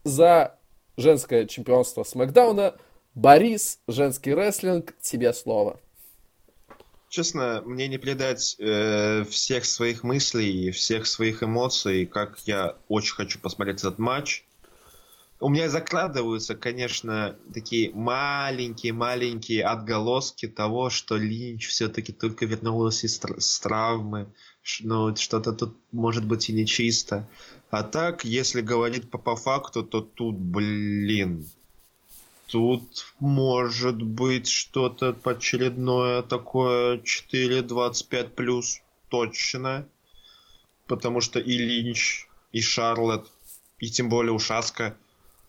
за 0.05 0.57
женское 0.95 1.45
чемпионство 1.45 2.03
Смакдауна. 2.03 2.75
Борис, 3.15 3.79
женский 3.87 4.33
рестлинг, 4.33 4.93
тебе 5.01 5.33
слово. 5.33 5.79
Честно, 7.09 7.61
мне 7.65 7.87
не 7.87 7.97
передать 7.97 8.55
э, 8.59 9.23
всех 9.29 9.65
своих 9.65 10.03
мыслей, 10.03 10.71
всех 10.71 11.07
своих 11.07 11.43
эмоций, 11.43 12.05
как 12.05 12.39
я 12.45 12.75
очень 12.87 13.15
хочу 13.15 13.39
посмотреть 13.39 13.79
этот 13.79 13.99
матч. 13.99 14.43
У 15.39 15.49
меня 15.49 15.69
закладываются, 15.69 16.55
конечно, 16.55 17.35
такие 17.53 17.91
маленькие-маленькие 17.93 19.63
отголоски 19.63 20.47
того, 20.47 20.89
что 20.89 21.17
Линч 21.17 21.67
все-таки 21.67 22.13
только 22.13 22.45
вернулась 22.45 23.03
из 23.03 23.19
с 23.19 23.59
травмы, 23.59 24.27
ну, 24.81 25.15
что-то 25.15 25.53
тут 25.53 25.77
может 25.91 26.25
быть 26.25 26.49
и 26.49 26.53
нечисто. 26.53 27.27
А 27.77 27.83
так, 27.83 28.23
если 28.23 28.61
говорить 28.61 29.09
по, 29.09 29.17
по 29.17 29.35
факту, 29.35 29.83
то 29.83 29.99
тут, 29.99 30.37
блин, 30.37 31.45
тут 32.47 33.13
может 33.19 34.01
быть 34.01 34.47
что-то 34.47 35.13
очередное 35.25 36.21
такое 36.21 36.99
4.25 36.99 38.29
плюс 38.29 38.81
точно. 39.09 39.85
Потому 40.87 41.19
что 41.19 41.41
и 41.41 41.57
Линч, 41.57 42.29
и 42.53 42.61
Шарлот, 42.61 43.29
и 43.79 43.89
тем 43.89 44.07
более 44.07 44.31
Ушаска 44.31 44.95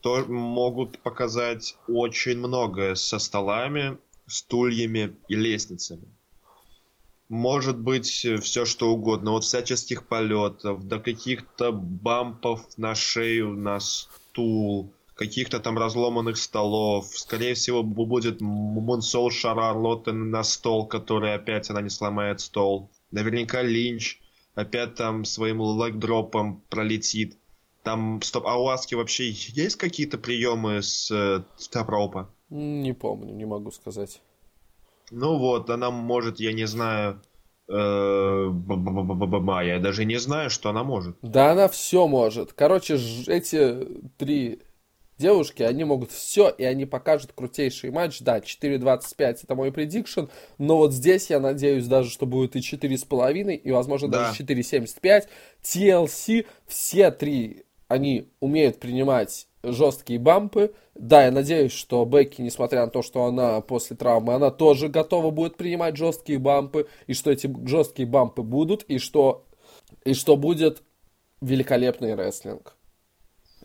то 0.00 0.24
могут 0.24 0.98
показать 0.98 1.76
очень 1.86 2.38
многое 2.38 2.96
со 2.96 3.20
столами, 3.20 3.98
стульями 4.26 5.14
и 5.28 5.36
лестницами. 5.36 6.08
Может 7.28 7.78
быть 7.78 8.06
все 8.06 8.64
что 8.64 8.90
угодно, 8.90 9.32
от 9.32 9.44
всяческих 9.44 10.06
полетов 10.06 10.86
до 10.86 11.00
каких-то 11.00 11.72
бампов 11.72 12.60
на 12.76 12.94
шею, 12.94 13.54
на 13.54 13.80
стул, 13.80 14.92
каких-то 15.16 15.58
там 15.58 15.76
разломанных 15.76 16.36
столов. 16.36 17.06
Скорее 17.06 17.54
всего, 17.54 17.82
будет 17.82 18.40
Монсол 18.40 19.30
Шарлотта 19.30 20.12
на 20.12 20.44
стол, 20.44 20.86
который 20.86 21.34
опять 21.34 21.68
она 21.70 21.80
не 21.80 21.90
сломает 21.90 22.40
стол. 22.40 22.90
Наверняка 23.10 23.62
Линч 23.62 24.20
опять 24.54 24.94
там 24.94 25.24
своим 25.24 25.60
лайк-дропом 25.60 26.62
пролетит. 26.68 27.38
Там, 27.82 28.20
стоп, 28.22 28.46
а 28.46 28.56
у 28.56 28.68
Аски 28.68 28.94
вообще 28.94 29.30
есть 29.30 29.76
какие-то 29.76 30.18
приемы 30.18 30.82
с 30.82 31.10
э, 31.10 31.42
топ-ропа? 31.70 32.28
Не 32.50 32.92
помню, 32.92 33.32
не 33.32 33.44
могу 33.44 33.70
сказать. 33.70 34.20
Ну 35.10 35.38
вот, 35.38 35.70
она 35.70 35.90
может, 35.90 36.40
я 36.40 36.52
не 36.52 36.66
знаю, 36.66 37.22
э, 37.68 38.50
я 39.64 39.78
даже 39.78 40.04
не 40.04 40.18
знаю, 40.18 40.50
что 40.50 40.70
она 40.70 40.84
может. 40.84 41.16
Да 41.22 41.52
она 41.52 41.68
все 41.68 42.06
может. 42.06 42.52
Короче, 42.52 42.98
эти 43.26 43.86
три 44.18 44.60
девушки, 45.18 45.62
они 45.62 45.84
могут 45.84 46.10
все, 46.10 46.48
и 46.48 46.64
они 46.64 46.84
покажут 46.84 47.32
крутейший 47.32 47.90
матч. 47.90 48.20
Да, 48.20 48.38
4.25 48.38 49.38
это 49.44 49.54
мой 49.54 49.72
предикшн, 49.72 50.24
но 50.58 50.76
вот 50.78 50.92
здесь 50.92 51.30
я 51.30 51.40
надеюсь 51.40 51.86
даже, 51.86 52.10
что 52.10 52.26
будет 52.26 52.56
и 52.56 52.60
4.5, 52.60 53.54
и, 53.54 53.70
возможно, 53.70 54.08
да. 54.08 54.28
даже 54.28 54.42
4.75. 54.42 55.28
TLC, 55.62 56.46
все 56.66 57.10
три, 57.10 57.64
они 57.88 58.28
умеют 58.40 58.78
принимать 58.78 59.48
жесткие 59.72 60.18
бампы. 60.18 60.74
Да, 60.94 61.24
я 61.24 61.30
надеюсь, 61.30 61.72
что 61.72 62.04
Бекки, 62.04 62.40
несмотря 62.40 62.84
на 62.84 62.90
то, 62.90 63.02
что 63.02 63.24
она 63.24 63.60
после 63.60 63.96
травмы, 63.96 64.34
она 64.34 64.50
тоже 64.50 64.88
готова 64.88 65.30
будет 65.30 65.56
принимать 65.56 65.96
жесткие 65.96 66.38
бампы, 66.38 66.88
и 67.06 67.14
что 67.14 67.30
эти 67.30 67.54
жесткие 67.66 68.08
бампы 68.08 68.42
будут, 68.42 68.82
и 68.84 68.98
что, 68.98 69.46
и 70.04 70.14
что 70.14 70.36
будет 70.36 70.82
великолепный 71.40 72.14
рестлинг. 72.14 72.74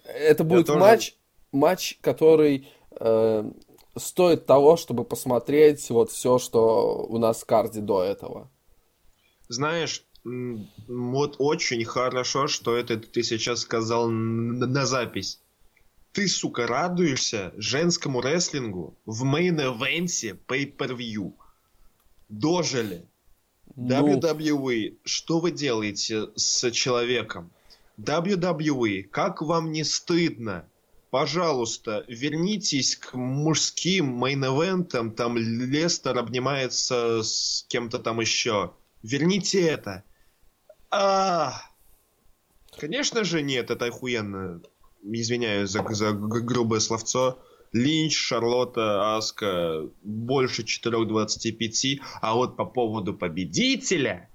Это 0.06 0.44
будет 0.44 0.68
тоже... 0.68 0.80
матч, 0.80 1.16
матч, 1.52 1.98
который 2.02 2.68
э, 3.00 3.52
стоит 3.96 4.46
того, 4.46 4.78
чтобы 4.78 5.04
посмотреть 5.04 5.90
вот 5.90 6.12
все, 6.12 6.38
что 6.38 7.06
у 7.08 7.18
нас 7.18 7.42
в 7.42 7.46
карде 7.46 7.82
до 7.82 8.04
этого. 8.04 8.50
Знаешь, 9.48 10.06
вот 10.24 11.36
очень 11.40 11.84
хорошо, 11.84 12.48
что 12.48 12.76
это 12.76 12.98
ты 12.98 13.24
сейчас 13.24 13.62
сказал 13.62 14.08
на 14.08 14.86
запись. 14.86 15.42
Ты, 16.12 16.28
сука, 16.28 16.68
радуешься 16.68 17.54
женскому 17.56 18.22
рестлингу 18.22 18.98
в 19.06 19.24
мейн-эвенте 19.24 20.38
pay-per-view. 20.46 21.34
Дожили. 22.28 23.06
Ну... 23.76 24.18
WWE, 24.18 24.98
что 25.06 25.40
вы 25.40 25.52
делаете 25.52 26.28
с 26.36 26.70
человеком? 26.72 27.52
WWE, 27.98 29.04
как 29.04 29.42
вам 29.42 29.72
не 29.72 29.86
стыдно? 29.86 30.68
Пожалуйста, 31.12 32.04
вернитесь 32.08 32.98
к 32.98 33.14
мужским 33.14 34.22
мейн-эвентам, 34.22 35.12
там 35.12 35.38
Лестер 35.38 36.18
обнимается 36.18 37.22
с 37.24 37.66
кем-то 37.70 38.00
там 38.00 38.20
еще. 38.20 38.74
Верните 39.02 39.62
это. 39.62 40.04
А, 40.90 41.62
конечно 42.78 43.24
же 43.24 43.42
нет, 43.42 43.72
это 43.72 43.86
охуенно 43.86 44.62
извиняюсь 45.04 45.70
за, 45.70 45.86
за 45.94 46.12
грубое 46.14 46.80
словцо, 46.80 47.40
Линч, 47.74 48.18
Шарлотта, 48.18 49.16
Аска 49.16 49.88
больше 50.02 50.64
4.25, 50.64 52.02
а 52.22 52.36
вот 52.36 52.58
по 52.58 52.66
поводу 52.66 53.14
победителя, 53.14 54.30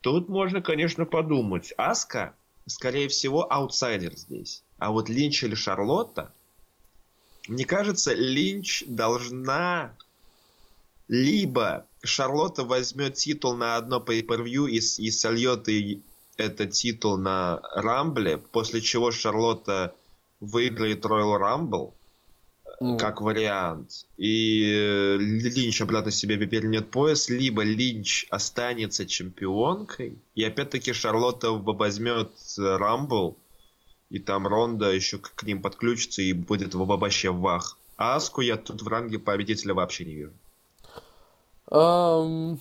тут 0.00 0.28
можно, 0.28 0.62
конечно, 0.62 1.04
подумать. 1.04 1.72
Аска, 1.76 2.34
скорее 2.66 3.08
всего, 3.08 3.52
аутсайдер 3.52 4.16
здесь. 4.16 4.62
А 4.78 4.92
вот 4.92 5.08
Линч 5.08 5.42
или 5.42 5.54
Шарлотта, 5.54 6.32
мне 7.48 7.64
кажется, 7.64 8.14
Линч 8.14 8.84
должна 8.86 9.94
либо 11.08 11.86
Шарлотта 12.04 12.62
возьмет 12.62 13.14
титул 13.14 13.56
на 13.56 13.76
одно 13.76 13.98
pay-per-view 13.98 14.70
и, 14.70 14.76
и 14.76 15.10
сольет 15.10 15.68
этот 16.42 16.72
титул 16.72 17.16
на 17.16 17.60
Рамбле, 17.74 18.38
после 18.38 18.80
чего 18.80 19.10
Шарлотта 19.10 19.94
выиграет 20.40 21.04
Royal 21.04 21.38
Rumble, 21.38 21.92
mm. 22.80 22.98
как 22.98 23.20
вариант, 23.20 24.06
и 24.16 25.16
Линч 25.18 25.80
обратно 25.82 26.10
себе 26.10 26.36
вернет 26.36 26.90
пояс, 26.90 27.28
либо 27.28 27.62
Линч 27.62 28.26
останется 28.30 29.06
чемпионкой, 29.06 30.18
и 30.34 30.44
опять-таки 30.44 30.92
Шарлотта 30.92 31.50
возьмет 31.50 32.30
Рамбл, 32.58 33.36
и 34.08 34.18
там 34.18 34.46
Ронда 34.46 34.90
еще 34.90 35.18
к 35.18 35.42
ним 35.44 35.62
подключится 35.62 36.22
и 36.22 36.32
будет 36.32 36.74
вообще 36.74 37.30
вах. 37.30 37.78
А 37.96 38.16
Аску 38.16 38.40
я 38.40 38.56
тут 38.56 38.82
в 38.82 38.88
ранге 38.88 39.18
победителя 39.18 39.74
вообще 39.74 40.04
не 40.04 40.14
вижу. 40.14 40.32
Um, 41.70 42.58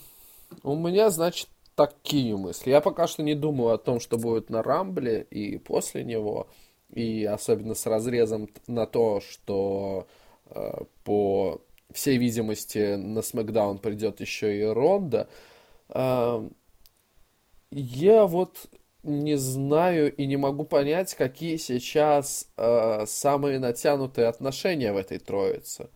у 0.64 0.76
меня, 0.76 1.10
значит, 1.10 1.48
такие 1.80 2.36
мысли. 2.36 2.72
Я 2.72 2.82
пока 2.82 3.08
что 3.08 3.24
не 3.24 3.36
думаю 3.36 3.74
о 3.74 3.78
том, 3.78 4.02
что 4.02 4.18
будет 4.18 4.50
на 4.50 4.62
Рамбле 4.62 5.26
и 5.32 5.58
после 5.58 6.04
него, 6.04 6.50
и 6.94 7.24
особенно 7.24 7.74
с 7.74 7.86
разрезом 7.86 8.50
на 8.68 8.86
то, 8.86 9.22
что 9.22 10.06
э, 10.48 10.84
по 11.06 11.62
всей 11.94 12.18
видимости 12.18 12.96
на 12.96 13.22
Смакдаун 13.22 13.78
придет 13.78 14.20
еще 14.20 14.60
и 14.60 14.64
Ронда. 14.66 15.30
Э, 15.88 16.50
я 17.72 18.26
вот 18.26 18.58
не 19.04 19.38
знаю 19.38 20.14
и 20.14 20.26
не 20.26 20.36
могу 20.36 20.66
понять, 20.66 21.16
какие 21.16 21.56
сейчас 21.56 22.52
э, 22.58 23.06
самые 23.06 23.60
натянутые 23.60 24.28
отношения 24.28 24.92
в 24.92 24.98
этой 24.98 25.20
троице. 25.20 25.90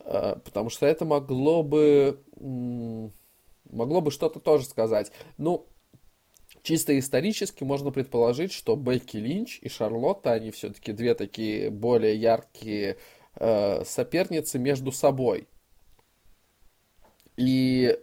Э, 0.00 0.36
потому 0.44 0.68
что 0.68 0.84
это 0.84 1.06
могло 1.06 1.62
бы 1.62 2.20
могло 3.72 4.00
бы 4.00 4.10
что-то 4.10 4.40
тоже 4.40 4.64
сказать. 4.66 5.10
Ну, 5.38 5.66
чисто 6.62 6.98
исторически 6.98 7.64
можно 7.64 7.90
предположить, 7.90 8.52
что 8.52 8.76
Бекки 8.76 9.16
Линч 9.16 9.58
и 9.62 9.68
Шарлотта, 9.68 10.32
они 10.32 10.50
все-таки 10.50 10.92
две 10.92 11.14
такие 11.14 11.70
более 11.70 12.16
яркие 12.16 12.98
э, 13.36 13.84
соперницы 13.84 14.58
между 14.58 14.92
собой. 14.92 15.48
И 17.36 17.98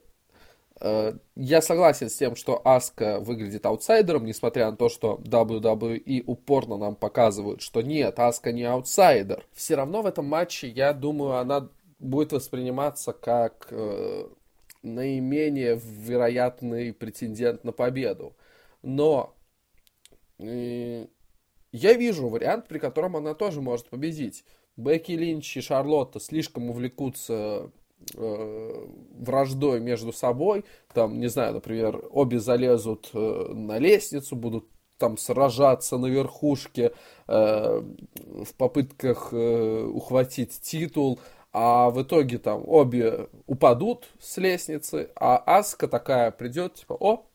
э, 0.82 1.13
я 1.36 1.61
согласен 1.61 2.09
с 2.09 2.15
тем, 2.15 2.36
что 2.36 2.61
Аска 2.65 3.20
выглядит 3.20 3.65
аутсайдером, 3.65 4.26
несмотря 4.26 4.72
на 4.72 4.78
то, 4.78 4.89
что 4.89 5.20
WWE 5.24 6.24
упорно 6.26 6.78
нам 6.78 6.95
показывают, 6.95 7.61
что 7.61 7.82
нет, 7.82 8.20
Аска 8.20 8.51
не 8.51 8.63
аутсайдер. 8.63 9.45
Все 9.53 9.76
равно 9.76 10.01
в 10.01 10.07
этом 10.07 10.26
матче, 10.26 10.67
я 10.67 10.93
думаю, 10.93 11.38
она 11.38 11.70
будет 11.99 12.32
восприниматься 12.32 13.13
как 13.13 13.67
э, 13.72 14.28
наименее 14.82 15.80
вероятный 15.84 16.94
претендент 16.94 17.64
на 17.64 17.72
победу. 17.72 18.36
Но 18.82 19.36
э, 20.38 21.08
я 21.72 21.94
вижу 21.94 22.30
вариант, 22.30 22.68
при 22.68 22.80
котором 22.80 23.16
она 23.16 23.34
тоже 23.34 23.62
может 23.62 23.90
победить. 23.90 24.46
Бекки 24.78 25.12
Линч 25.12 25.58
и 25.58 25.62
Шарлотта 25.62 26.20
слишком 26.20 26.70
увлекутся 26.70 27.72
э, 28.16 28.88
враждой 29.12 29.82
между 29.82 30.14
собой. 30.14 30.64
Там, 30.94 31.20
не 31.20 31.28
знаю, 31.28 31.54
например, 31.54 32.02
обе 32.12 32.40
залезут 32.40 33.10
э, 33.14 33.54
на 33.54 33.78
лестницу, 33.78 34.36
будут 34.36 34.66
там 34.98 35.18
сражаться 35.18 35.98
на 35.98 36.08
верхушке 36.08 36.94
э, 37.28 37.82
в 38.26 38.54
попытках 38.56 39.30
э, 39.32 39.84
ухватить 39.86 40.60
титул 40.62 41.20
а 41.52 41.89
в 41.89 42.02
итоге 42.02 42.38
там 42.38 42.64
обе 42.68 43.28
упадут 43.47 44.08
с 44.20 44.38
лестницы, 44.38 45.10
а 45.16 45.38
Аска 45.38 45.88
такая 45.88 46.32
придет, 46.32 46.76
типа, 46.76 46.93
о, 46.93 47.26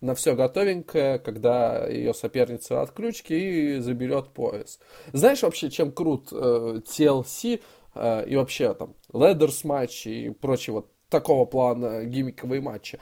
на 0.00 0.14
все 0.14 0.34
готовенькое, 0.34 1.18
когда 1.18 1.86
ее 1.86 2.12
соперница 2.12 2.82
отключки 2.82 3.32
и 3.32 3.78
заберет 3.78 4.28
пояс. 4.30 4.78
Знаешь 5.12 5.42
вообще, 5.42 5.70
чем 5.70 5.92
крут 5.92 6.28
э, 6.32 6.80
TLC 6.86 7.60
э, 7.94 8.28
и 8.28 8.36
вообще 8.36 8.74
там 8.74 8.94
Ледерс 9.12 9.64
матчи 9.64 10.08
и 10.08 10.30
прочие 10.30 10.74
вот 10.74 10.90
такого 11.08 11.44
плана 11.44 12.04
гиммиковые 12.04 12.60
матчи? 12.60 12.98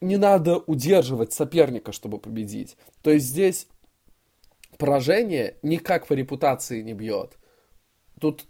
Не 0.00 0.18
надо 0.18 0.58
удерживать 0.58 1.32
соперника, 1.32 1.92
чтобы 1.92 2.18
победить. 2.18 2.76
То 3.02 3.10
есть 3.10 3.26
здесь 3.26 3.66
поражение 4.76 5.56
никак 5.62 6.06
по 6.06 6.12
репутации 6.12 6.82
не 6.82 6.92
бьет. 6.92 7.38
Тут 8.20 8.44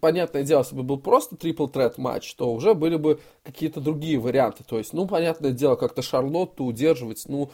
понятное 0.00 0.42
дело, 0.42 0.60
если 0.60 0.74
бы 0.74 0.82
был 0.82 0.98
просто 0.98 1.36
трипл 1.36 1.66
трет 1.66 1.98
матч, 1.98 2.34
то 2.34 2.52
уже 2.52 2.74
были 2.74 2.96
бы 2.96 3.20
какие-то 3.42 3.80
другие 3.80 4.18
варианты. 4.18 4.64
То 4.64 4.78
есть, 4.78 4.92
ну, 4.92 5.06
понятное 5.06 5.52
дело, 5.52 5.76
как-то 5.76 6.02
Шарлотту 6.02 6.64
удерживать, 6.64 7.24
ну, 7.28 7.50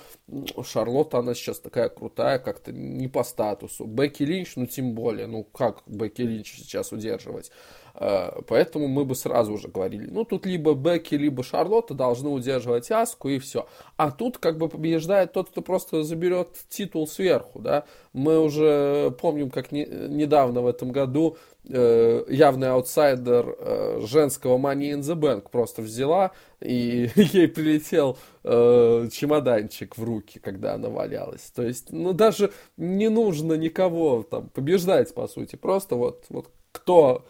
Шарлотта, 0.62 1.18
она 1.18 1.34
сейчас 1.34 1.60
такая 1.60 1.88
крутая, 1.88 2.38
как-то 2.38 2.72
не 2.72 3.08
по 3.08 3.24
статусу. 3.24 3.84
Бекки 3.84 4.22
Линч, 4.22 4.56
ну, 4.56 4.66
тем 4.66 4.94
более, 4.94 5.26
ну, 5.26 5.44
как 5.44 5.82
Бекки 5.86 6.22
Линч 6.22 6.54
сейчас 6.56 6.92
удерживать? 6.92 7.50
Э, 7.94 8.40
поэтому 8.46 8.88
мы 8.88 9.04
бы 9.04 9.14
сразу 9.14 9.52
уже 9.52 9.68
говорили, 9.68 10.08
ну 10.10 10.24
тут 10.24 10.46
либо 10.46 10.74
Бекки, 10.74 11.14
либо 11.14 11.42
Шарлотта 11.42 11.94
должны 11.94 12.28
удерживать 12.28 12.90
Аску 12.90 13.28
и 13.28 13.38
все. 13.38 13.66
А 13.96 14.10
тут 14.10 14.38
как 14.38 14.58
бы 14.58 14.68
побеждает 14.68 15.32
тот, 15.32 15.50
кто 15.50 15.62
просто 15.62 16.02
заберет 16.02 16.50
титул 16.68 17.06
сверху, 17.06 17.58
да. 17.60 17.84
Мы 18.12 18.40
уже 18.40 19.14
помним, 19.20 19.50
как 19.50 19.72
не, 19.72 19.84
недавно 19.84 20.62
в 20.62 20.66
этом 20.66 20.90
году 20.92 21.36
э, 21.68 22.24
явный 22.28 22.70
аутсайдер 22.70 23.56
э, 23.58 24.00
женского 24.06 24.58
Money 24.58 24.92
in 24.92 25.00
the 25.00 25.14
Bank 25.14 25.48
просто 25.50 25.82
взяла 25.82 26.32
и 26.60 27.10
ей 27.16 27.48
прилетел 27.48 28.18
э, 28.44 29.08
чемоданчик 29.12 29.96
в 29.96 30.04
руки, 30.04 30.38
когда 30.38 30.74
она 30.74 30.88
валялась. 30.88 31.50
То 31.54 31.62
есть, 31.62 31.92
ну 31.92 32.12
даже 32.12 32.52
не 32.76 33.08
нужно 33.08 33.54
никого 33.54 34.22
там 34.22 34.48
побеждать, 34.48 35.14
по 35.14 35.28
сути. 35.28 35.56
Просто 35.56 35.96
вот, 35.96 36.24
вот 36.28 36.50
кто 36.72 37.24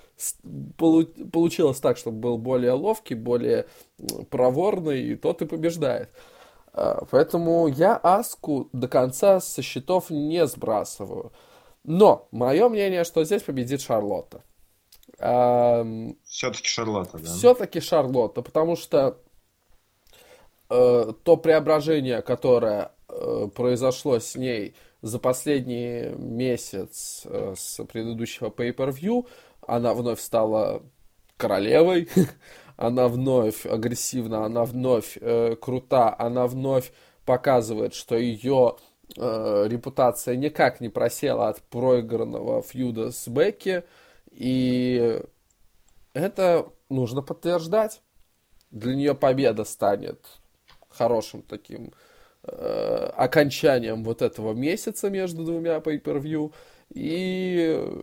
получилось 0.76 1.80
так, 1.80 1.96
чтобы 1.96 2.18
был 2.18 2.38
более 2.38 2.72
ловкий, 2.72 3.14
более 3.14 3.66
проворный, 4.30 5.02
и 5.02 5.16
тот 5.16 5.42
и 5.42 5.46
побеждает. 5.46 6.10
А, 6.72 7.04
поэтому 7.10 7.66
я 7.68 7.98
Аску 8.02 8.68
до 8.72 8.88
конца 8.88 9.40
со 9.40 9.62
счетов 9.62 10.10
не 10.10 10.46
сбрасываю. 10.46 11.32
Но 11.84 12.28
мое 12.32 12.68
мнение, 12.68 13.04
что 13.04 13.24
здесь 13.24 13.42
победит 13.42 13.80
Шарлотта. 13.80 14.42
Все-таки 16.24 16.68
Шарлотта, 16.68 17.18
да? 17.18 17.24
Все-таки 17.24 17.80
Шарлотта, 17.80 18.42
потому 18.42 18.76
что 18.76 19.18
э, 20.68 21.12
то 21.24 21.36
преображение, 21.36 22.22
которое 22.22 22.92
э, 23.08 23.48
произошло 23.54 24.18
с 24.18 24.36
ней 24.36 24.74
за 25.02 25.18
последний 25.18 26.14
месяц 26.16 27.22
э, 27.24 27.54
с 27.56 27.84
предыдущего 27.84 28.50
pay-per-view, 28.50 29.26
она 29.66 29.94
вновь 29.94 30.20
стала 30.20 30.82
королевой, 31.36 32.08
она 32.76 33.08
вновь 33.08 33.66
агрессивна, 33.66 34.44
она 34.44 34.64
вновь 34.64 35.16
э, 35.20 35.56
крута, 35.56 36.14
она 36.18 36.46
вновь 36.46 36.92
показывает, 37.24 37.94
что 37.94 38.16
ее 38.16 38.76
э, 39.16 39.66
репутация 39.68 40.36
никак 40.36 40.80
не 40.80 40.88
просела 40.88 41.48
от 41.48 41.62
проигранного 41.62 42.62
фьюда 42.62 43.12
с 43.12 43.28
Бекки, 43.28 43.84
и 44.32 45.20
это 46.12 46.72
нужно 46.88 47.22
подтверждать. 47.22 48.02
Для 48.70 48.94
нее 48.94 49.14
победа 49.14 49.64
станет 49.64 50.26
хорошим 50.88 51.42
таким 51.42 51.86
э, 51.86 52.07
окончанием 53.16 54.04
вот 54.04 54.22
этого 54.22 54.52
месяца 54.52 55.10
между 55.10 55.44
двумя 55.44 55.76
pay-per-view, 55.78 56.52
и 56.94 58.02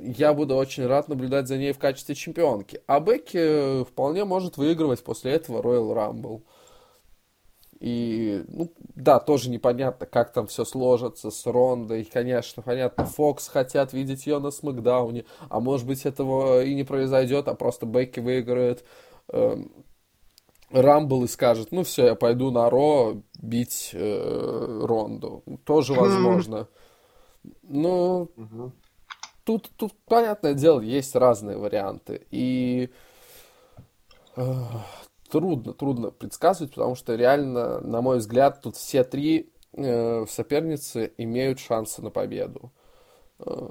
я 0.00 0.34
буду 0.34 0.54
очень 0.56 0.86
рад 0.86 1.08
наблюдать 1.08 1.48
за 1.48 1.56
ней 1.56 1.72
в 1.72 1.78
качестве 1.78 2.14
чемпионки. 2.14 2.80
А 2.86 3.00
Бекки 3.00 3.84
вполне 3.84 4.24
может 4.24 4.56
выигрывать 4.56 5.02
после 5.02 5.32
этого 5.32 5.62
Royal 5.62 5.94
Rumble. 5.94 6.42
И, 7.78 8.42
ну, 8.48 8.72
да, 8.94 9.20
тоже 9.20 9.50
непонятно, 9.50 10.06
как 10.06 10.32
там 10.32 10.46
все 10.46 10.64
сложится 10.64 11.30
с 11.30 11.46
Рондой. 11.46 12.04
Конечно, 12.04 12.62
понятно, 12.62 13.04
Фокс 13.04 13.48
хотят 13.48 13.92
видеть 13.92 14.26
ее 14.26 14.38
на 14.38 14.50
Смакдауне. 14.50 15.24
А 15.50 15.60
может 15.60 15.86
быть, 15.86 16.06
этого 16.06 16.62
и 16.64 16.74
не 16.74 16.84
произойдет, 16.84 17.48
а 17.48 17.54
просто 17.54 17.86
Бекки 17.86 18.20
выиграет 18.20 18.84
э, 19.28 19.56
Рамбл 20.76 21.24
и 21.24 21.28
скажет, 21.28 21.68
ну 21.70 21.84
все, 21.84 22.06
я 22.06 22.14
пойду 22.14 22.50
на 22.50 22.68
Ро 22.68 23.22
бить 23.40 23.90
э, 23.94 24.80
Ронду. 24.82 25.42
Тоже 25.64 25.94
возможно. 25.94 26.68
Ну, 27.62 28.30
тут, 29.44 29.70
тут, 29.76 29.94
понятное 30.04 30.52
дело, 30.52 30.80
есть 30.80 31.14
разные 31.16 31.56
варианты. 31.56 32.26
И 32.30 32.90
э, 34.36 34.54
трудно, 35.30 35.72
трудно 35.72 36.10
предсказывать, 36.10 36.74
потому 36.74 36.94
что 36.94 37.14
реально, 37.14 37.80
на 37.80 38.02
мой 38.02 38.18
взгляд, 38.18 38.60
тут 38.60 38.76
все 38.76 39.02
три 39.02 39.52
э, 39.72 40.26
соперницы 40.28 41.12
имеют 41.16 41.58
шансы 41.58 42.02
на 42.02 42.10
победу. 42.10 42.70
Э, 43.38 43.68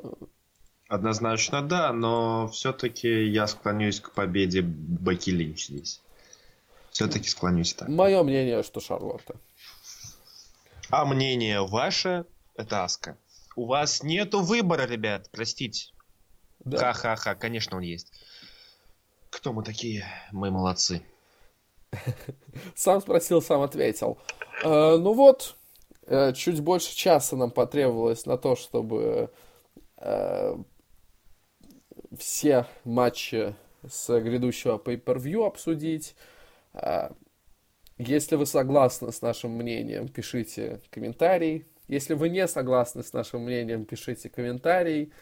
Однозначно 0.87 1.61
да, 1.61 1.93
но 1.93 2.47
все-таки 2.47 3.25
я 3.25 3.45
склонюсь 3.45 3.99
к 3.99 4.11
победе 4.11 4.61
Баки 4.63 5.29
Линч 5.29 5.67
здесь. 5.67 6.01
Все-таки 6.95 7.27
склонюсь 7.27 7.73
так. 7.73 7.89
Мое 7.89 8.23
мнение, 8.23 8.63
что 8.63 8.79
Шарлотта. 8.79 9.35
А 10.89 11.03
мнение 11.03 11.59
ваше, 11.59 12.25
это 12.55 12.85
Аска. 12.85 13.17
У 13.57 13.65
вас 13.65 14.01
нету 14.01 14.39
выбора, 14.41 14.87
ребят, 14.87 15.27
простите. 15.29 15.91
Да. 16.59 16.77
Ха-ха-ха, 16.77 17.35
конечно, 17.35 17.75
он 17.75 17.83
есть. 17.83 18.13
Кто 19.29 19.51
мы 19.51 19.61
такие? 19.63 20.05
Мы 20.31 20.51
молодцы. 20.51 21.01
Сам 22.75 23.01
спросил, 23.01 23.41
сам 23.41 23.59
ответил. 23.59 24.17
Э, 24.63 24.95
ну 24.95 25.11
вот, 25.11 25.57
э, 26.07 26.31
чуть 26.31 26.61
больше 26.61 26.95
часа 26.95 27.35
нам 27.35 27.51
потребовалось 27.51 28.25
на 28.25 28.37
то, 28.37 28.55
чтобы 28.55 29.33
э, 29.97 30.55
все 32.17 32.67
матчи 32.85 33.53
с 33.85 34.17
грядущего 34.17 34.77
pay-per-view 34.77 35.45
обсудить. 35.45 36.15
Э, 36.75 37.09
если 37.97 38.35
вы 38.35 38.45
согласны 38.45 39.11
с 39.11 39.21
нашим 39.21 39.51
мнением, 39.51 40.07
пишите 40.09 40.81
комментарий. 40.89 41.65
Если 41.87 42.13
вы 42.13 42.29
не 42.29 42.47
согласны 42.47 43.03
с 43.03 43.13
нашим 43.13 43.43
мнением, 43.43 43.85
пишите 43.85 44.29
комментарий. 44.29 45.13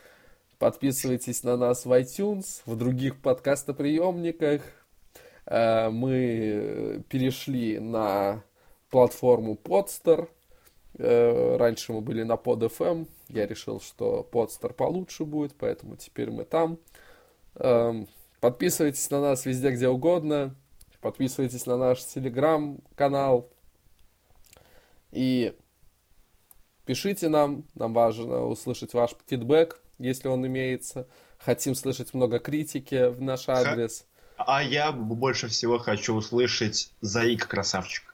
Подписывайтесь 0.57 1.43
на 1.43 1.57
нас 1.57 1.85
в 1.85 1.91
iTunes, 1.91 2.61
в 2.65 2.75
других 2.75 3.21
подкастоприемниках. 3.21 4.61
Э, 5.45 5.89
мы 5.89 7.03
перешли 7.09 7.79
на 7.79 8.43
платформу 8.89 9.55
Podster. 9.55 10.29
Э, 10.97 11.57
раньше 11.57 11.93
мы 11.93 12.01
были 12.01 12.23
на 12.23 12.33
PodFM. 12.33 13.07
Я 13.29 13.45
решил, 13.45 13.81
что 13.81 14.27
Podster 14.31 14.73
получше 14.73 15.25
будет, 15.25 15.53
поэтому 15.55 15.95
теперь 15.95 16.31
мы 16.31 16.45
там. 16.45 16.79
Эм, 17.55 18.07
подписывайтесь 18.39 19.09
на 19.11 19.21
нас 19.21 19.45
везде, 19.45 19.71
где 19.71 19.89
угодно. 19.89 20.55
Подписывайтесь 21.03 21.67
на 21.67 21.77
наш 21.77 22.03
телеграм-канал. 22.05 23.49
И 25.11 25.55
Пишите 26.85 27.29
нам, 27.29 27.63
нам 27.75 27.93
важно 27.93 28.45
услышать 28.45 28.93
ваш 28.93 29.11
фидбэк, 29.27 29.79
если 29.99 30.27
он 30.27 30.45
имеется. 30.45 31.07
Хотим 31.37 31.75
слышать 31.75 32.13
много 32.13 32.39
критики 32.39 33.07
в 33.07 33.21
наш 33.21 33.47
адрес. 33.47 34.05
А 34.37 34.61
я 34.61 34.91
больше 34.91 35.47
всего 35.47 35.77
хочу 35.77 36.13
услышать 36.13 36.91
Заик 36.99 37.47
красавчик. 37.47 38.13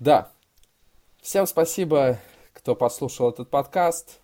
Да. 0.00 0.32
Всем 1.20 1.46
спасибо, 1.46 2.18
кто 2.52 2.74
послушал 2.74 3.30
этот 3.30 3.48
подкаст. 3.48 4.18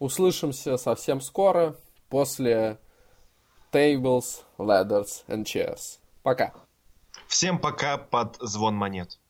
Услышимся 0.00 0.76
совсем 0.76 1.20
скоро 1.20 1.76
после 2.08 2.78
Tables, 3.70 4.42
Ladders 4.58 5.24
and 5.28 5.44
Chairs. 5.44 5.98
Пока. 6.24 6.54
Всем 7.28 7.58
пока 7.58 7.98
под 7.98 8.38
звон 8.40 8.74
монет. 8.74 9.20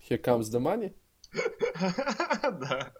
Here 0.00 0.20
comes 0.20 0.50
the 0.50 0.58
money. 0.58 0.92
да. 2.60 2.92